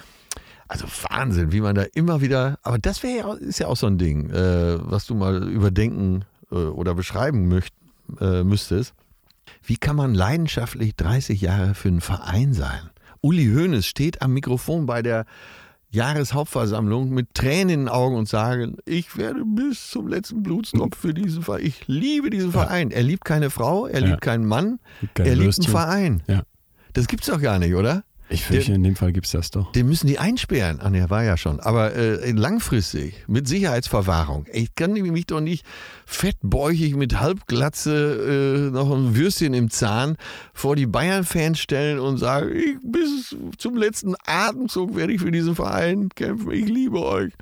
also 0.69 0.87
Wahnsinn, 1.11 1.53
wie 1.53 1.61
man 1.61 1.75
da 1.75 1.83
immer 1.95 2.21
wieder, 2.21 2.59
aber 2.63 2.79
das 2.79 3.03
wäre 3.03 3.19
ja, 3.19 3.33
ist 3.35 3.59
ja 3.59 3.67
auch 3.67 3.77
so 3.77 3.87
ein 3.87 3.99
Ding, 3.99 4.31
äh, 4.31 4.79
was 4.81 5.07
du 5.07 5.15
mal 5.15 5.43
überdenken 5.49 6.25
äh, 6.51 6.55
oder 6.55 6.95
beschreiben 6.95 7.49
möcht, 7.49 7.75
äh, 8.21 8.43
müsstest. 8.45 8.95
Wie 9.63 9.77
kann 9.77 9.97
man 9.97 10.15
leidenschaftlich 10.15 10.95
30 10.97 11.41
Jahre 11.41 11.75
für 11.75 11.89
einen 11.89 12.01
Verein 12.01 12.55
sein? 12.55 12.91
Uli 13.21 13.47
Hoeneß 13.55 13.87
steht 13.87 14.21
am 14.23 14.33
Mikrofon 14.35 14.85
bei 14.87 15.01
der 15.03 15.25
Jahreshauptversammlung 15.95 17.11
mit 17.11 17.35
Tränen 17.35 17.69
in 17.71 17.81
den 17.83 17.89
Augen 17.89 18.17
und 18.17 18.29
sagen, 18.29 18.77
ich 18.85 19.17
werde 19.17 19.43
bis 19.45 19.91
zum 19.91 20.09
letzten 20.09 20.43
Blutstropfen 20.43 21.01
für 21.01 21.15
diesen 21.15 21.43
Verein. 21.43 21.65
Ich 21.65 21.87
liebe 21.87 22.31
diesen 22.31 22.53
Verein. 22.53 22.91
Er 22.91 23.03
liebt 23.03 23.25
keine 23.25 23.51
Frau, 23.51 23.87
er 23.87 24.01
Ja. 24.01 24.07
liebt 24.09 24.21
keinen 24.21 24.47
Mann, 24.47 24.81
Kein 25.15 25.27
er 25.27 25.37
liebt 25.37 25.59
einen. 25.59 25.69
Verein. 25.69 26.23
Ja. 26.27 26.43
Das 26.93 27.07
gibt's 27.09 27.27
doch 27.27 27.41
gar 27.41 27.59
nicht, 27.59 27.75
oder? 27.75 28.05
Ich 28.31 28.45
fürchte, 28.45 28.73
in 28.73 28.83
dem 28.83 28.97
Fall 28.97 29.13
gibt 29.13 29.27
es 29.27 29.33
das 29.33 29.51
doch. 29.51 29.71
Den 29.73 29.87
müssen 29.87 30.07
die 30.07 30.19
einsperren. 30.19 30.81
Ah, 30.81 30.89
ne, 30.89 31.11
war 31.11 31.23
ja 31.23 31.37
schon. 31.37 31.61
Aber 31.61 31.95
äh, 31.95 32.31
langfristig, 32.31 33.25
mit 33.27 33.47
Sicherheitsverwahrung. 33.47 34.47
Ich 34.53 34.75
kann 34.75 34.93
mich 34.93 35.27
doch 35.27 35.41
nicht 35.41 35.67
fettbäuchig 36.07 36.97
mit 36.97 37.21
Halbglatze 37.21 38.69
äh, 38.69 38.71
noch 38.71 38.91
ein 38.91 39.15
Würstchen 39.15 39.53
im 39.53 39.71
Zahn 39.71 40.17
vor 40.55 40.75
die 40.75 40.87
Bayern-Fans 40.87 41.59
stellen 41.59 41.99
und 41.99 42.17
sagen, 42.17 42.57
ich, 42.57 42.77
bis 42.83 43.37
zum 43.59 43.77
letzten 43.77 44.15
Atemzug 44.25 44.97
werde 44.97 45.13
ich 45.13 45.21
für 45.21 45.31
diesen 45.31 45.55
Verein 45.55 46.09
kämpfen. 46.15 46.51
Ich 46.53 46.67
liebe 46.67 47.05
euch. 47.05 47.33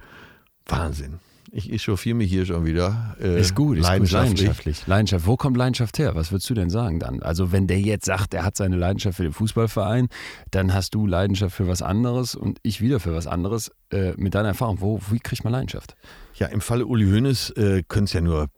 Wahnsinn. 0.66 1.20
Ich 1.54 1.70
echauffiere 1.70 2.14
mich 2.16 2.30
hier 2.30 2.46
schon 2.46 2.64
wieder. 2.64 3.14
Äh, 3.20 3.38
Ist 3.38 3.54
gut, 3.54 3.76
ist 3.76 3.82
gut. 3.82 3.90
leidenschaftlich. 3.90 4.40
Leidenschaftlich. 4.40 4.86
Leidenschaft. 4.86 5.26
Wo 5.26 5.36
kommt 5.36 5.58
Leidenschaft 5.58 5.98
her? 5.98 6.14
Was 6.14 6.32
würdest 6.32 6.48
du 6.48 6.54
denn 6.54 6.70
sagen 6.70 6.98
dann? 6.98 7.22
Also, 7.22 7.52
wenn 7.52 7.66
der 7.66 7.78
jetzt 7.78 8.06
sagt, 8.06 8.32
er 8.32 8.42
hat 8.42 8.56
seine 8.56 8.76
Leidenschaft 8.76 9.18
für 9.18 9.22
den 9.24 9.34
Fußballverein, 9.34 10.08
dann 10.50 10.72
hast 10.72 10.94
du 10.94 11.06
Leidenschaft 11.06 11.54
für 11.54 11.68
was 11.68 11.82
anderes 11.82 12.34
und 12.34 12.58
ich 12.62 12.80
wieder 12.80 13.00
für 13.00 13.14
was 13.14 13.26
anderes. 13.26 13.70
Äh, 13.92 14.12
mit 14.16 14.34
deiner 14.34 14.48
Erfahrung, 14.48 14.80
wo, 14.80 14.98
wie 15.10 15.18
kriegt 15.18 15.44
man 15.44 15.52
Leidenschaft? 15.52 15.94
Ja, 16.36 16.46
im 16.46 16.62
Falle 16.62 16.86
Uli 16.86 17.04
Hoeneß 17.04 17.50
äh, 17.50 17.82
können 17.86 18.04
es 18.04 18.14
ja 18.14 18.22
nur 18.22 18.48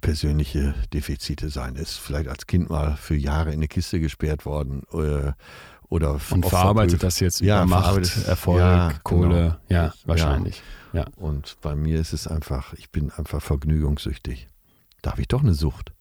persönliche 0.00 0.74
Defizite 0.92 1.48
sein. 1.50 1.74
Ist 1.74 1.98
vielleicht 1.98 2.28
als 2.28 2.46
Kind 2.46 2.70
mal 2.70 2.96
für 2.96 3.16
Jahre 3.16 3.48
in 3.50 3.54
eine 3.56 3.66
Kiste 3.68 3.98
gesperrt 3.98 4.46
worden 4.46 4.82
äh, 4.92 5.32
oder 5.88 6.20
Und 6.30 6.46
verarbeitet 6.46 7.02
das 7.02 7.18
jetzt 7.18 7.40
Ja, 7.40 7.58
über 7.64 7.66
Macht, 7.70 7.82
verarbeitet- 7.86 8.28
Erfolg, 8.28 8.58
ja, 8.60 8.92
Kohle. 9.02 9.28
genau. 9.28 9.54
Ja, 9.68 9.92
wahrscheinlich. 10.04 10.58
Ja. 10.58 10.62
Und 11.16 11.56
bei 11.60 11.74
mir 11.74 12.00
ist 12.00 12.12
es 12.12 12.26
einfach, 12.26 12.72
ich 12.74 12.90
bin 12.90 13.10
einfach 13.10 13.42
vergnügungssüchtig. 13.42 14.46
Da 15.02 15.12
habe 15.12 15.20
ich 15.22 15.28
doch 15.28 15.42
eine 15.42 15.54
Sucht. 15.54 15.92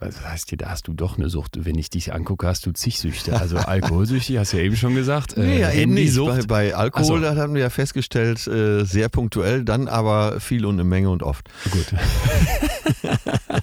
Was 0.00 0.20
heißt 0.26 0.48
hier, 0.48 0.58
da 0.58 0.70
hast 0.70 0.88
du 0.88 0.92
doch 0.92 1.16
eine 1.18 1.28
Sucht. 1.30 1.64
Wenn 1.64 1.78
ich 1.78 1.88
dich 1.88 2.12
angucke, 2.12 2.48
hast 2.48 2.66
du 2.66 2.72
zig 2.72 2.98
Süchte. 2.98 3.38
Also 3.38 3.58
alkoholsüchtig, 3.58 4.38
hast 4.38 4.52
du 4.52 4.56
ja 4.56 4.64
eben 4.64 4.76
schon 4.76 4.94
gesagt. 4.96 5.36
Äh, 5.36 5.60
ja, 5.60 5.70
eben 5.72 5.94
nicht. 5.94 6.16
Bei, 6.16 6.42
bei 6.42 6.74
Alkohol, 6.74 7.04
so. 7.04 7.18
das 7.20 7.38
haben 7.38 7.54
wir 7.54 7.62
ja 7.62 7.70
festgestellt, 7.70 8.44
äh, 8.48 8.84
sehr 8.84 9.08
punktuell, 9.08 9.64
dann 9.64 9.86
aber 9.86 10.40
viel 10.40 10.66
und 10.66 10.74
eine 10.74 10.84
Menge 10.84 11.10
und 11.10 11.22
oft. 11.22 11.48
Gut. 11.70 11.94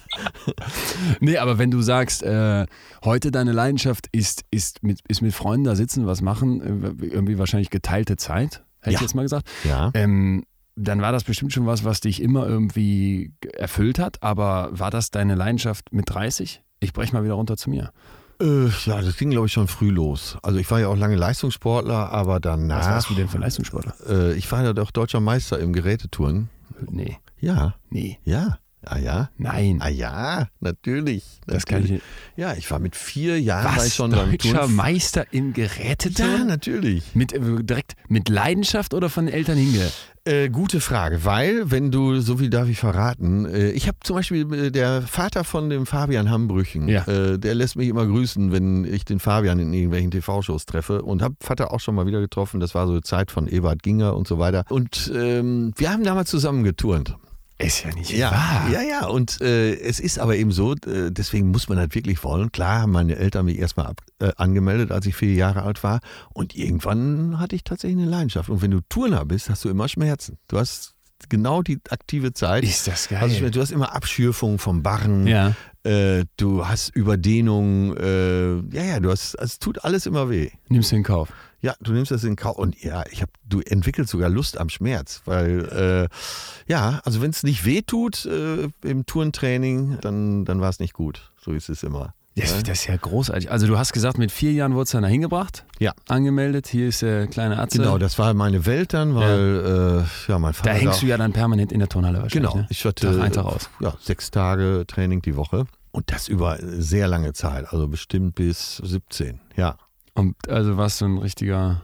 nee, 1.20 1.36
aber 1.36 1.58
wenn 1.58 1.70
du 1.70 1.82
sagst, 1.82 2.22
äh, 2.22 2.66
heute 3.04 3.30
deine 3.30 3.52
Leidenschaft 3.52 4.08
ist, 4.12 4.44
ist, 4.50 4.82
mit, 4.82 5.00
ist 5.08 5.20
mit 5.20 5.34
Freunden 5.34 5.64
da 5.64 5.76
sitzen, 5.76 6.06
was 6.06 6.22
machen, 6.22 6.60
äh, 7.00 7.04
irgendwie 7.06 7.38
wahrscheinlich 7.38 7.68
geteilte 7.70 8.16
Zeit, 8.16 8.62
hätte 8.80 8.90
ich 8.90 8.94
Ja. 8.96 9.00
jetzt 9.02 9.14
mal 9.14 9.22
gesagt. 9.22 9.48
Ja. 9.64 9.90
Ähm, 9.94 10.44
dann 10.76 11.00
war 11.00 11.12
das 11.12 11.24
bestimmt 11.24 11.52
schon 11.52 11.66
was, 11.66 11.84
was 11.84 12.00
dich 12.00 12.22
immer 12.22 12.46
irgendwie 12.46 13.32
erfüllt 13.54 13.98
hat, 13.98 14.22
aber 14.22 14.70
war 14.72 14.90
das 14.90 15.10
deine 15.10 15.34
Leidenschaft 15.34 15.92
mit 15.92 16.08
30? 16.08 16.62
Ich 16.80 16.92
breche 16.92 17.12
mal 17.12 17.24
wieder 17.24 17.34
runter 17.34 17.56
zu 17.56 17.70
mir. 17.70 17.92
Äh, 18.40 18.68
ja, 18.86 19.00
das 19.00 19.16
ging, 19.16 19.30
glaube 19.30 19.46
ich, 19.46 19.52
schon 19.52 19.68
früh 19.68 19.90
los. 19.90 20.36
Also 20.42 20.58
ich 20.58 20.70
war 20.70 20.80
ja 20.80 20.88
auch 20.88 20.96
lange 20.96 21.16
Leistungssportler, 21.16 22.10
aber 22.10 22.40
danach. 22.40 22.80
Was 22.80 22.88
warst 22.88 23.10
du 23.10 23.14
denn 23.14 23.28
für 23.28 23.38
Leistungssportler? 23.38 23.94
Äh, 24.08 24.34
ich 24.34 24.50
war 24.50 24.64
ja 24.64 24.72
doch 24.72 24.90
deutscher 24.90 25.20
Meister 25.20 25.58
im 25.58 25.72
Gerätetouren. 25.72 26.48
Nee, 26.90 27.18
Ja, 27.38 27.74
nee, 27.90 28.18
ja. 28.24 28.58
Ah 28.84 28.98
ja? 28.98 29.30
nein. 29.38 29.78
Ah 29.80 29.88
ja, 29.88 30.48
natürlich. 30.60 31.22
Das 31.46 31.66
kann 31.66 31.82
natürlich. 31.82 31.84
ich 31.84 31.90
nicht. 31.92 32.36
Ja, 32.36 32.54
ich 32.54 32.70
war 32.70 32.78
mit 32.78 32.96
vier 32.96 33.40
Jahren 33.40 33.76
Was? 33.76 33.94
schon 33.94 34.10
Deutscher. 34.10 34.66
Meister 34.68 35.24
im 35.32 35.48
Ja, 35.54 35.66
Geräteturnen? 35.66 36.46
natürlich. 36.48 37.14
Mit, 37.14 37.32
äh, 37.32 37.40
direkt 37.62 37.94
mit 38.08 38.28
Leidenschaft 38.28 38.94
oder 38.94 39.08
von 39.08 39.26
den 39.26 39.34
Eltern 39.34 39.56
hinge? 39.56 39.88
Äh, 40.24 40.50
gute 40.50 40.80
Frage, 40.80 41.24
weil, 41.24 41.70
wenn 41.72 41.90
du, 41.90 42.20
so 42.20 42.36
viel 42.36 42.48
darf 42.48 42.68
ich 42.68 42.78
verraten, 42.78 43.44
äh, 43.44 43.70
ich 43.70 43.88
habe 43.88 43.98
zum 44.04 44.14
Beispiel 44.16 44.52
äh, 44.54 44.70
der 44.70 45.02
Vater 45.02 45.42
von 45.42 45.68
dem 45.68 45.84
Fabian 45.84 46.30
Hambrüchen, 46.30 46.88
Ja. 46.88 47.04
äh, 47.08 47.38
der 47.40 47.56
lässt 47.56 47.74
mich 47.74 47.88
immer 47.88 48.06
grüßen, 48.06 48.52
wenn 48.52 48.84
ich 48.84 49.04
den 49.04 49.18
Fabian 49.18 49.58
in 49.58 49.72
irgendwelchen 49.72 50.12
TV-Shows 50.12 50.66
treffe 50.66 51.02
und 51.02 51.22
habe 51.22 51.34
Vater 51.40 51.72
auch 51.72 51.80
schon 51.80 51.96
mal 51.96 52.06
wieder 52.06 52.20
getroffen, 52.20 52.60
das 52.60 52.72
war 52.74 52.86
so 52.86 52.94
die 52.96 53.02
Zeit 53.02 53.32
von 53.32 53.48
Ebert 53.48 53.82
Ginger 53.82 54.14
und 54.16 54.28
so 54.28 54.38
weiter. 54.38 54.64
Und 54.68 55.10
ähm, 55.14 55.72
wir 55.76 55.90
haben 55.90 56.04
damals 56.04 56.30
zusammen 56.30 56.62
geturnt. 56.62 57.16
Ist 57.62 57.84
ja 57.84 57.90
nicht 57.94 58.10
Ja, 58.10 58.30
wahr. 58.32 58.68
ja, 58.72 58.82
ja. 58.82 59.06
Und 59.06 59.40
äh, 59.40 59.74
es 59.74 60.00
ist 60.00 60.18
aber 60.18 60.36
eben 60.36 60.52
so, 60.52 60.72
äh, 60.74 61.10
deswegen 61.10 61.50
muss 61.50 61.68
man 61.68 61.78
das 61.78 61.88
wirklich 61.94 62.22
wollen. 62.24 62.50
Klar 62.52 62.82
haben 62.82 62.92
meine 62.92 63.16
Eltern 63.16 63.44
mich 63.46 63.58
erstmal 63.58 63.86
ab, 63.86 64.00
äh, 64.18 64.32
angemeldet, 64.36 64.90
als 64.92 65.06
ich 65.06 65.14
vier 65.14 65.32
Jahre 65.34 65.62
alt 65.62 65.82
war. 65.82 66.00
Und 66.34 66.54
irgendwann 66.56 67.38
hatte 67.38 67.54
ich 67.56 67.64
tatsächlich 67.64 68.00
eine 68.00 68.10
Leidenschaft. 68.10 68.48
Und 68.50 68.62
wenn 68.62 68.70
du 68.70 68.80
Turner 68.88 69.24
bist, 69.24 69.48
hast 69.50 69.64
du 69.64 69.68
immer 69.68 69.88
Schmerzen. 69.88 70.38
Du 70.48 70.58
hast 70.58 70.94
genau 71.28 71.62
die 71.62 71.78
aktive 71.90 72.32
Zeit. 72.32 72.64
Ist 72.64 72.88
das 72.88 73.08
geil. 73.08 73.20
Also 73.22 73.48
du 73.48 73.60
hast 73.60 73.70
immer 73.70 73.94
Abschürfung 73.94 74.58
vom 74.58 74.82
Barren. 74.82 75.26
ja. 75.26 75.54
Äh, 75.84 76.26
du 76.36 76.66
hast 76.68 76.94
Überdehnung. 76.94 77.96
Äh, 77.96 78.54
ja, 78.74 78.84
ja, 78.84 79.00
du 79.00 79.10
hast, 79.10 79.34
es 79.34 79.58
tut 79.58 79.84
alles 79.84 80.06
immer 80.06 80.30
weh. 80.30 80.50
Nimmst 80.68 80.92
du 80.92 80.96
in 80.96 81.02
Kauf. 81.02 81.32
Ja, 81.62 81.74
du 81.80 81.92
nimmst 81.92 82.10
das 82.10 82.24
in 82.24 82.36
Kauf. 82.36 82.58
Und 82.58 82.82
ja, 82.82 83.04
ich 83.10 83.22
hab, 83.22 83.30
du 83.44 83.60
entwickelst 83.60 84.10
sogar 84.10 84.28
Lust 84.28 84.58
am 84.58 84.68
Schmerz, 84.68 85.22
weil 85.24 86.08
äh, 86.10 86.70
ja, 86.70 87.00
also 87.04 87.22
wenn 87.22 87.30
es 87.30 87.44
nicht 87.44 87.64
weh 87.64 87.82
tut 87.82 88.26
äh, 88.26 88.68
im 88.82 89.06
Tourentraining, 89.06 89.98
dann, 90.00 90.44
dann 90.44 90.60
war 90.60 90.68
es 90.68 90.80
nicht 90.80 90.92
gut. 90.92 91.32
So 91.40 91.52
ist 91.52 91.68
es 91.68 91.84
immer. 91.84 92.14
Das, 92.34 92.62
das 92.62 92.80
ist 92.80 92.86
ja 92.86 92.96
großartig. 92.96 93.50
Also 93.50 93.66
du 93.66 93.78
hast 93.78 93.92
gesagt, 93.92 94.16
mit 94.16 94.32
vier 94.32 94.52
Jahren 94.52 94.74
wurdest 94.74 94.94
du 94.94 94.96
dann 94.96 95.02
da 95.02 95.08
hingebracht? 95.08 95.66
Ja. 95.78 95.92
Angemeldet. 96.08 96.66
Hier 96.66 96.88
ist 96.88 97.02
der 97.02 97.26
kleine 97.26 97.58
Atze. 97.58 97.78
Genau, 97.78 97.98
das 97.98 98.18
war 98.18 98.32
meine 98.32 98.64
Welt 98.64 98.94
dann, 98.94 99.14
weil 99.14 99.62
ja, 99.64 100.00
äh, 100.00 100.04
ja 100.28 100.38
mein 100.38 100.54
Vater. 100.54 100.70
Da 100.70 100.76
hängst 100.76 101.02
du 101.02 101.06
ja 101.06 101.18
dann 101.18 101.32
permanent 101.32 101.72
in 101.72 101.78
der 101.78 101.88
Turnhalle 101.88 102.22
wahrscheinlich. 102.22 102.50
Genau. 102.50 102.62
Ne? 102.62 102.68
Ich 102.70 102.84
hatte 102.84 103.06
Tag 103.06 103.20
ein, 103.20 103.32
Tag 103.32 103.44
aus. 103.44 103.68
Ja, 103.80 103.94
sechs 104.00 104.30
Tage 104.30 104.84
Training 104.86 105.20
die 105.20 105.36
Woche. 105.36 105.66
Und 105.90 106.10
das 106.10 106.26
über 106.26 106.58
sehr 106.60 107.06
lange 107.06 107.34
Zeit, 107.34 107.70
also 107.70 107.86
bestimmt 107.86 108.34
bis 108.34 108.78
17, 108.78 109.40
ja. 109.56 109.76
Und 110.14 110.36
also 110.48 110.76
warst 110.76 111.00
du 111.00 111.06
ein 111.06 111.18
richtiger 111.18 111.82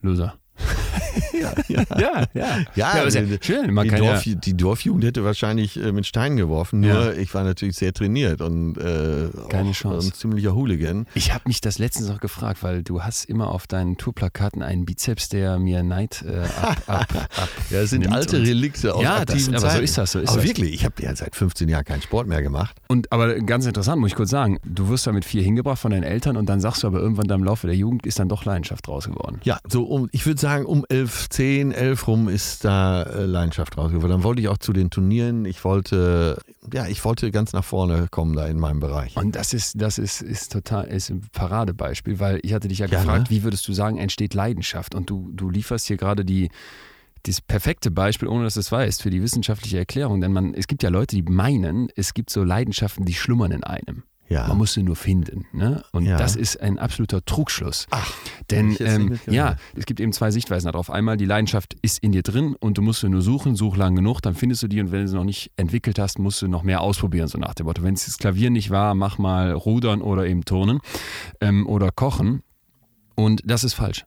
Loser. 0.00 0.38
ja, 1.32 1.52
ja. 1.68 1.82
ja, 1.98 2.24
ja. 2.34 2.58
Ja, 2.74 3.04
ja 3.08 3.22
die- 3.22 3.38
schön. 3.40 3.72
Man 3.74 3.84
die, 3.84 3.90
kann 3.90 4.00
Dorf, 4.00 4.22
die 4.24 4.56
Dorfjugend 4.56 5.04
hätte 5.04 5.24
wahrscheinlich 5.24 5.76
äh, 5.82 5.92
mit 5.92 6.06
Steinen 6.06 6.36
geworfen, 6.36 6.80
nur 6.80 7.16
ich 7.16 7.32
war 7.34 7.42
natürlich 7.44 7.76
sehr 7.76 7.92
trainiert 7.92 8.40
und 8.40 8.76
äh, 8.78 9.28
Keine 9.48 9.72
Chance. 9.72 10.08
ein 10.08 10.12
ziemlicher 10.14 10.54
Hooligan. 10.54 11.06
ich 11.14 11.32
habe 11.32 11.44
mich 11.46 11.60
das 11.60 11.78
letztens 11.78 12.10
auch 12.10 12.20
gefragt, 12.20 12.62
weil 12.62 12.82
du 12.82 13.02
hast 13.02 13.24
immer 13.24 13.48
auf 13.50 13.66
deinen 13.66 13.96
Tourplakaten 13.96 14.62
einen 14.62 14.84
Bizeps, 14.84 15.28
der 15.28 15.58
mir 15.58 15.82
Neid 15.82 16.24
äh, 16.26 16.40
ab, 16.60 16.82
ab, 16.86 17.06
ab. 17.36 17.48
Ja, 17.70 17.80
es 17.80 17.90
sind 17.90 18.06
alte 18.12 18.40
Relikte 18.40 18.94
aus 18.94 19.02
Ja, 19.02 19.24
das- 19.24 19.34
aktiven 19.36 19.56
aber 19.56 19.70
so 19.70 19.78
ist 19.80 19.98
das, 19.98 20.12
so 20.12 20.18
ist 20.20 20.28
aber 20.28 20.38
das. 20.38 20.46
wirklich, 20.46 20.74
ich 20.74 20.84
habe 20.84 21.02
ja 21.02 21.14
seit 21.16 21.34
15 21.34 21.68
Jahren 21.68 21.84
keinen 21.84 22.02
Sport 22.02 22.26
mehr 22.28 22.42
gemacht. 22.42 22.76
Und 22.88 23.10
aber 23.10 23.34
ganz 23.40 23.66
interessant, 23.66 24.00
muss 24.00 24.10
ich 24.10 24.16
kurz 24.16 24.30
sagen, 24.30 24.58
du 24.64 24.88
wirst 24.88 25.06
da 25.06 25.12
mit 25.12 25.24
vier 25.24 25.42
hingebracht 25.42 25.78
von 25.80 25.90
deinen 25.90 26.04
Eltern 26.04 26.36
und 26.36 26.46
dann 26.46 26.60
sagst 26.60 26.82
du 26.82 26.86
aber 26.86 27.00
irgendwann 27.00 27.28
im 27.28 27.44
Laufe 27.44 27.66
der 27.66 27.76
Jugend 27.76 28.06
ist 28.06 28.18
dann 28.18 28.28
doch 28.28 28.44
Leidenschaft 28.44 28.86
draus 28.86 29.06
geworden. 29.06 29.40
Ja, 29.44 29.58
so 29.68 29.84
um, 29.84 30.08
ich 30.12 30.26
würde 30.26 30.40
sagen, 30.42 30.66
um 30.66 30.84
11, 30.86 31.30
10, 31.30 31.72
11 31.72 32.06
rum 32.06 32.28
ist 32.28 32.64
da 32.64 33.02
äh, 33.04 33.24
Leidenschaft 33.24 33.78
rausgeworden. 33.78 34.10
Dann 34.10 34.22
wollte 34.22 34.42
ich 34.42 34.48
auch 34.48 34.58
zu 34.58 34.74
den 34.74 34.90
Turnieren. 34.90 35.46
Ich 35.46 35.64
wollte, 35.64 36.38
ja, 36.72 36.86
ich 36.86 37.02
wollte 37.04 37.30
ganz 37.30 37.54
nach 37.54 37.64
vorne 37.64 38.08
kommen 38.10 38.36
da 38.36 38.46
in 38.46 38.58
meinem 38.58 38.80
Bereich. 38.80 39.16
Und 39.16 39.34
das 39.34 39.54
ist, 39.54 39.80
das 39.80 39.96
ist, 39.96 40.20
ist 40.20 40.52
total 40.52 40.88
ist 40.88 41.08
ein 41.08 41.22
Paradebeispiel, 41.32 42.20
weil 42.20 42.40
ich 42.42 42.52
hatte 42.52 42.68
dich 42.68 42.80
ja, 42.80 42.86
Ja, 42.86 42.98
gefragt, 43.00 43.30
ne? 43.30 43.36
wie 43.36 43.42
würdest 43.42 43.66
du 43.66 43.72
sagen, 43.72 43.96
entsteht 43.96 44.34
Leidenschaft? 44.34 44.94
Und 44.94 45.08
du, 45.08 45.30
du 45.32 45.48
lieferst 45.48 45.86
hier 45.86 45.96
gerade 45.96 46.24
die, 46.24 46.50
das 47.22 47.40
perfekte 47.40 47.90
Beispiel, 47.90 48.28
ohne 48.28 48.44
dass 48.44 48.54
du 48.54 48.60
es 48.60 48.70
weißt, 48.70 49.00
für 49.00 49.10
die 49.10 49.22
wissenschaftliche 49.22 49.78
Erklärung. 49.78 50.20
Denn 50.20 50.32
man, 50.32 50.52
es 50.52 50.66
gibt 50.66 50.82
ja 50.82 50.90
Leute, 50.90 51.16
die 51.16 51.22
meinen, 51.22 51.88
es 51.96 52.12
gibt 52.12 52.30
so 52.30 52.44
Leidenschaften, 52.44 53.04
die 53.04 53.14
schlummern 53.14 53.52
in 53.52 53.64
einem. 53.64 54.02
Ja. 54.32 54.48
Man 54.48 54.58
muss 54.58 54.72
sie 54.72 54.82
nur 54.82 54.96
finden. 54.96 55.46
Ne? 55.52 55.82
Und 55.92 56.04
Ja. 56.06 56.16
das 56.16 56.36
ist 56.36 56.60
ein 56.60 56.78
absoluter 56.78 57.24
Trugschluss. 57.24 57.86
Ach, 57.90 58.12
Denn 58.50 58.76
ähm, 58.80 59.20
ja, 59.26 59.56
es 59.76 59.86
gibt 59.86 60.00
eben 60.00 60.12
zwei 60.12 60.30
Sichtweisen 60.30 60.70
darauf. 60.70 60.90
Einmal, 60.90 61.16
die 61.16 61.24
Leidenschaft 61.26 61.74
ist 61.82 61.98
in 61.98 62.12
dir 62.12 62.22
drin 62.22 62.56
und 62.58 62.78
du 62.78 62.82
musst 62.82 63.00
sie 63.00 63.08
nur 63.08 63.22
suchen, 63.22 63.56
such 63.56 63.76
lang 63.76 63.94
genug, 63.94 64.20
dann 64.22 64.34
findest 64.34 64.62
du 64.62 64.68
die 64.68 64.80
und 64.80 64.90
wenn 64.92 65.02
du 65.02 65.08
sie 65.08 65.16
noch 65.16 65.24
nicht 65.24 65.52
entwickelt 65.56 65.98
hast, 65.98 66.18
musst 66.18 66.40
du 66.42 66.48
noch 66.48 66.62
mehr 66.62 66.80
ausprobieren, 66.80 67.28
so 67.28 67.38
nach 67.38 67.54
dem 67.54 67.66
Motto. 67.66 67.82
Wenn 67.82 67.94
es 67.94 68.06
das 68.06 68.18
Klavier 68.18 68.50
nicht 68.50 68.70
war, 68.70 68.94
mach 68.94 69.18
mal 69.18 69.52
Rudern 69.52 70.02
oder 70.02 70.26
eben 70.26 70.44
Turnen 70.44 70.80
ähm, 71.40 71.66
oder 71.66 71.90
Kochen. 71.90 72.42
Und 73.14 73.42
das 73.44 73.64
ist 73.64 73.74
falsch. 73.74 74.04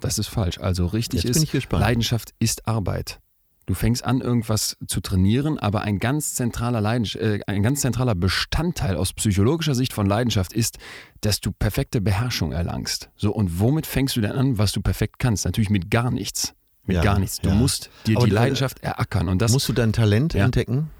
Das 0.00 0.18
ist 0.18 0.28
falsch. 0.28 0.58
Also 0.58 0.86
richtig 0.86 1.22
Jetzt 1.22 1.42
ist. 1.44 1.72
Leidenschaft 1.72 2.32
ist 2.38 2.66
Arbeit. 2.66 3.20
Du 3.66 3.74
fängst 3.74 4.04
an, 4.04 4.20
irgendwas 4.20 4.76
zu 4.86 5.00
trainieren, 5.00 5.58
aber 5.58 5.82
ein 5.82 5.98
ganz 5.98 6.34
zentraler 6.34 6.80
Leidens 6.80 7.16
äh, 7.16 7.40
ein 7.48 7.62
ganz 7.64 7.80
zentraler 7.80 8.14
Bestandteil 8.14 8.96
aus 8.96 9.12
psychologischer 9.12 9.74
Sicht 9.74 9.92
von 9.92 10.06
Leidenschaft 10.06 10.52
ist, 10.52 10.78
dass 11.20 11.40
du 11.40 11.50
perfekte 11.50 12.00
Beherrschung 12.00 12.52
erlangst. 12.52 13.10
So, 13.16 13.32
und 13.32 13.58
womit 13.58 13.86
fängst 13.86 14.14
du 14.16 14.20
denn 14.20 14.32
an, 14.32 14.56
was 14.58 14.70
du 14.70 14.80
perfekt 14.80 15.18
kannst? 15.18 15.44
Natürlich 15.46 15.70
mit 15.70 15.90
gar 15.90 16.12
nichts. 16.12 16.54
Mit 16.84 16.98
Ja, 16.98 17.02
gar 17.02 17.18
nichts. 17.18 17.40
Du 17.40 17.48
ja. 17.48 17.54
musst 17.56 17.90
dir 18.06 18.16
Aber 18.16 18.26
die 18.26 18.30
du- 18.30 18.36
Leidenschaft 18.36 18.78
erackern. 18.84 19.28
Und 19.28 19.42
das 19.42 19.50
Musst 19.50 19.68
du 19.68 19.72
dein 19.72 19.92
Talent 19.92 20.34
Ja. 20.34 20.44
entdecken? 20.44 20.90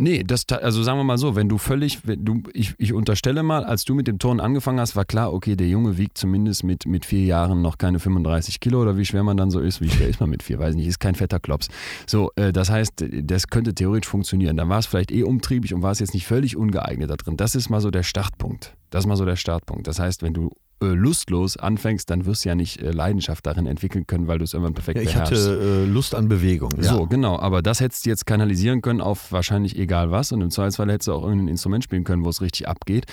Nee, 0.00 0.22
das, 0.22 0.44
also 0.48 0.84
sagen 0.84 1.00
wir 1.00 1.02
mal 1.02 1.18
so, 1.18 1.34
wenn 1.34 1.48
du 1.48 1.58
völlig, 1.58 2.06
wenn 2.06 2.24
du, 2.24 2.42
ich, 2.52 2.72
ich 2.78 2.92
unterstelle 2.92 3.42
mal, 3.42 3.64
als 3.64 3.84
du 3.84 3.96
mit 3.96 4.06
dem 4.06 4.20
Turnen 4.20 4.38
angefangen 4.38 4.78
hast, 4.78 4.94
war 4.94 5.04
klar, 5.04 5.32
okay, 5.32 5.56
der 5.56 5.66
Junge 5.66 5.98
wiegt 5.98 6.16
zumindest 6.16 6.62
mit, 6.62 6.86
mit 6.86 7.04
vier 7.04 7.24
Jahren 7.24 7.62
noch 7.62 7.78
keine 7.78 7.98
35 7.98 8.60
Kilo 8.60 8.80
oder 8.80 8.96
wie 8.96 9.04
schwer 9.04 9.24
man 9.24 9.36
dann 9.36 9.50
so 9.50 9.58
ist. 9.58 9.80
Wie 9.80 9.90
schwer 9.90 10.06
ist 10.06 10.20
man 10.20 10.30
mit 10.30 10.44
vier? 10.44 10.60
Weiß 10.60 10.76
nicht, 10.76 10.86
ist 10.86 11.00
kein 11.00 11.16
fetter 11.16 11.40
Klops. 11.40 11.66
So, 12.06 12.30
äh, 12.36 12.52
das 12.52 12.70
heißt, 12.70 13.06
das 13.24 13.48
könnte 13.48 13.74
theoretisch 13.74 14.08
funktionieren. 14.08 14.56
Dann 14.56 14.68
war 14.68 14.78
es 14.78 14.86
vielleicht 14.86 15.10
eh 15.10 15.24
umtriebig 15.24 15.74
und 15.74 15.82
war 15.82 15.90
es 15.90 15.98
jetzt 15.98 16.14
nicht 16.14 16.28
völlig 16.28 16.56
ungeeignet 16.56 17.10
da 17.10 17.16
drin. 17.16 17.36
Das 17.36 17.56
ist 17.56 17.68
mal 17.68 17.80
so 17.80 17.90
der 17.90 18.04
Startpunkt. 18.04 18.76
Das 18.90 19.02
ist 19.02 19.08
mal 19.08 19.16
so 19.16 19.24
der 19.24 19.34
Startpunkt. 19.34 19.88
Das 19.88 19.98
heißt, 19.98 20.22
wenn 20.22 20.32
du 20.32 20.52
lustlos 20.86 21.56
anfängst, 21.56 22.08
dann 22.10 22.26
wirst 22.26 22.44
du 22.44 22.48
ja 22.50 22.54
nicht 22.54 22.80
äh, 22.80 22.90
Leidenschaft 22.90 23.46
darin 23.46 23.66
entwickeln 23.66 24.06
können, 24.06 24.28
weil 24.28 24.38
du 24.38 24.44
es 24.44 24.54
irgendwann 24.54 24.74
perfekt 24.74 24.96
Ja, 24.98 25.02
ich 25.02 25.12
beherrschst. 25.12 25.48
hatte 25.48 25.60
äh, 25.60 25.84
Lust 25.86 26.14
an 26.14 26.28
Bewegung. 26.28 26.70
Ja. 26.76 26.84
So, 26.94 27.06
genau. 27.06 27.38
Aber 27.38 27.62
das 27.62 27.80
hättest 27.80 28.06
du 28.06 28.10
jetzt 28.10 28.26
kanalisieren 28.26 28.80
können 28.82 29.00
auf 29.00 29.32
wahrscheinlich 29.32 29.78
egal 29.78 30.10
was. 30.10 30.32
Und 30.32 30.40
im 30.40 30.50
Zweifelsfall 30.50 30.90
hättest 30.90 31.08
du 31.08 31.12
auch 31.14 31.22
irgendein 31.24 31.48
Instrument 31.48 31.84
spielen 31.84 32.04
können, 32.04 32.24
wo 32.24 32.28
es 32.28 32.40
richtig 32.40 32.68
abgeht. 32.68 33.06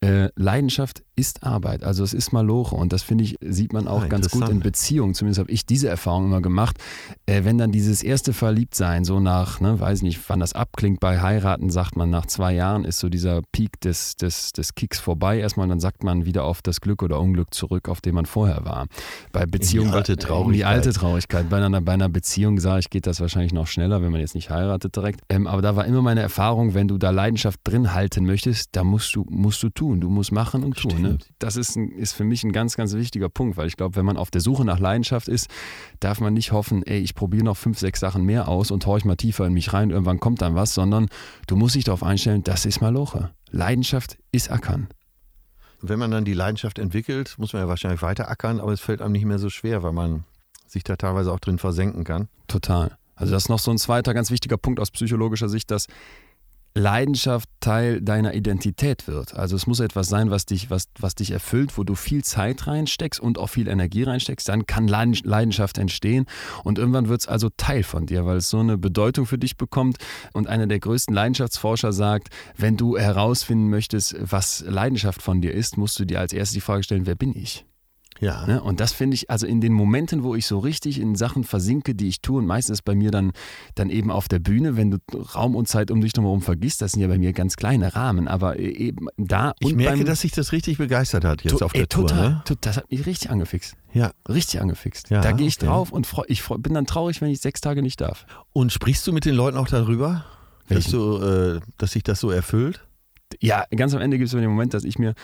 Äh, 0.00 0.28
Leidenschaft 0.36 1.02
ist 1.14 1.44
Arbeit. 1.44 1.84
Also 1.84 2.02
es 2.04 2.14
ist 2.14 2.32
Maloche. 2.32 2.74
Und 2.74 2.92
das 2.92 3.02
finde 3.02 3.24
ich, 3.24 3.36
sieht 3.40 3.72
man 3.72 3.86
auch 3.86 4.04
Ah, 4.04 4.06
ganz 4.08 4.30
gut 4.30 4.48
in. 4.48 4.60
Beziehungen. 4.60 5.14
Zumindest 5.14 5.38
habe 5.40 5.50
ich 5.50 5.66
diese 5.66 5.88
Erfahrung 5.88 6.24
immer 6.26 6.40
gemacht. 6.40 6.76
Äh, 7.26 7.44
wenn 7.44 7.58
dann 7.58 7.70
dieses 7.72 8.02
erste 8.02 8.32
Verliebtsein 8.32 9.04
so 9.04 9.20
nach, 9.20 9.60
ne, 9.60 9.78
weiß 9.78 10.02
nicht, 10.02 10.20
wann 10.28 10.40
das 10.40 10.54
abklingt, 10.54 11.00
bei 11.00 11.20
Heiraten 11.20 11.70
sagt 11.70 11.96
man, 11.96 12.10
nach 12.10 12.26
zwei 12.26 12.54
Jahren 12.54 12.84
ist 12.84 12.98
so 12.98 13.08
dieser 13.08 13.42
Peak 13.52 13.80
des, 13.80 14.16
des, 14.16 14.52
des 14.52 14.74
Kicks 14.74 14.98
vorbei. 14.98 15.38
Erstmal, 15.38 15.68
dann 15.68 15.80
sagt 15.80 16.02
man 16.02 16.24
wieder 16.24 16.44
auf 16.44 16.62
das 16.62 16.80
Glück 16.80 17.02
oder 17.02 17.11
Unglück 17.20 17.54
zurück, 17.54 17.88
auf 17.88 18.00
dem 18.00 18.14
man 18.14 18.26
vorher 18.26 18.64
war. 18.64 18.86
Bei 19.32 19.46
Beziehungen. 19.46 19.92
alte 19.92 20.12
In 20.12 20.18
die 20.18 20.24
Traurigkeit. 20.24 20.66
alte 20.66 20.92
Traurigkeit. 20.92 21.48
Bei 21.50 21.58
einer, 21.58 21.80
bei 21.80 21.92
einer 21.92 22.08
Beziehung, 22.08 22.58
sage 22.60 22.80
ich, 22.80 22.90
geht 22.90 23.06
das 23.06 23.20
wahrscheinlich 23.20 23.52
noch 23.52 23.66
schneller, 23.66 24.02
wenn 24.02 24.12
man 24.12 24.20
jetzt 24.20 24.34
nicht 24.34 24.50
heiratet 24.50 24.96
direkt. 24.96 25.20
Ähm, 25.28 25.46
aber 25.46 25.62
da 25.62 25.76
war 25.76 25.84
immer 25.86 26.02
meine 26.02 26.20
Erfahrung, 26.20 26.74
wenn 26.74 26.88
du 26.88 26.98
da 26.98 27.10
Leidenschaft 27.10 27.60
drin 27.64 27.92
halten 27.94 28.24
möchtest, 28.24 28.70
da 28.72 28.84
musst 28.84 29.14
du, 29.14 29.24
musst 29.28 29.62
du 29.62 29.68
tun. 29.68 30.00
Du 30.00 30.08
musst 30.08 30.32
machen 30.32 30.64
und 30.64 30.76
tun. 30.76 31.02
Ne? 31.02 31.18
Das 31.38 31.56
ist, 31.56 31.76
ein, 31.76 31.90
ist 31.90 32.12
für 32.12 32.24
mich 32.24 32.44
ein 32.44 32.52
ganz, 32.52 32.76
ganz 32.76 32.94
wichtiger 32.94 33.28
Punkt, 33.28 33.56
weil 33.56 33.66
ich 33.66 33.76
glaube, 33.76 33.96
wenn 33.96 34.04
man 34.04 34.16
auf 34.16 34.30
der 34.30 34.40
Suche 34.40 34.64
nach 34.64 34.78
Leidenschaft 34.78 35.28
ist, 35.28 35.48
darf 36.00 36.20
man 36.20 36.34
nicht 36.34 36.52
hoffen, 36.52 36.82
ey, 36.82 37.00
ich 37.00 37.14
probiere 37.14 37.44
noch 37.44 37.56
fünf, 37.56 37.78
sechs 37.78 38.00
Sachen 38.00 38.24
mehr 38.24 38.48
aus 38.48 38.70
und 38.70 38.86
horch 38.86 39.04
mal 39.04 39.16
tiefer 39.16 39.46
in 39.46 39.52
mich 39.52 39.72
rein, 39.72 39.90
irgendwann 39.90 40.20
kommt 40.20 40.42
dann 40.42 40.54
was, 40.54 40.74
sondern 40.74 41.08
du 41.46 41.56
musst 41.56 41.74
dich 41.74 41.84
darauf 41.84 42.02
einstellen, 42.02 42.42
das 42.44 42.66
ist 42.66 42.80
Maloche. 42.80 43.30
Leidenschaft 43.50 44.18
ist 44.32 44.50
Ackern. 44.50 44.88
Wenn 45.82 45.98
man 45.98 46.12
dann 46.12 46.24
die 46.24 46.34
Leidenschaft 46.34 46.78
entwickelt, 46.78 47.34
muss 47.38 47.52
man 47.52 47.62
ja 47.62 47.68
wahrscheinlich 47.68 48.02
weiter 48.02 48.30
ackern, 48.30 48.60
aber 48.60 48.72
es 48.72 48.80
fällt 48.80 49.02
einem 49.02 49.12
nicht 49.12 49.24
mehr 49.24 49.38
so 49.38 49.50
schwer, 49.50 49.82
weil 49.82 49.92
man 49.92 50.24
sich 50.68 50.84
da 50.84 50.96
teilweise 50.96 51.32
auch 51.32 51.40
drin 51.40 51.58
versenken 51.58 52.04
kann. 52.04 52.28
Total. 52.46 52.96
Also 53.16 53.32
das 53.32 53.44
ist 53.44 53.48
noch 53.48 53.58
so 53.58 53.70
ein 53.70 53.78
zweiter 53.78 54.14
ganz 54.14 54.30
wichtiger 54.30 54.56
Punkt 54.56 54.80
aus 54.80 54.90
psychologischer 54.90 55.48
Sicht, 55.48 55.70
dass 55.70 55.88
Leidenschaft 56.74 57.48
Teil 57.60 58.00
deiner 58.00 58.34
Identität 58.34 59.06
wird. 59.06 59.34
Also 59.34 59.56
es 59.56 59.66
muss 59.66 59.80
etwas 59.80 60.08
sein, 60.08 60.30
was 60.30 60.46
dich, 60.46 60.70
was, 60.70 60.88
was 60.98 61.14
dich 61.14 61.30
erfüllt, 61.30 61.76
wo 61.76 61.84
du 61.84 61.94
viel 61.94 62.24
Zeit 62.24 62.66
reinsteckst 62.66 63.20
und 63.20 63.38
auch 63.38 63.48
viel 63.48 63.68
Energie 63.68 64.02
reinsteckst. 64.02 64.48
Dann 64.48 64.66
kann 64.66 64.88
Leiden- 64.88 65.20
Leidenschaft 65.24 65.78
entstehen 65.78 66.26
und 66.64 66.78
irgendwann 66.78 67.08
wird 67.08 67.20
es 67.20 67.28
also 67.28 67.50
Teil 67.56 67.82
von 67.82 68.06
dir, 68.06 68.26
weil 68.26 68.38
es 68.38 68.48
so 68.48 68.58
eine 68.58 68.78
Bedeutung 68.78 69.26
für 69.26 69.38
dich 69.38 69.56
bekommt. 69.56 69.98
Und 70.32 70.48
einer 70.48 70.66
der 70.66 70.80
größten 70.80 71.14
Leidenschaftsforscher 71.14 71.92
sagt, 71.92 72.28
wenn 72.56 72.76
du 72.76 72.96
herausfinden 72.96 73.68
möchtest, 73.68 74.16
was 74.18 74.64
Leidenschaft 74.66 75.22
von 75.22 75.40
dir 75.40 75.52
ist, 75.52 75.76
musst 75.76 75.98
du 75.98 76.04
dir 76.04 76.20
als 76.20 76.32
erstes 76.32 76.54
die 76.54 76.60
Frage 76.60 76.82
stellen, 76.82 77.06
wer 77.06 77.14
bin 77.14 77.36
ich? 77.36 77.64
Ja. 78.22 78.46
Ne? 78.46 78.62
Und 78.62 78.78
das 78.78 78.92
finde 78.92 79.16
ich, 79.16 79.30
also 79.30 79.48
in 79.48 79.60
den 79.60 79.72
Momenten, 79.72 80.22
wo 80.22 80.36
ich 80.36 80.46
so 80.46 80.60
richtig 80.60 81.00
in 81.00 81.16
Sachen 81.16 81.42
versinke, 81.42 81.96
die 81.96 82.06
ich 82.06 82.20
tue, 82.22 82.38
und 82.38 82.46
meistens 82.46 82.78
ist 82.78 82.82
bei 82.82 82.94
mir 82.94 83.10
dann, 83.10 83.32
dann 83.74 83.90
eben 83.90 84.12
auf 84.12 84.28
der 84.28 84.38
Bühne, 84.38 84.76
wenn 84.76 84.92
du 84.92 84.98
Raum 85.34 85.56
und 85.56 85.66
Zeit 85.66 85.90
um 85.90 86.00
dich 86.00 86.12
drumherum 86.12 86.40
vergisst, 86.40 86.80
das 86.82 86.92
sind 86.92 87.00
ja 87.02 87.08
bei 87.08 87.18
mir 87.18 87.32
ganz 87.32 87.56
kleine 87.56 87.96
Rahmen, 87.96 88.28
aber 88.28 88.60
eben 88.60 89.08
da 89.16 89.54
Ich 89.58 89.74
merke, 89.74 89.98
beim, 89.98 90.06
dass 90.06 90.20
sich 90.20 90.30
das 90.30 90.52
richtig 90.52 90.78
begeistert 90.78 91.24
hat 91.24 91.42
jetzt 91.42 91.60
auf 91.64 91.72
der 91.72 91.80
ey, 91.82 91.86
total, 91.88 92.16
Tour. 92.16 92.28
Ne? 92.30 92.42
to- 92.44 92.54
Das 92.60 92.76
hat 92.76 92.90
mich 92.92 93.04
richtig 93.06 93.28
angefixt. 93.30 93.74
Ja. 93.92 94.12
Richtig 94.28 94.60
angefixt. 94.60 95.10
Ja, 95.10 95.20
da 95.20 95.32
gehe 95.32 95.48
ich 95.48 95.56
okay. 95.56 95.66
drauf 95.66 95.90
und 95.90 96.06
freu, 96.06 96.22
ich 96.28 96.42
freu, 96.42 96.58
bin 96.58 96.74
dann 96.74 96.86
traurig, 96.86 97.20
wenn 97.22 97.28
ich 97.30 97.40
sechs 97.40 97.60
Tage 97.60 97.82
nicht 97.82 98.00
darf. 98.00 98.24
Und 98.52 98.72
sprichst 98.72 99.04
du 99.06 99.12
mit 99.12 99.24
den 99.24 99.34
Leuten 99.34 99.56
auch 99.58 99.68
darüber, 99.68 100.24
dass, 100.68 100.86
du, 100.86 101.18
äh, 101.18 101.60
dass 101.76 101.90
sich 101.90 102.04
das 102.04 102.20
so 102.20 102.30
erfüllt? 102.30 102.86
Ja, 103.40 103.64
ganz 103.74 103.94
am 103.94 104.00
Ende 104.00 104.18
gibt 104.18 104.26
es 104.26 104.32
den 104.38 104.44
Moment, 104.48 104.74
dass 104.74 104.84
ich 104.84 104.98
mir 104.98 105.14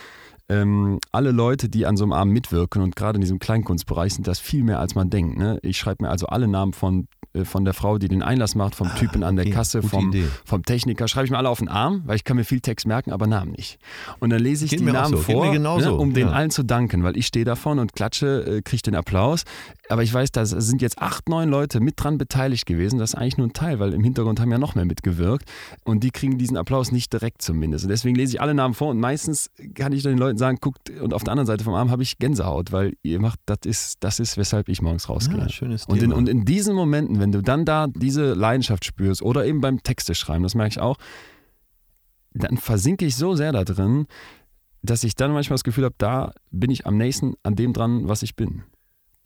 ähm, 0.49 0.99
alle 1.13 1.31
Leute, 1.31 1.69
die 1.69 1.85
an 1.85 1.97
so 1.97 2.05
einem 2.05 2.13
Abend 2.13 2.33
mitwirken 2.33 2.83
und 2.83 2.97
gerade 2.97 3.17
in 3.17 3.21
diesem 3.21 3.39
Kleinkunstbereich 3.39 4.15
sind 4.15 4.27
das 4.27 4.39
viel 4.39 4.65
mehr, 4.65 4.81
als 4.81 4.95
man 4.95 5.11
denkt. 5.11 5.39
Ne? 5.39 5.59
Ich 5.63 5.79
schreibe 5.79 6.05
mir 6.05 6.11
also 6.11 6.27
alle 6.27 6.49
Namen 6.49 6.73
von, 6.73 7.07
äh, 7.35 7.45
von 7.45 7.65
der 7.67 7.75
Frau, 7.75 7.99
die 7.99 8.09
den 8.09 8.23
Einlass 8.23 8.55
macht, 8.55 8.75
vom 8.75 8.95
Typen 8.95 9.23
an 9.23 9.37
der 9.37 9.45
okay, 9.45 9.55
Kasse, 9.55 9.83
vom, 9.83 10.09
Idee. 10.09 10.25
vom 10.45 10.63
Techniker, 10.63 11.07
schreibe 11.07 11.27
ich 11.27 11.31
mir 11.31 11.37
alle 11.37 11.51
auf 11.51 11.59
den 11.59 11.69
Arm, 11.69 12.03
weil 12.07 12.17
ich 12.17 12.25
kann 12.25 12.37
mir 12.37 12.45
viel 12.45 12.61
Text 12.61 12.87
merken, 12.87 13.13
aber 13.13 13.27
Namen 13.27 13.53
nicht. 13.53 13.79
Und 14.21 14.31
dann 14.31 14.41
lese 14.41 14.65
ich 14.65 14.71
Geht 14.71 14.81
die 14.81 14.85
Namen 14.85 15.17
so, 15.17 15.19
vor, 15.19 15.53
ne, 15.53 15.95
um 15.95 16.15
den 16.15 16.29
ja. 16.29 16.33
allen 16.33 16.51
zu 16.51 16.63
danken, 16.63 17.05
weil 17.05 17.17
ich 17.19 17.27
stehe 17.27 17.45
davon 17.45 17.79
und 17.79 17.93
klatsche, 17.93 18.59
äh, 18.59 18.63
kriege 18.63 18.83
den 18.83 18.95
Applaus. 18.95 19.45
Aber 19.91 20.03
ich 20.03 20.13
weiß, 20.13 20.33
da 20.33 20.45
sind 20.45 20.83
jetzt 20.83 20.99
acht, 20.99 21.29
neun 21.29 21.49
Leute 21.49 21.81
mit 21.81 21.95
dran 21.97 22.19
beteiligt 22.19 22.67
gewesen. 22.67 22.99
Das 22.99 23.11
ist 23.11 23.15
eigentlich 23.15 23.39
nur 23.39 23.47
ein 23.47 23.53
Teil, 23.55 23.79
weil 23.79 23.95
im 23.95 24.05
Hintergrund 24.05 24.41
haben 24.41 24.51
ja 24.51 24.59
noch 24.59 24.75
mehr 24.75 24.85
mitgewirkt. 24.85 25.49
Und 25.85 26.05
die 26.05 26.11
kriegen 26.11 26.37
diesen 26.39 26.57
Applaus 26.57 26.93
nicht 26.93 27.13
direkt 27.13 27.43
zumindest. 27.43 27.85
Und 27.85 27.91
deswegen 27.91 28.15
lese 28.15 28.35
ich 28.35 28.41
alle 28.41 28.55
Namen 28.55 28.75
vor 28.75 28.89
und 28.89 29.01
meistens 29.01 29.51
kann 29.75 29.93
ich 29.93 30.03
den 30.03 30.19
Leuten 30.19 30.38
sagen, 30.39 30.59
guckt, 30.61 30.91
und 30.91 31.13
auf 31.13 31.25
der 31.25 31.33
anderen 31.33 31.47
Seite 31.47 31.65
vom 31.65 31.75
Arm 31.75 31.91
habe 31.91 32.03
ich 32.03 32.19
Gänsehaut, 32.19 32.73
weil 32.73 32.95
ihr 33.03 33.21
macht, 33.21 33.41
das 33.47 33.59
ist, 33.65 33.97
das 34.01 34.21
ist, 34.21 34.37
weshalb 34.37 34.69
ich 34.69 34.81
morgens 34.81 35.09
rausgehe. 35.09 35.39
Ja, 35.39 35.49
schönes 35.49 35.87
Und 35.87 36.03
in, 36.03 36.13
und 36.13 36.29
in 36.29 36.45
diesen 36.45 36.75
Momenten, 36.75 37.21
wenn 37.21 37.33
du 37.33 37.43
dann 37.43 37.65
da 37.65 37.87
diese 37.89 38.35
Leidenschaft 38.35 38.85
spürst 38.85 39.23
oder 39.23 39.45
eben 39.45 39.61
beim 39.61 39.83
Texte 39.83 40.15
schreiben, 40.15 40.43
das 40.43 40.55
merke 40.55 40.71
ich 40.71 40.81
auch, 40.81 40.97
dann 42.33 42.57
versinke 42.57 43.05
ich 43.05 43.17
so 43.17 43.35
sehr 43.35 43.53
da 43.53 43.65
drin, 43.65 44.07
dass 44.83 45.05
ich 45.05 45.15
dann 45.15 45.33
manchmal 45.33 45.55
das 45.55 45.65
Gefühl 45.65 45.85
habe, 45.85 45.97
da 45.99 46.33
bin 46.51 46.71
ich 46.71 46.87
am 46.87 46.97
nächsten 46.97 47.35
an 47.43 47.57
dem 47.57 47.73
dran, 47.73 48.09
was 48.09 48.23
ich 48.23 48.37
bin. 48.37 48.63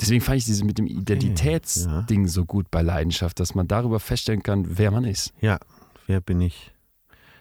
Deswegen 0.00 0.20
fand 0.20 0.38
ich 0.38 0.44
dieses 0.46 0.64
mit 0.64 0.78
dem 0.78 0.86
Identitätsding 0.86 2.26
so 2.26 2.44
gut 2.44 2.70
bei 2.70 2.82
Leidenschaft, 2.82 3.38
dass 3.38 3.54
man 3.54 3.68
darüber 3.68 4.00
feststellen 4.00 4.42
kann, 4.42 4.78
wer 4.78 4.90
man 4.90 5.04
ist. 5.04 5.32
Ja, 5.40 5.58
wer 6.06 6.20
bin 6.20 6.40
ich? 6.40 6.72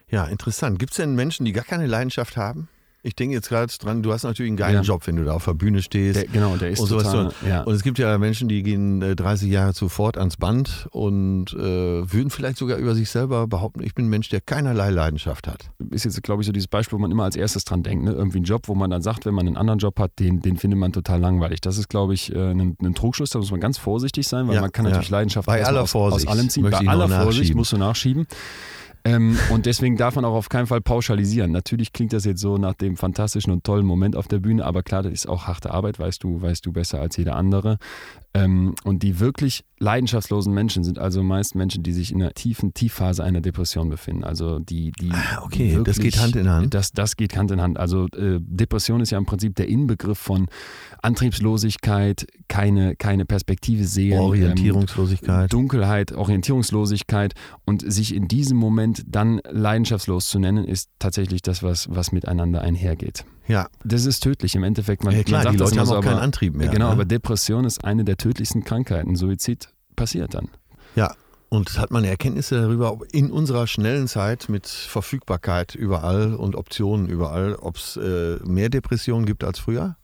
Ja, 0.10 0.26
interessant. 0.26 0.78
Gibt 0.78 0.92
es 0.92 0.98
denn 0.98 1.16
Menschen, 1.16 1.46
die 1.46 1.54
gar 1.54 1.64
keine 1.64 1.88
Leidenschaft 1.88 2.36
haben? 2.36 2.68
Ich 3.04 3.16
denke 3.16 3.34
jetzt 3.34 3.50
gerade 3.50 3.74
dran, 3.80 4.04
du 4.04 4.14
hast 4.14 4.24
natürlich 4.24 4.52
einen 4.52 4.58
geilen 4.58 4.76
Ja. 4.76 4.82
Job, 4.82 5.08
wenn 5.08 5.16
du 5.16 5.24
da 5.26 5.34
auf 5.34 5.46
der 5.46 5.56
Bühne 5.56 5.82
stehst. 5.82 6.18
Der, 6.18 6.28
genau, 6.28 6.56
der 6.58 6.70
ist 6.70 6.80
und 6.80 6.88
sowas 6.88 7.06
total, 7.06 7.32
so. 7.42 7.48
ja. 7.48 7.62
Und 7.64 7.74
es 7.74 7.82
gibt 7.82 7.98
ja 7.98 8.16
Menschen, 8.20 8.48
die 8.48 8.62
gehen 8.62 9.02
äh, 9.02 9.16
30 9.16 9.50
Jahre 9.50 9.74
sofort 9.74 10.20
ans 10.20 10.38
Band 10.38 10.88
und 10.92 11.52
äh, 11.54 11.58
würden 11.58 12.30
vielleicht 12.30 12.58
sogar 12.58 12.78
über 12.78 12.94
sich 12.94 13.10
selber 13.10 13.48
behaupten, 13.48 13.82
ich 13.82 13.96
bin 13.96 14.06
ein 14.06 14.10
Mensch, 14.10 14.30
der 14.30 14.40
keinerlei 14.40 14.92
Leidenschaft 14.92 15.48
hat. 15.48 15.72
ist 15.90 16.06
jetzt, 16.06 16.22
glaube 16.22 16.44
ich, 16.44 16.46
so 16.46 16.52
dieses 16.52 16.68
Beispiel, 16.68 16.98
wo 16.98 17.02
man 17.02 17.10
immer 17.10 17.24
als 17.24 17.36
erstes 17.36 17.64
dran 17.66 17.82
denkt. 17.82 18.04
Ne? 18.06 18.12
Irgendwie 18.12 18.40
ein 18.40 18.44
Job, 18.44 18.68
wo 18.68 18.76
man 18.76 18.92
dann 18.92 19.02
sagt, 19.02 19.26
wenn 19.26 19.34
man 19.34 19.48
einen 19.48 19.58
anderen 19.58 19.80
Job 19.80 19.98
hat, 20.00 20.12
den, 20.20 20.42
den 20.42 20.58
findet 20.58 20.80
man 20.80 20.92
total 20.94 21.20
langweilig. 21.20 21.60
Das 21.62 21.80
ist, 21.80 21.90
glaube 21.90 22.14
ich, 22.14 22.32
äh, 22.36 22.52
ein, 22.52 22.78
ein 22.84 22.94
Trugschluss. 22.94 23.32
Da 23.32 23.40
muss 23.40 23.50
man 23.50 23.60
ganz 23.60 23.80
vorsichtig 23.80 24.28
sein, 24.28 24.48
weil 24.48 24.56
Ja, 24.56 24.62
man 24.62 24.72
kann 24.72 24.86
natürlich 24.86 25.10
Leidenschaft 25.10 25.48
Bei 25.48 25.66
aller 25.66 25.82
aus, 25.84 25.92
Vorsicht 25.92 26.28
aus 26.28 26.34
allem 26.38 26.50
ziehen. 26.50 26.70
Bei 26.70 26.88
aller 26.88 27.10
Vorsicht 27.10 27.56
musst 27.56 27.72
du 27.72 27.78
nachschieben. 27.78 28.28
Ähm, 29.04 29.38
und 29.50 29.66
deswegen 29.66 29.98
darf 29.98 30.16
man 30.16 30.26
auch 30.26 30.34
auf 30.34 30.50
keinen 30.50 30.68
Fall 30.68 30.82
pauschalisieren. 30.82 31.52
Natürlich 31.52 31.94
klingt 31.94 32.14
das 32.14 32.26
jetzt 32.26 32.42
so 32.42 32.58
nach 32.58 32.76
dem 32.76 32.98
fantastischen 32.98 33.52
und 33.52 33.64
tollen 33.64 33.86
Moment 33.86 34.16
auf 34.16 34.28
der 34.28 34.40
Bühne, 34.40 34.66
aber 34.66 34.84
klar, 34.84 35.04
das 35.04 35.14
ist 35.14 35.28
auch 35.28 35.48
harte 35.48 35.72
Arbeit, 35.72 36.00
weißt 36.00 36.24
du, 36.24 36.42
weißt 36.42 36.66
du 36.66 36.72
besser 36.72 37.02
als 37.02 37.18
jeder 37.18 37.36
andere. 37.36 37.78
Ähm, 38.34 38.76
und 38.86 39.04
die 39.04 39.20
wirklich 39.20 39.66
leidenschaftslosen 39.80 40.54
Menschen 40.54 40.84
sind 40.84 41.00
also 41.00 41.22
meist 41.22 41.56
Menschen, 41.56 41.84
die 41.84 41.92
sich 41.92 42.12
in 42.12 42.22
einer 42.22 42.34
tiefen 42.34 42.74
Tiefphase 42.74 43.24
einer 43.24 43.42
Depression 43.42 43.90
befinden. 43.90 44.24
Also 44.24 44.60
die, 44.60 44.92
die 44.94 45.12
Ah, 45.12 45.42
okay, 45.44 45.76
die 45.78 45.84
das 45.84 46.00
geht 46.00 46.18
Hand 46.18 46.36
in 46.38 46.50
Hand. 46.50 46.74
Das, 46.74 46.92
das 46.92 47.18
geht 47.18 47.36
Hand 47.36 47.52
in 47.52 47.62
Hand. 47.62 47.78
Also 47.78 48.06
äh, 48.16 48.40
Depression 48.40 49.02
ist 49.02 49.10
ja 49.10 49.18
im 49.18 49.26
Prinzip 49.26 49.56
der 49.56 49.68
Inbegriff 49.68 50.20
von 50.20 50.48
Antriebslosigkeit, 51.02 52.28
keine, 52.48 52.96
keine 52.96 53.26
Perspektive 53.26 53.86
sehen, 53.86 54.20
Orientierungslosigkeit. 54.20 55.44
ähm, 55.44 55.48
Dunkelheit, 55.50 56.12
Orientierungslosigkeit 56.12 57.34
und 57.66 57.90
sich 57.92 58.14
in 58.16 58.28
diesem 58.28 58.58
Moment 58.58 59.04
dann 59.08 59.42
leidenschaftslos 59.50 60.30
zu 60.30 60.40
nennen, 60.40 60.66
ist 60.66 60.90
tatsächlich 61.00 61.42
das, 61.42 61.64
was, 61.64 61.88
was 61.90 62.12
miteinander 62.12 62.62
einhergeht. 62.62 63.26
ja, 63.48 63.68
Das 63.84 64.06
ist 64.06 64.22
tödlich 64.22 64.56
im 64.56 64.64
Endeffekt. 64.64 65.04
Man, 65.04 65.16
ja 65.16 65.24
klar, 65.24 65.44
man 65.44 65.54
die 65.54 65.60
Leute 65.60 65.80
haben 65.80 65.86
so, 65.88 65.96
auch 65.98 66.02
keinen 66.02 66.14
aber- 66.14 66.22
Antrieb 66.22 66.56
mehr. 66.56 66.70
Genau, 66.70 66.88
ne? 66.88 66.92
aber 66.92 67.06
Depression 67.06 67.66
ist 67.66 67.84
eine 67.84 68.04
der 68.04 68.18
tödlichsten 68.18 68.64
Krankheiten. 68.64 69.16
Suizid 69.16 69.70
passiert 69.96 70.34
dann. 70.34 70.50
Ja, 70.96 71.14
und 71.50 71.78
hat 71.78 71.92
man 71.92 72.04
Erkenntnisse 72.06 72.62
darüber, 72.62 72.94
ob 72.94 73.04
in 73.12 73.30
unserer 73.32 73.68
schnellen 73.68 74.08
Zeit 74.08 74.48
mit 74.50 74.68
Verfügbarkeit 74.68 75.76
überall 75.76 76.34
und 76.36 76.56
Optionen 76.56 77.08
überall, 77.08 77.56
ob 77.56 77.76
es 77.76 77.98
äh, 77.98 78.38
mehr 78.46 78.70
Depressionen 78.70 79.26
gibt 79.26 79.44
als 79.44 79.60
früher? 79.60 79.98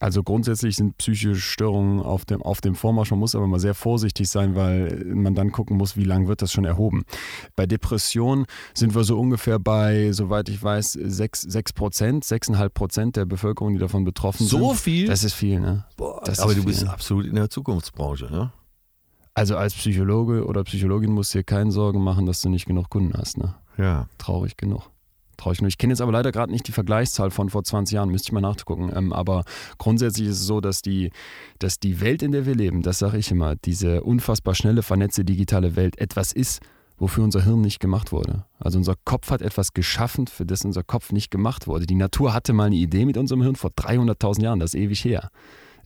Also 0.00 0.22
grundsätzlich 0.22 0.76
sind 0.76 0.96
psychische 0.98 1.34
Störungen 1.34 2.00
auf 2.00 2.24
dem, 2.24 2.40
auf 2.40 2.60
dem 2.60 2.76
Vormarsch. 2.76 3.10
Man 3.10 3.18
muss 3.18 3.34
aber 3.34 3.48
mal 3.48 3.58
sehr 3.58 3.74
vorsichtig 3.74 4.28
sein, 4.28 4.54
weil 4.54 5.04
man 5.06 5.34
dann 5.34 5.50
gucken 5.50 5.76
muss, 5.76 5.96
wie 5.96 6.04
lange 6.04 6.28
wird 6.28 6.40
das 6.40 6.52
schon 6.52 6.64
erhoben. 6.64 7.04
Bei 7.56 7.66
Depressionen 7.66 8.46
sind 8.74 8.94
wir 8.94 9.02
so 9.02 9.18
ungefähr 9.18 9.58
bei, 9.58 10.12
soweit 10.12 10.48
ich 10.50 10.62
weiß, 10.62 10.92
6, 10.92 11.42
6 11.42 11.72
Prozent, 11.72 12.24
6,5 12.24 12.68
Prozent 12.68 13.16
der 13.16 13.24
Bevölkerung, 13.24 13.72
die 13.72 13.80
davon 13.80 14.04
betroffen 14.04 14.46
So 14.46 14.68
sind. 14.68 14.78
viel? 14.78 15.06
Das 15.08 15.24
ist 15.24 15.34
viel, 15.34 15.58
ne? 15.58 15.84
Boah, 15.96 16.20
das 16.24 16.38
aber 16.38 16.54
du 16.54 16.64
bist 16.64 16.80
viel. 16.80 16.88
absolut 16.88 17.26
in 17.26 17.34
der 17.34 17.50
Zukunftsbranche, 17.50 18.26
ne? 18.30 18.52
Also 19.34 19.56
als 19.56 19.74
Psychologe 19.74 20.44
oder 20.46 20.62
Psychologin 20.64 21.12
musst 21.12 21.34
du 21.34 21.38
dir 21.38 21.44
keine 21.44 21.70
Sorgen 21.72 22.02
machen, 22.02 22.26
dass 22.26 22.40
du 22.40 22.48
nicht 22.48 22.66
genug 22.66 22.88
Kunden 22.90 23.14
hast, 23.16 23.38
ne? 23.38 23.54
Ja. 23.76 24.08
Traurig 24.18 24.56
genug. 24.56 24.90
Traurig 25.38 25.58
genug. 25.58 25.70
Ich 25.70 25.78
kenne 25.78 25.92
jetzt 25.92 26.00
aber 26.00 26.12
leider 26.12 26.32
gerade 26.32 26.52
nicht 26.52 26.66
die 26.68 26.72
Vergleichszahl 26.72 27.30
von 27.30 27.48
vor 27.48 27.64
20 27.64 27.94
Jahren, 27.94 28.10
müsste 28.10 28.28
ich 28.28 28.32
mal 28.32 28.40
nachgucken. 28.40 28.92
Ähm, 28.94 29.12
aber 29.12 29.44
grundsätzlich 29.78 30.28
ist 30.28 30.40
es 30.40 30.46
so, 30.46 30.60
dass 30.60 30.82
die, 30.82 31.10
dass 31.58 31.78
die 31.78 32.00
Welt, 32.00 32.22
in 32.22 32.32
der 32.32 32.44
wir 32.44 32.54
leben, 32.54 32.82
das 32.82 32.98
sage 32.98 33.18
ich 33.18 33.30
immer, 33.30 33.56
diese 33.56 34.02
unfassbar 34.02 34.54
schnelle, 34.54 34.82
vernetzte 34.82 35.24
digitale 35.24 35.76
Welt 35.76 35.98
etwas 35.98 36.32
ist, 36.32 36.60
wofür 36.98 37.22
unser 37.22 37.44
Hirn 37.44 37.60
nicht 37.60 37.78
gemacht 37.78 38.10
wurde. 38.10 38.44
Also 38.58 38.78
unser 38.78 38.94
Kopf 39.04 39.30
hat 39.30 39.40
etwas 39.40 39.72
geschaffen, 39.72 40.26
für 40.26 40.44
das 40.44 40.64
unser 40.64 40.82
Kopf 40.82 41.12
nicht 41.12 41.30
gemacht 41.30 41.68
wurde. 41.68 41.86
Die 41.86 41.94
Natur 41.94 42.34
hatte 42.34 42.52
mal 42.52 42.64
eine 42.64 42.76
Idee 42.76 43.04
mit 43.04 43.16
unserem 43.16 43.42
Hirn 43.42 43.56
vor 43.56 43.70
300.000 43.70 44.42
Jahren, 44.42 44.58
das 44.58 44.74
ist 44.74 44.80
ewig 44.80 45.04
her. 45.04 45.30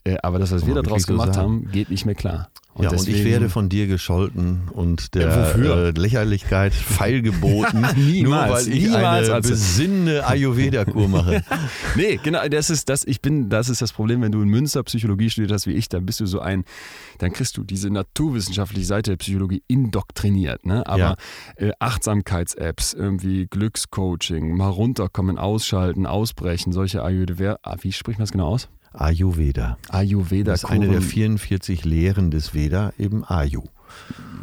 Äh, 0.04 0.16
aber 0.22 0.38
das, 0.40 0.50
was 0.50 0.62
Kann 0.62 0.74
wir 0.74 0.82
daraus 0.82 1.02
so 1.04 1.12
gemacht 1.12 1.36
haben, 1.36 1.70
geht 1.70 1.88
nicht 1.88 2.06
mehr 2.06 2.16
klar. 2.16 2.50
ja, 2.76 2.88
und 2.90 2.96
ich 2.96 3.04
deswegen- 3.04 3.24
werde 3.30 3.48
von 3.48 3.68
dir 3.68 3.86
gescholten 3.86 4.62
und 4.72 5.14
der 5.14 5.54
äh, 5.56 5.90
Lächerlichkeit 5.90 6.74
feilgeboten, 6.74 7.86
Niemals, 7.96 8.22
nur 8.22 8.36
weil 8.56 8.68
ich 8.68 8.84
niemals, 8.86 9.28
eine 9.28 9.38
Atze. 9.38 9.50
besinnende 9.50 10.26
Ayurveda-Kur 10.26 11.06
mache. 11.08 11.44
Nee, 11.94 12.18
genau, 12.20 12.48
das 12.48 12.68
ist 12.70 12.88
das, 12.88 13.04
ich 13.04 13.20
bin, 13.20 13.48
das 13.48 13.68
ist 13.68 13.80
das 13.80 13.92
Problem, 13.92 14.22
wenn 14.22 14.32
du 14.32 14.42
in 14.42 14.48
Münster 14.48 14.82
Psychologie 14.82 15.30
studiert 15.30 15.52
hast 15.52 15.68
wie 15.68 15.72
ich, 15.74 15.88
dann 15.88 16.04
bist 16.04 16.18
du 16.18 16.26
so 16.26 16.40
ein, 16.40 16.64
dann 17.18 17.32
kriegst 17.32 17.56
du 17.56 17.62
diese 17.62 17.88
naturwissenschaftliche 17.90 18.86
Seite 18.86 19.12
der 19.12 19.18
Psychologie 19.18 19.62
indoktriniert, 19.68 20.66
ne? 20.66 20.84
Aber 20.88 20.98
Ja. 20.98 21.16
äh, 21.56 21.72
Achtsamkeits-Apps, 21.78 22.94
irgendwie 22.94 23.46
Glückscoaching, 23.46 24.56
mal 24.56 24.68
runterkommen, 24.68 25.38
ausschalten, 25.38 26.06
ausbrechen, 26.06 26.72
solche 26.72 27.04
Ayurveda, 27.04 27.58
ah, 27.62 27.76
wie 27.82 27.92
spricht 27.92 28.18
man 28.18 28.24
das 28.24 28.32
genau 28.32 28.48
aus? 28.48 28.68
Ayurveda. 28.94 29.78
Ayurveda. 29.88 30.52
Das 30.52 30.64
ist 30.64 30.70
eine 30.70 30.88
der 30.88 31.00
44 31.02 31.84
Lehren 31.84 32.30
des 32.30 32.54
Veda, 32.54 32.92
eben 32.98 33.24
Ayu. 33.24 33.62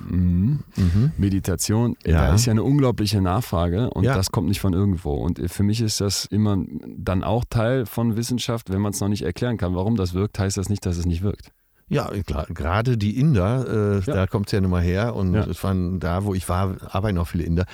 Mhm. 0.10 0.60
Mhm. 0.76 1.12
Meditation, 1.18 1.96
Ja. 2.06 2.28
da 2.28 2.36
ist 2.36 2.46
ja 2.46 2.52
eine 2.52 2.64
unglaubliche 2.64 3.22
Nachfrage 3.22 3.90
und 3.92 4.04
Ja. 4.04 4.16
das 4.16 4.32
kommt 4.32 4.48
nicht 4.48 4.60
von 4.60 4.74
irgendwo. 4.74 5.14
Und 5.14 5.40
für 5.52 5.64
mich 5.64 5.82
ist 5.82 6.02
das 6.02 6.26
immer 6.26 6.58
dann 6.98 7.24
auch 7.24 7.44
Teil 7.50 7.86
von 7.86 8.16
Wissenschaft, 8.16 8.72
wenn 8.72 8.82
man 8.82 8.94
es 8.94 9.00
noch 9.02 9.08
nicht 9.10 9.24
erklären 9.24 9.58
kann, 9.58 9.76
warum 9.76 9.96
das 9.96 10.14
wirkt, 10.14 10.40
heißt 10.40 10.58
das 10.58 10.70
nicht, 10.70 10.86
dass 10.86 10.98
es 10.98 11.06
nicht 11.06 11.22
wirkt. 11.22 11.52
Ja, 11.92 12.08
klar, 12.24 12.46
gerade 12.54 13.00
die 13.00 13.20
Inder, 13.20 13.98
äh, 13.98 14.06
Ja. 14.06 14.14
da 14.14 14.28
kommt 14.28 14.46
es 14.48 14.52
ja 14.52 14.62
nun 14.62 14.70
mal 14.70 14.82
her 14.84 15.16
und 15.16 15.34
Ja. 15.34 15.46
es 15.48 15.64
waren 15.64 16.00
da, 16.00 16.24
wo 16.24 16.36
ich 16.36 16.48
war, 16.48 16.76
arbeiten 16.94 17.18
auch 17.18 17.28
viele 17.28 17.44
Inder, 17.46 17.66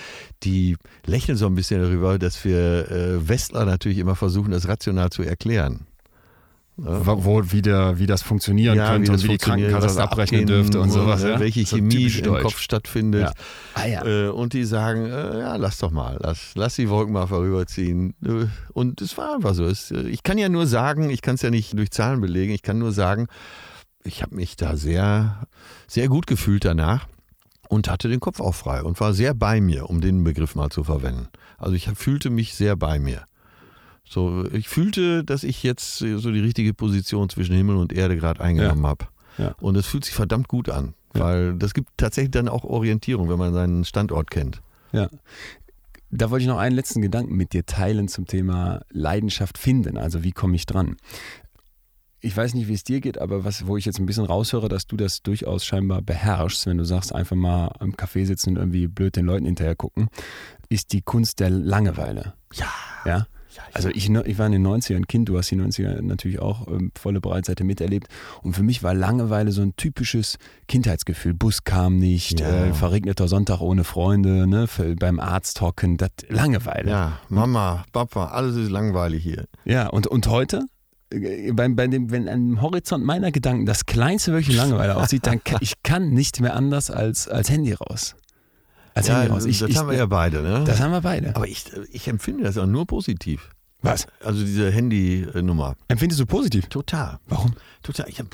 die 0.44 0.78
lächeln 1.06 1.38
so 1.38 1.48
ein 1.48 1.56
bisschen 1.56 1.82
darüber, 1.82 2.18
dass 2.18 2.44
wir 2.46 2.90
äh, 2.90 3.28
Westler 3.28 3.66
natürlich 3.66 3.98
immer 3.98 4.16
versuchen, 4.16 4.52
das 4.52 4.70
rational 4.70 5.10
zu 5.10 5.22
erklären. 5.24 5.86
Wo, 6.78 7.42
wie, 7.52 7.62
der, 7.62 8.00
wie 8.00 8.06
das 8.06 8.22
funktionieren 8.22 8.76
Ja, 8.76 8.92
könnte 8.92 9.12
das 9.12 9.22
und 9.22 9.30
wie 9.30 9.32
die 9.34 9.38
Krankenkasse 9.38 9.88
was 9.88 9.98
abrechnen 9.98 10.46
dürfte 10.46 10.82
und 10.82 10.90
sowas. 10.92 11.24
äh, 11.24 11.30
Ja? 11.32 11.40
Welche 11.40 11.66
So 11.66 11.78
Chemie 11.78 11.96
typisch 11.96 12.18
im 12.20 12.24
deutsch. 12.26 12.44
Kopf 12.44 12.60
stattfindet. 12.60 13.32
Ja. 13.78 14.02
Ah. 14.02 14.06
Äh, 14.06 14.28
und 14.28 14.52
die 14.52 14.66
sagen, 14.66 15.06
äh, 15.06 15.40
ja, 15.40 15.56
lass 15.56 15.78
doch 15.80 15.92
mal, 15.92 16.18
lass, 16.20 16.52
lass 16.56 16.76
die 16.76 16.90
Wolken 16.90 17.14
mal 17.14 17.28
vorüberziehen. 17.28 18.14
Äh, 18.26 18.48
Und 18.74 19.00
es 19.02 19.18
war 19.18 19.36
einfach 19.36 19.54
so. 19.54 19.66
Ich 19.68 20.24
kann 20.24 20.38
ja 20.38 20.50
nur 20.50 20.68
sagen, 20.68 21.10
ich 21.10 21.22
kann 21.22 21.36
es 21.36 21.42
ja 21.44 21.50
nicht 21.50 21.78
durch 21.78 21.92
Zahlen 21.92 22.20
belegen, 22.20 22.54
ich 22.54 22.62
kann 22.62 22.78
nur 22.78 22.92
sagen, 22.92 23.28
ich 24.04 24.22
habe 24.22 24.36
mich 24.36 24.58
da 24.58 24.76
sehr, 24.76 25.48
sehr 25.88 26.10
gut 26.10 26.28
gefühlt 26.28 26.66
danach 26.66 27.08
und 27.70 27.90
hatte 27.90 28.10
den 28.10 28.20
Kopf 28.20 28.42
auch 28.42 28.54
frei 28.54 28.84
und 28.84 29.00
war 29.00 29.14
sehr 29.14 29.34
bei 29.34 29.62
mir, 29.62 29.90
um 29.90 30.02
den 30.02 30.24
Begriff 30.26 30.56
mal 30.56 30.70
zu 30.70 30.84
verwenden. 30.84 31.30
Also 31.58 31.74
ich 31.74 31.90
fühlte 31.96 32.30
mich 32.30 32.54
sehr 32.54 32.76
bei 32.76 33.00
mir. 33.00 33.24
So, 34.08 34.45
ich 34.51 34.70
fühlte, 34.70 35.24
dass 35.24 35.43
ich 35.43 35.64
jetzt 35.64 36.01
äh, 36.01 36.18
so 36.18 36.32
die 36.32 36.39
richtige 36.39 36.74
Position 36.74 37.28
zwischen 37.30 37.56
Himmel 37.56 37.76
und 37.78 37.91
Erde 37.91 38.16
gerade 38.16 38.41
eingenommen 38.41 38.86
habe. 38.86 39.06
Ja. 39.38 39.56
Und 39.60 39.76
es 39.76 39.86
fühlt 39.88 40.06
sich 40.06 40.14
verdammt 40.14 40.47
gut 40.47 40.70
an, 40.70 40.93
Ja. 41.16 41.22
weil 41.26 41.56
das 41.56 41.74
gibt 41.74 41.89
tatsächlich 41.97 42.32
dann 42.32 42.47
auch 42.47 42.64
Orientierung, 42.64 43.30
wenn 43.30 43.39
man 43.39 43.53
seinen 43.53 43.84
Standort 43.84 44.30
kennt. 44.32 44.62
Ja. 44.91 45.10
Da 46.12 46.30
wollte 46.30 46.43
ich 46.43 46.47
noch 46.47 46.60
einen 46.60 46.76
letzten 46.76 47.01
Gedanken 47.01 47.36
mit 47.36 47.51
dir 47.51 47.66
teilen 47.66 48.08
zum 48.08 48.26
Thema 48.28 48.82
Leidenschaft 48.91 49.58
finden. 49.58 49.97
Also 49.97 50.24
wie 50.24 50.32
komme 50.32 50.56
ich 50.56 50.66
dran? 50.66 50.95
Ich 52.22 52.36
weiß 52.38 52.53
nicht, 52.53 52.68
wie 52.68 52.74
es 52.74 52.84
dir 52.84 53.01
geht, 53.01 53.20
aber 53.20 53.43
was, 53.43 53.68
wo 53.68 53.76
ich 53.78 53.86
jetzt 53.86 53.99
ein 53.99 54.06
bisschen 54.06 54.26
raushöre, 54.26 54.70
dass 54.70 54.88
du 54.88 54.95
das 54.95 55.22
durchaus 55.22 55.66
scheinbar 55.66 56.01
beherrschst, 56.01 56.66
wenn 56.68 56.78
du 56.78 56.86
sagst, 56.86 57.14
einfach 57.14 57.36
mal 57.36 57.68
am 57.80 57.91
Café 57.91 58.26
sitzen 58.26 58.51
und 58.51 58.56
irgendwie 58.58 58.88
blöd 58.88 59.16
den 59.16 59.26
Leuten 59.26 59.45
hinterher 59.45 59.76
gucken, 59.76 60.08
ist 60.70 60.93
die 60.93 61.01
Kunst 61.01 61.39
der 61.39 61.49
Langeweile. 61.49 62.34
Ja. 62.53 62.68
Ja? 63.06 63.28
Also 63.74 63.89
ich, 63.89 64.10
ich 64.10 64.38
war 64.38 64.45
in 64.45 64.51
den 64.51 64.66
90ern 64.68 65.06
Kind, 65.06 65.30
du 65.30 65.38
hast 65.38 65.51
die 65.51 65.56
90er 65.58 66.01
natürlich 66.01 66.39
auch 66.39 66.68
ähm, 66.68 66.91
volle 66.97 67.22
Breitseite 67.22 67.64
miterlebt. 67.64 68.08
Und 68.41 68.53
für 68.56 68.64
mich 68.64 68.84
war 68.84 68.93
Langeweile 68.93 69.51
so 69.51 69.62
ein 69.62 69.76
typisches 69.76 70.38
Kindheitsgefühl. 70.68 71.34
Bus 71.34 71.64
kam 71.64 71.97
nicht, 71.97 72.39
Ja. 72.39 72.66
äh, 72.68 72.74
verregneter 72.74 73.28
Sonntag 73.28 73.62
ohne 73.62 73.84
Freunde, 73.84 74.47
ne, 74.47 74.68
für, 74.68 74.95
beim 74.95 75.20
Arzt 75.20 75.62
hocken, 75.62 75.97
das 75.97 76.10
Langeweile. 76.30 76.89
Ja, 76.89 77.20
Mama, 77.30 77.86
Papa, 77.91 78.28
alles 78.28 78.56
ist 78.56 78.70
langweilig 78.70 79.24
hier. 79.24 79.45
Ja, 79.66 79.88
und, 79.88 80.08
und 80.08 80.28
heute? 80.28 80.62
Äh, 81.12 81.51
Bei, 81.53 81.68
bei 81.70 81.88
dem, 81.88 82.12
wenn 82.12 82.28
am 82.28 82.62
Horizont 82.62 83.06
meiner 83.06 83.32
Gedanken 83.32 83.66
das 83.66 83.86
kleinste 83.86 84.32
wirklich 84.34 84.56
Langeweile 84.58 84.95
aussieht, 84.97 85.28
dann 85.28 85.43
kann 85.43 85.60
ich 85.62 85.74
kann 85.84 86.10
nicht 86.10 86.41
mehr 86.41 86.56
anders 86.56 86.89
als, 86.89 87.28
als 87.28 87.49
Handy 87.49 87.74
raus. 87.74 88.16
Als 88.96 89.08
ja, 89.08 89.20
Handy 89.20 89.32
raus. 89.32 89.46
Ich, 89.46 89.60
das 89.60 89.70
ich, 89.70 89.78
haben 89.78 89.89
wir 89.89 89.98
ja 89.98 90.06
beide, 90.06 90.41
ne? 90.41 90.64
das 90.66 90.80
haben 90.80 90.91
wir 90.91 91.02
beide. 91.02 91.36
Aber 91.36 91.48
ich, 91.48 91.66
ich 91.91 92.08
empfinde 92.08 92.43
das 92.43 92.58
auch 92.58 92.66
nur 92.66 92.88
positiv. 92.88 93.50
Was? 93.82 94.08
Also 94.24 94.44
diese 94.44 94.72
Handynummer. 94.72 95.76
Empfindest 95.90 96.20
du 96.20 96.26
positiv? 96.26 96.66
Total. 96.70 97.20
Warum? 97.28 97.54
Total. 97.84 98.10
Ich, 98.10 98.20
hab, 98.20 98.26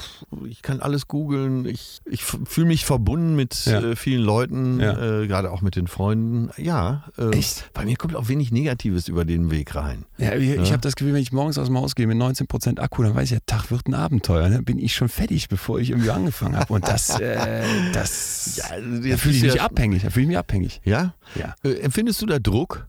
ich 0.47 0.61
kann 0.61 0.79
alles 0.79 1.09
googeln. 1.09 1.65
Ich, 1.65 1.99
ich 2.05 2.23
fühle 2.23 2.67
mich 2.67 2.85
verbunden 2.85 3.35
mit 3.35 3.65
Ja. 3.65 3.81
äh, 3.81 3.95
vielen 3.97 4.21
Leuten, 4.21 4.79
Ja. 4.79 5.21
äh, 5.23 5.27
gerade 5.27 5.51
auch 5.51 5.61
mit 5.61 5.75
den 5.75 5.87
Freunden. 5.87 6.51
Ja. 6.55 7.03
Äh, 7.17 7.31
Echt? 7.37 7.69
Bei 7.73 7.83
mir 7.83 7.97
kommt 7.97 8.15
auch 8.15 8.29
wenig 8.29 8.53
Negatives 8.53 9.09
über 9.09 9.25
den 9.25 9.51
Weg 9.51 9.75
rein. 9.75 10.05
Ja, 10.17 10.35
ich, 10.35 10.51
ich 10.51 10.71
habe 10.71 10.79
das 10.81 10.95
Gefühl, 10.95 11.13
wenn 11.13 11.21
ich 11.21 11.33
morgens 11.33 11.57
aus 11.57 11.67
dem 11.67 11.77
Haus 11.77 11.95
gehe 11.95 12.07
mit 12.07 12.15
19% 12.17 12.79
Akku, 12.79 13.03
dann 13.03 13.13
weiß 13.13 13.23
ich, 13.31 13.37
der 13.37 13.45
Tag 13.45 13.71
wird 13.71 13.87
ein 13.89 13.93
Abenteuer. 13.93 14.47
Ne? 14.47 14.61
Bin 14.61 14.79
ich 14.79 14.95
schon 14.95 15.09
fertig, 15.09 15.49
bevor 15.49 15.79
ich 15.81 15.89
irgendwie 15.89 16.11
angefangen 16.11 16.55
habe. 16.55 16.71
Und 16.73 16.87
das, 16.87 17.19
äh, 17.19 17.63
das, 17.93 18.55
Ja, 18.55 18.65
also 18.75 18.87
da 19.01 19.17
fühle 19.17 19.35
ich 19.35 19.43
mich 19.43 19.53
ja- 19.55 19.65
abhängig. 19.65 20.03
Da 20.03 20.11
fühle 20.11 20.23
ich 20.23 20.27
mich 20.29 20.37
abhängig. 20.37 20.79
Ja? 20.85 21.13
Ja. 21.35 21.55
Äh, 21.63 21.73
empfindest 21.81 22.21
du 22.21 22.25
da 22.25 22.39
Druck 22.39 22.87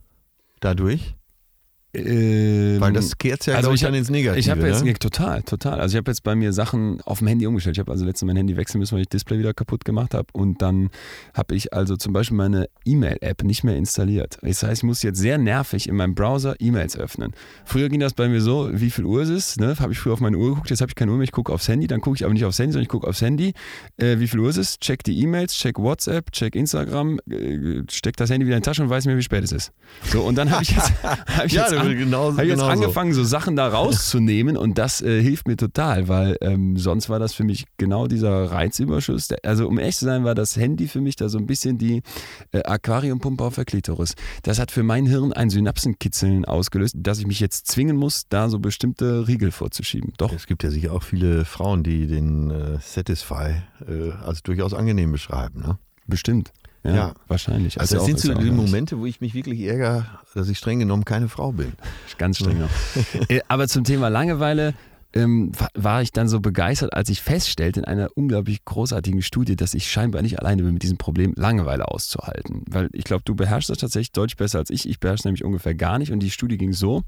dadurch? 0.61 1.17
Ähm, 1.95 2.80
Weil 2.80 2.95
das 2.95 3.18
kehrt 3.18 3.45
ja, 3.45 3.57
also 3.57 3.72
ich, 3.72 3.82
dann 3.82 3.93
ins 3.93 4.09
Negative. 4.09 4.38
Ich 4.38 4.49
habe 4.49 4.66
jetzt, 4.66 4.82
ne? 4.82 4.95
total, 4.95 5.43
total. 5.43 5.78
Also 5.78 5.95
ich 5.95 5.99
habe 5.99 6.11
jetzt 6.11 6.22
bei 6.22 6.34
mir 6.34 6.55
Sachen 6.55 7.03
auf 7.03 7.18
dem 7.18 7.26
Handy 7.26 7.47
umgestellt. 7.47 7.76
Ich 7.76 7.80
habe 7.80 7.93
also 7.93 8.07
letztens 8.07 8.28
mein 8.28 8.36
Handy 8.36 8.57
wechseln 8.57 8.78
müssen, 8.78 8.95
weil 8.95 9.03
ich 9.03 9.09
das 9.09 9.20
Display 9.20 9.38
wieder 9.38 9.53
kaputt 9.53 9.84
gemacht 9.84 10.14
habe. 10.14 10.26
Und 10.32 10.62
dann 10.62 10.88
habe 11.34 11.55
ich 11.55 11.74
also 11.74 11.97
zum 11.97 12.14
Beispiel 12.14 12.36
meine 12.36 12.68
E-Mail-App 12.86 13.45
nicht 13.45 13.62
mehr 13.62 13.76
installiert. 13.76 14.38
Das 14.40 14.62
heißt, 14.62 14.80
ich 14.80 14.84
muss 14.84 15.03
jetzt 15.03 15.18
sehr 15.18 15.36
nervig 15.36 15.86
in 15.86 15.97
meinem 15.97 16.14
Browser 16.14 16.55
E-Mails 16.59 16.97
öffnen. 16.97 17.34
Früher 17.66 17.90
ging 17.90 18.01
das 18.01 18.14
bei 18.14 18.26
mir 18.26 18.40
so, 18.40 18.70
wie 18.72 18.90
viel 18.90 19.05
Uhr 19.05 19.22
ist 19.22 19.28
es? 19.28 19.57
Ne? 19.59 19.76
Habe 19.78 19.93
ich 19.93 19.99
früher 19.99 20.14
auf 20.14 20.20
meine 20.20 20.38
Uhr 20.38 20.51
geguckt, 20.51 20.70
jetzt 20.70 20.80
habe 20.80 20.90
ich 20.90 20.95
keine 20.95 21.11
Uhr 21.11 21.18
mehr, 21.18 21.24
ich 21.24 21.32
gucke 21.32 21.53
aufs 21.53 21.68
Handy. 21.68 21.88
Dann 21.88 22.01
gucke 22.01 22.16
ich 22.16 22.24
aber 22.24 22.32
nicht 22.32 22.47
aufs 22.47 22.59
Handy, 22.59 22.72
sondern 22.72 22.84
ich 22.84 22.88
gucke 22.88 23.07
aufs 23.07 23.20
Handy. 23.20 23.53
Äh, 23.99 24.18
wie 24.18 24.28
viel 24.28 24.40
Uhr 24.40 24.49
ist 24.49 24.57
es? 24.57 24.78
Check 24.78 25.05
die 25.05 25.20
E-Mails, 25.20 25.55
check 25.55 25.78
WhatsApp, 25.78 26.32
check 26.32 26.55
Instagram, 26.55 27.18
äh, 27.30 27.82
steck 27.90 28.16
das 28.16 28.30
Handy 28.30 28.47
wieder 28.47 28.57
in 28.57 28.62
die 28.62 28.66
Tasche 28.66 28.82
und 28.82 28.88
weiß 28.88 29.05
mir, 29.05 29.18
wie 29.18 29.22
spät 29.22 29.45
es 29.45 29.53
ist. 29.53 29.72
So, 30.11 30.22
und 30.22 30.36
dann 30.36 30.51
habe 30.51 30.62
ich 30.62 30.70
jetzt, 30.70 30.90
hab 31.03 31.45
ich 31.45 31.53
Ja, 31.53 31.62
jetzt, 31.70 31.82
an, 31.91 31.97
genau- 31.99 32.33
hab 32.33 32.43
ich 32.43 32.49
jetzt 32.49 32.59
genau 32.61 32.68
angefangen, 32.70 33.12
so 33.12 33.24
Sachen 33.24 33.57
da 33.57 33.68
rauszunehmen 33.68 34.57
und 34.57 34.78
das 34.78 35.01
äh, 35.03 35.22
hilft 35.22 35.47
mir 35.49 35.57
total, 35.57 36.09
weil 36.09 36.37
ähm, 36.41 36.76
sonst 36.76 37.09
war 37.09 37.18
das 37.18 37.33
für 37.35 37.45
mich 37.45 37.66
genau 37.76 38.07
dieser 38.07 38.51
Reizüberschuss. 38.51 39.28
Der- 39.28 39.39
Also 39.45 39.68
um 39.68 39.78
ehrlich 39.78 39.97
zu 39.97 40.05
sein, 40.05 40.24
war 40.24 40.35
das 40.35 40.57
Handy 40.57 40.89
für 40.89 41.01
mich 41.01 41.16
da 41.16 41.28
so 41.28 41.39
ein 41.39 41.47
bisschen 41.47 41.78
die 41.78 42.03
äh, 42.53 42.62
Aquariumpumpe 42.62 43.45
auf 43.45 43.55
der 43.57 43.64
Klitoris. 43.64 44.14
Das 44.43 44.59
hat 44.59 44.70
für 44.70 44.83
mein 44.83 45.07
Hirn 45.07 45.33
ein 45.33 45.51
Synapsenkitzeln 45.51 46.45
ausgelöst, 46.45 46.95
dass 46.99 47.18
ich 47.18 47.26
mich 47.26 47.41
jetzt 47.41 47.66
zwingen 47.66 47.97
muss, 47.97 48.24
da 48.28 48.49
so 48.49 48.59
bestimmte 48.59 49.26
Riegel 49.28 49.51
vorzuschieben. 49.51 50.12
Doch. 50.18 50.33
Es 50.33 50.47
gibt 50.47 50.62
ja 50.62 50.70
sicher 50.70 50.93
auch 50.93 51.03
viele 51.03 51.45
Frauen, 51.45 51.83
die 51.83 52.07
den 52.07 52.51
äh, 52.51 52.78
Satisfy 52.80 53.55
äh, 53.89 54.11
als 54.24 54.43
durchaus 54.43 54.74
angenehm 54.74 55.12
beschreiben. 55.12 55.61
Ne? 55.61 55.78
Bestimmt. 56.07 56.53
Ja, 56.85 56.95
Ja. 56.95 57.14
wahrscheinlich. 57.28 57.78
Also 57.80 57.95
das 57.95 58.03
auch- 58.03 58.07
sind 58.07 58.18
so 58.20 58.35
die 58.35 58.51
Momente, 58.51 58.99
wo 58.99 59.07
ich 59.07 59.20
mich 59.20 59.35
wirklich 59.35 59.61
ärgere, 59.61 60.07
dass 60.35 60.49
ich 60.49 60.59
streng 60.59 60.80
genommen 60.80 61.05
keine 61.05 61.28
Frau 61.28 61.53
bin. 61.53 61.72
Ganz 62.18 62.39
streng 62.39 62.59
noch. 62.59 62.70
Äh, 63.30 63.41
Aber 63.49 63.68
zum 63.68 63.85
Thema 63.85 64.09
Langeweile 64.09 64.74
ähm, 65.14 65.53
wa- 65.59 65.68
war 65.74 66.01
ich 66.01 66.11
dann 66.11 66.26
so 66.26 66.41
begeistert, 66.41 66.95
als 66.95 67.11
ich 67.11 67.20
feststellte 67.20 67.80
in 67.80 67.85
einer 67.85 68.09
unglaublich 68.14 68.64
großartigen 68.64 69.20
Studie, 69.20 69.57
dass 69.57 69.74
ich 69.74 69.91
scheinbar 69.91 70.22
nicht 70.22 70.39
alleine 70.39 70.62
bin 70.62 70.72
mit 70.72 70.83
diesem 70.83 70.97
Problem, 70.97 71.35
Langeweile 71.37 71.87
auszuhalten. 71.89 72.64
Weil 72.70 72.89
ich 72.95 73.05
glaube, 73.05 73.22
du 73.26 73.35
beherrschst 73.35 73.68
das 73.68 73.76
tatsächlich 73.78 74.12
deutlich 74.12 74.39
besser 74.39 74.59
als 74.59 74.70
ich. 74.70 74.89
Ich 74.89 75.01
beherrsche 75.01 75.28
nämlich 75.28 75.45
ungefähr 75.45 75.74
gar 75.74 75.99
nicht. 75.99 76.12
Und 76.12 76.20
die 76.20 76.30
Studie 76.30 76.57
ging 76.57 76.72
so. 76.72 77.03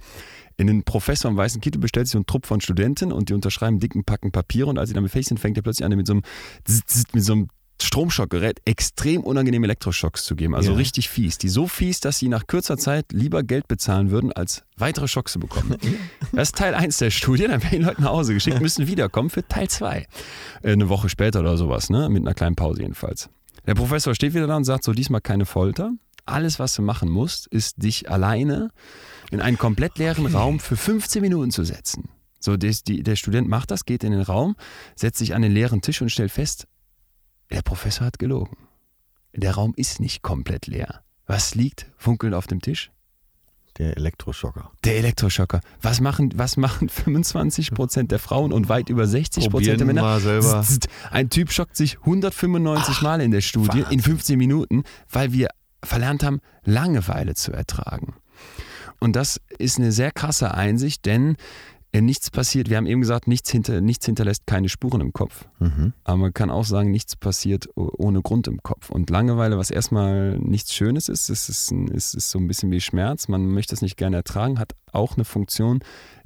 In 0.58 0.66
den 0.66 0.84
Professor 0.84 1.30
am 1.30 1.36
Weißen 1.38 1.62
Kittel 1.62 1.80
bestellt 1.80 2.06
sich 2.06 2.12
so 2.12 2.18
ein 2.18 2.26
Trupp 2.26 2.44
von 2.46 2.60
Studenten 2.60 3.10
und 3.10 3.30
die 3.30 3.34
unterschreiben 3.34 3.80
dicken 3.80 4.04
Packen 4.04 4.30
Papiere 4.32 4.68
und 4.68 4.78
als 4.78 4.90
sie 4.90 4.94
damit 4.94 5.10
fertig 5.10 5.28
sind, 5.28 5.40
fängt 5.40 5.56
er 5.56 5.62
plötzlich 5.62 5.84
an, 5.86 5.96
mit 5.96 6.06
so 6.06 6.12
einem, 6.12 6.22
Zzz, 6.64 7.04
mit 7.14 7.24
so 7.24 7.32
einem 7.32 7.48
Stromschockgerät 7.84 8.60
extrem 8.64 9.22
unangenehme 9.22 9.66
Elektroschocks 9.66 10.24
zu 10.24 10.34
geben. 10.36 10.54
Also 10.54 10.72
Ja. 10.72 10.76
richtig 10.76 11.08
fies. 11.08 11.38
Die 11.38 11.48
so 11.48 11.66
fies, 11.68 12.00
dass 12.00 12.18
sie 12.18 12.28
nach 12.28 12.46
kürzer 12.46 12.76
Zeit 12.76 13.06
lieber 13.12 13.42
Geld 13.42 13.68
bezahlen 13.68 14.10
würden, 14.10 14.32
als 14.32 14.64
weitere 14.76 15.08
Schocks 15.08 15.32
zu 15.32 15.40
bekommen. 15.40 15.76
Das 16.32 16.48
ist 16.48 16.56
Teil 16.56 16.74
1 16.74 16.98
der 16.98 17.10
Studie. 17.10 17.44
Dann 17.44 17.62
werden 17.62 17.78
die 17.78 17.84
Leute 17.84 18.02
nach 18.02 18.10
Hause 18.10 18.34
geschickt, 18.34 18.60
müssen 18.60 18.88
wiederkommen 18.88 19.30
für 19.30 19.46
Teil 19.46 19.68
2. 19.68 20.06
Äh, 20.62 20.72
Eine 20.72 20.88
Woche 20.88 21.08
später 21.08 21.40
oder 21.40 21.56
sowas, 21.56 21.90
ne? 21.90 22.08
mit 22.08 22.22
einer 22.22 22.34
kleinen 22.34 22.56
Pause 22.56 22.82
jedenfalls. 22.82 23.28
Der 23.66 23.74
Professor 23.74 24.14
steht 24.14 24.34
wieder 24.34 24.46
da 24.48 24.56
und 24.56 24.64
sagt 24.64 24.82
so, 24.84 24.92
diesmal 24.92 25.20
keine 25.20 25.46
Folter. 25.46 25.92
Alles, 26.26 26.58
was 26.58 26.74
du 26.74 26.82
machen 26.82 27.08
musst, 27.10 27.46
ist 27.46 27.82
dich 27.82 28.10
alleine 28.10 28.70
in 29.30 29.40
einen 29.40 29.58
komplett 29.58 29.98
leeren 29.98 30.26
Raum 30.26 30.58
für 30.58 30.76
15 30.76 31.22
Minuten 31.22 31.50
zu 31.50 31.64
setzen. 31.64 32.08
So, 32.40 32.56
des, 32.56 32.82
die, 32.82 33.02
der 33.02 33.16
Student 33.16 33.48
macht 33.48 33.70
das, 33.70 33.84
geht 33.86 34.04
in 34.04 34.12
den 34.12 34.20
Raum, 34.22 34.56
setzt 34.96 35.18
sich 35.18 35.34
an 35.34 35.42
den 35.42 35.52
leeren 35.52 35.80
Tisch 35.82 36.02
und 36.02 36.10
stellt 36.10 36.30
fest, 36.32 36.66
der 37.54 37.62
Professor 37.62 38.06
hat 38.06 38.18
gelogen. 38.18 38.56
Der 39.32 39.54
Raum 39.54 39.74
ist 39.76 40.00
nicht 40.00 40.22
komplett 40.22 40.66
leer. 40.66 41.02
Was 41.26 41.54
liegt 41.54 41.86
funkelnd 41.96 42.34
auf 42.34 42.46
dem 42.46 42.60
Tisch? 42.60 42.90
Der 43.78 43.96
Elektroschocker. 43.96 44.70
Der 44.84 44.98
Elektroschocker. 44.98 45.60
Was 45.80 46.00
machen, 46.00 46.32
was 46.36 46.56
machen 46.56 46.88
25% 46.88 48.08
der 48.08 48.18
Frauen 48.18 48.52
und 48.52 48.68
weit 48.68 48.88
über 48.88 49.04
60% 49.04 49.40
der 49.42 49.50
Probieren 49.50 49.86
Männer? 49.86 50.02
mal 50.02 50.20
selber. 50.20 50.64
Ein 51.10 51.30
Typ 51.30 51.50
schockt 51.52 51.76
sich 51.76 51.98
195 51.98 53.02
Mal 53.02 53.20
in 53.20 53.30
der 53.30 53.40
Studie 53.40 53.84
in 53.90 54.00
15 54.00 54.36
Minuten, 54.36 54.84
weil 55.08 55.32
wir 55.32 55.48
verlernt 55.82 56.22
haben, 56.22 56.40
Langeweile 56.64 57.34
zu 57.34 57.52
ertragen. 57.52 58.14
Und 59.00 59.16
das 59.16 59.40
ist 59.58 59.78
eine 59.78 59.92
sehr 59.92 60.10
krasse 60.12 60.54
Einsicht, 60.54 61.04
denn 61.04 61.36
nichts 62.00 62.30
passiert. 62.30 62.70
Wir 62.70 62.76
haben 62.76 62.86
eben 62.86 63.00
gesagt, 63.00 63.28
nichts, 63.28 63.50
hinter, 63.50 63.80
nichts 63.80 64.06
hinterlässt 64.06 64.46
keine 64.46 64.68
Spuren 64.68 65.00
im 65.00 65.12
Kopf. 65.12 65.46
Mhm. 65.58 65.92
Aber 66.04 66.16
man 66.16 66.34
kann 66.34 66.50
auch 66.50 66.64
sagen, 66.64 66.90
nichts 66.90 67.16
passiert 67.16 67.68
ohne 67.76 68.22
Grund 68.22 68.46
im 68.48 68.62
Kopf. 68.62 68.90
Und 68.90 69.10
Langeweile, 69.10 69.58
was 69.58 69.70
erstmal 69.70 70.38
nichts 70.38 70.74
Schönes 70.74 71.08
ist, 71.08 71.30
es 71.30 71.48
ist, 71.48 71.70
ein, 71.70 71.88
es 71.88 72.14
ist 72.14 72.30
so 72.30 72.38
ein 72.38 72.48
bisschen 72.48 72.70
wie 72.70 72.80
Schmerz. 72.80 73.28
Man 73.28 73.46
möchte 73.46 73.74
es 73.74 73.82
nicht 73.82 73.96
gerne 73.96 74.16
ertragen, 74.16 74.58
hat 74.58 74.74
auch 74.92 75.16
eine 75.16 75.24
Funktion, 75.24 75.80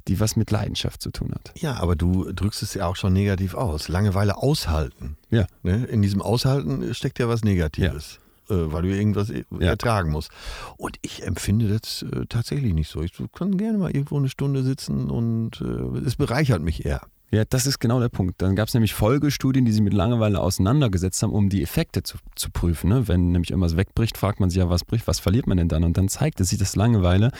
die 0.07 0.19
was 0.19 0.35
mit 0.35 0.49
Leidenschaft 0.51 1.01
zu 1.01 1.11
tun 1.11 1.33
hat. 1.33 1.51
Ja, 1.55 1.75
aber 1.75 1.95
du 1.95 2.31
drückst 2.31 2.63
es 2.63 2.73
ja 2.73 2.87
auch 2.87 2.95
schon 2.95 3.13
negativ 3.13 3.53
aus. 3.53 3.87
Langeweile 3.87 4.37
aushalten. 4.37 5.17
Ja. 5.29 5.45
Ne? 5.63 5.85
In 5.85 6.01
diesem 6.01 6.21
Aushalten 6.21 6.93
steckt 6.93 7.19
ja 7.19 7.27
was 7.27 7.43
Negatives. 7.43 8.15
Äh, 8.15 8.28
weil 8.53 8.83
du 8.83 8.89
irgendwas 8.89 9.29
äh, 9.29 9.43
ertragen 9.59 10.11
musst. 10.11 10.31
Und 10.77 10.97
ich 11.01 11.23
empfinde 11.23 11.67
das 11.67 12.03
äh, 12.03 12.25
tatsächlich 12.27 12.73
nicht 12.73 12.89
so. 12.89 13.01
Ich 13.01 13.13
kann 13.33 13.57
gerne 13.57 13.77
mal 13.77 13.91
irgendwo 13.91 14.17
eine 14.17 14.29
Stunde 14.29 14.63
sitzen 14.63 15.09
und 15.09 15.61
äh, 15.61 15.99
es 15.99 16.15
bereichert 16.15 16.61
mich 16.61 16.85
eher. 16.85 17.01
Ja, 17.31 17.43
das 17.45 17.67
ist 17.67 17.79
genau 17.79 17.99
der 17.99 18.09
Punkt. 18.09 18.41
Dann 18.41 18.55
gab 18.55 18.69
es 18.69 18.73
nämlich 18.73 18.95
Folgestudien, 18.95 19.63
die 19.63 19.71
sich 19.71 19.81
mit 19.81 19.93
Langeweile 19.93 20.39
auseinandergesetzt 20.39 21.21
haben, 21.21 21.31
um 21.31 21.49
die 21.49 21.61
Effekte 21.61 22.01
zu, 22.01 22.17
zu 22.35 22.49
prüfen. 22.49 22.89
Ne? 22.89 23.07
Wenn 23.07 23.31
nämlich 23.31 23.51
irgendwas 23.51 23.77
wegbricht, 23.77 24.17
fragt 24.17 24.39
man 24.39 24.49
sich 24.49 24.57
ja, 24.57 24.69
was 24.69 24.83
bricht, 24.83 25.05
was 25.05 25.19
verliert 25.19 25.45
man 25.45 25.57
denn 25.57 25.67
dann? 25.67 25.83
Und 25.83 25.97
dann 25.97 26.09
zeigt 26.09 26.41
es 26.41 26.49
sich, 26.49 26.57
dass 26.57 26.75
Langeweile 26.75 27.31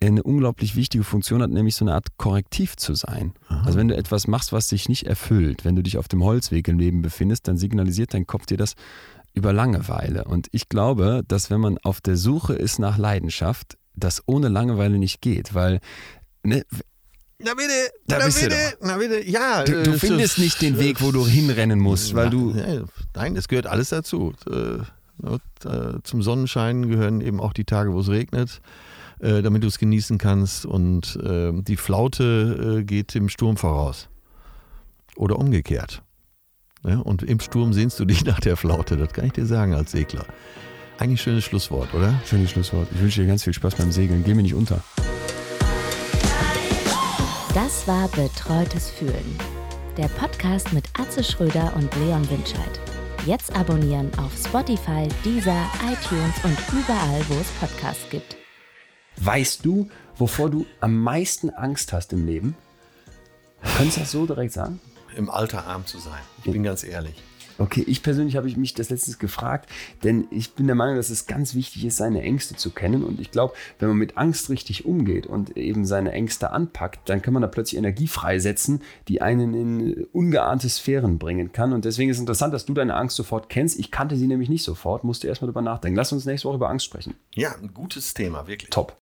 eine 0.00 0.22
unglaublich 0.22 0.76
wichtige 0.76 1.04
Funktion 1.04 1.40
hat, 1.40 1.50
nämlich 1.50 1.74
so 1.74 1.84
eine 1.84 1.94
Art 1.94 2.18
Korrektiv 2.18 2.76
zu 2.76 2.94
sein. 2.94 3.32
Also 3.48 3.78
wenn 3.78 3.88
du 3.88 3.96
etwas 3.96 4.26
machst, 4.26 4.52
was 4.52 4.68
dich 4.68 4.88
nicht 4.88 5.06
erfüllt, 5.06 5.64
wenn 5.64 5.74
du 5.74 5.82
dich 5.82 5.96
auf 5.96 6.08
dem 6.08 6.22
Holzweg 6.22 6.68
im 6.68 6.78
Leben 6.78 7.00
befindest, 7.00 7.48
dann 7.48 7.56
signalisiert 7.56 8.12
dein 8.12 8.26
Kopf 8.26 8.46
dir 8.46 8.58
das 8.58 8.74
über 9.36 9.52
Langeweile. 9.52 10.24
Und 10.24 10.48
ich 10.50 10.68
glaube, 10.68 11.22
dass 11.28 11.50
wenn 11.50 11.60
man 11.60 11.78
auf 11.78 12.00
der 12.00 12.16
Suche 12.16 12.54
ist 12.54 12.78
nach 12.78 12.98
Leidenschaft, 12.98 13.76
das 13.94 14.22
ohne 14.26 14.48
Langeweile 14.48 14.98
nicht 14.98 15.20
geht, 15.20 15.54
weil 15.54 15.80
ne, 16.42 16.64
Na 17.38 17.52
bitte, 17.54 17.92
Da 18.06 18.18
na 18.18 18.24
bist 18.24 18.38
du 18.42 18.48
bitte, 18.48 18.78
na 18.80 18.96
bitte, 18.96 19.28
ja. 19.28 19.62
Du, 19.64 19.82
du 19.82 19.98
findest 19.98 20.38
nicht 20.38 20.60
den 20.62 20.78
Weg, 20.78 21.02
wo 21.02 21.12
du 21.12 21.26
hinrennen 21.26 21.78
musst, 21.78 22.14
weil 22.14 22.30
du. 22.30 22.54
Nein, 23.14 23.36
es 23.36 23.46
gehört 23.48 23.66
alles 23.66 23.90
dazu. 23.90 24.32
Äh, 24.50 24.78
äh, 25.68 25.98
Zum 26.02 26.22
Sonnenschein 26.22 26.88
gehören 26.88 27.20
eben 27.20 27.40
auch 27.40 27.52
die 27.52 27.64
Tage, 27.64 27.92
wo 27.92 28.00
es 28.00 28.08
regnet, 28.08 28.60
äh, 29.20 29.42
damit 29.42 29.62
du 29.62 29.66
es 29.66 29.78
genießen 29.78 30.16
kannst. 30.16 30.64
Und 30.64 31.18
die 31.22 31.76
Flaute 31.76 32.84
geht 32.86 33.14
dem 33.14 33.28
Sturm 33.28 33.58
voraus. 33.58 34.08
Oder 35.16 35.38
umgekehrt. 35.38 36.02
Ja, 36.86 37.00
und 37.00 37.24
im 37.24 37.40
Sturm 37.40 37.72
sehnst 37.72 37.98
du 37.98 38.04
dich 38.04 38.24
nach 38.24 38.40
der 38.40 38.56
Flaute, 38.56 38.96
das 38.96 39.12
kann 39.12 39.26
ich 39.26 39.32
dir 39.32 39.46
sagen 39.46 39.74
als 39.74 39.90
Segler. 39.90 40.24
Eigentlich 40.98 41.20
schönes 41.20 41.44
Schlusswort, 41.44 41.92
oder? 41.92 42.14
Schönes 42.24 42.50
Schlusswort. 42.50 42.88
Ich 42.94 43.00
wünsche 43.00 43.20
dir 43.20 43.26
ganz 43.26 43.42
viel 43.42 43.52
Spaß 43.52 43.74
beim 43.74 43.92
Segeln. 43.92 44.24
Geh 44.24 44.34
mir 44.34 44.42
nicht 44.42 44.54
unter. 44.54 44.82
Das 47.52 47.86
war 47.86 48.08
Betreutes 48.08 48.88
Fühlen. 48.90 49.38
Der 49.98 50.08
Podcast 50.08 50.72
mit 50.72 50.84
Atze 50.98 51.24
Schröder 51.24 51.72
und 51.76 51.94
Leon 51.96 52.28
Winscheid. 52.30 52.80
Jetzt 53.26 53.54
abonnieren 53.56 54.10
auf 54.18 54.32
Spotify, 54.36 55.08
Deezer, 55.24 55.66
iTunes 55.82 56.34
und 56.44 56.56
überall, 56.72 57.20
wo 57.28 57.34
es 57.34 57.48
Podcasts 57.60 58.08
gibt. 58.10 58.36
Weißt 59.16 59.64
du, 59.64 59.88
wovor 60.16 60.50
du 60.50 60.66
am 60.80 61.02
meisten 61.02 61.50
Angst 61.50 61.92
hast 61.92 62.12
im 62.12 62.26
Leben? 62.26 62.54
Könntest 63.76 63.96
du 63.96 64.00
das 64.00 64.12
so 64.12 64.26
direkt 64.26 64.52
sagen? 64.52 64.80
Im 65.16 65.30
Alter 65.30 65.66
arm 65.66 65.86
zu 65.86 65.98
sein. 65.98 66.20
Ich 66.44 66.52
bin 66.52 66.62
ganz 66.62 66.84
ehrlich. 66.84 67.14
Okay, 67.58 67.82
ich 67.86 68.02
persönlich 68.02 68.36
habe 68.36 68.48
ich 68.48 68.58
mich 68.58 68.74
das 68.74 68.90
letztens 68.90 69.18
gefragt, 69.18 69.70
denn 70.04 70.26
ich 70.30 70.52
bin 70.52 70.66
der 70.66 70.76
Meinung, 70.76 70.96
dass 70.96 71.08
es 71.08 71.26
ganz 71.26 71.54
wichtig 71.54 71.86
ist, 71.86 71.96
seine 71.96 72.20
Ängste 72.20 72.54
zu 72.54 72.70
kennen. 72.70 73.02
Und 73.02 73.18
ich 73.18 73.30
glaube, 73.30 73.54
wenn 73.78 73.88
man 73.88 73.96
mit 73.96 74.18
Angst 74.18 74.50
richtig 74.50 74.84
umgeht 74.84 75.26
und 75.26 75.56
eben 75.56 75.86
seine 75.86 76.12
Ängste 76.12 76.50
anpackt, 76.50 77.08
dann 77.08 77.22
kann 77.22 77.32
man 77.32 77.40
da 77.40 77.48
plötzlich 77.48 77.78
Energie 77.78 78.08
freisetzen, 78.08 78.82
die 79.08 79.22
einen 79.22 79.54
in 79.54 80.04
ungeahnte 80.12 80.68
Sphären 80.68 81.18
bringen 81.18 81.52
kann. 81.52 81.72
Und 81.72 81.86
deswegen 81.86 82.10
ist 82.10 82.18
es 82.18 82.20
interessant, 82.20 82.52
dass 82.52 82.66
du 82.66 82.74
deine 82.74 82.94
Angst 82.94 83.16
sofort 83.16 83.48
kennst. 83.48 83.78
Ich 83.78 83.90
kannte 83.90 84.16
sie 84.16 84.26
nämlich 84.26 84.50
nicht 84.50 84.64
sofort, 84.64 85.02
musste 85.02 85.26
erst 85.26 85.40
mal 85.40 85.46
drüber 85.46 85.62
nachdenken. 85.62 85.96
Lass 85.96 86.12
uns 86.12 86.26
nächste 86.26 86.48
Woche 86.48 86.56
über 86.56 86.68
Angst 86.68 86.84
sprechen. 86.84 87.14
Ja, 87.34 87.54
ein 87.56 87.72
gutes 87.72 88.12
Thema, 88.12 88.46
wirklich. 88.46 88.68
Top. 88.68 88.98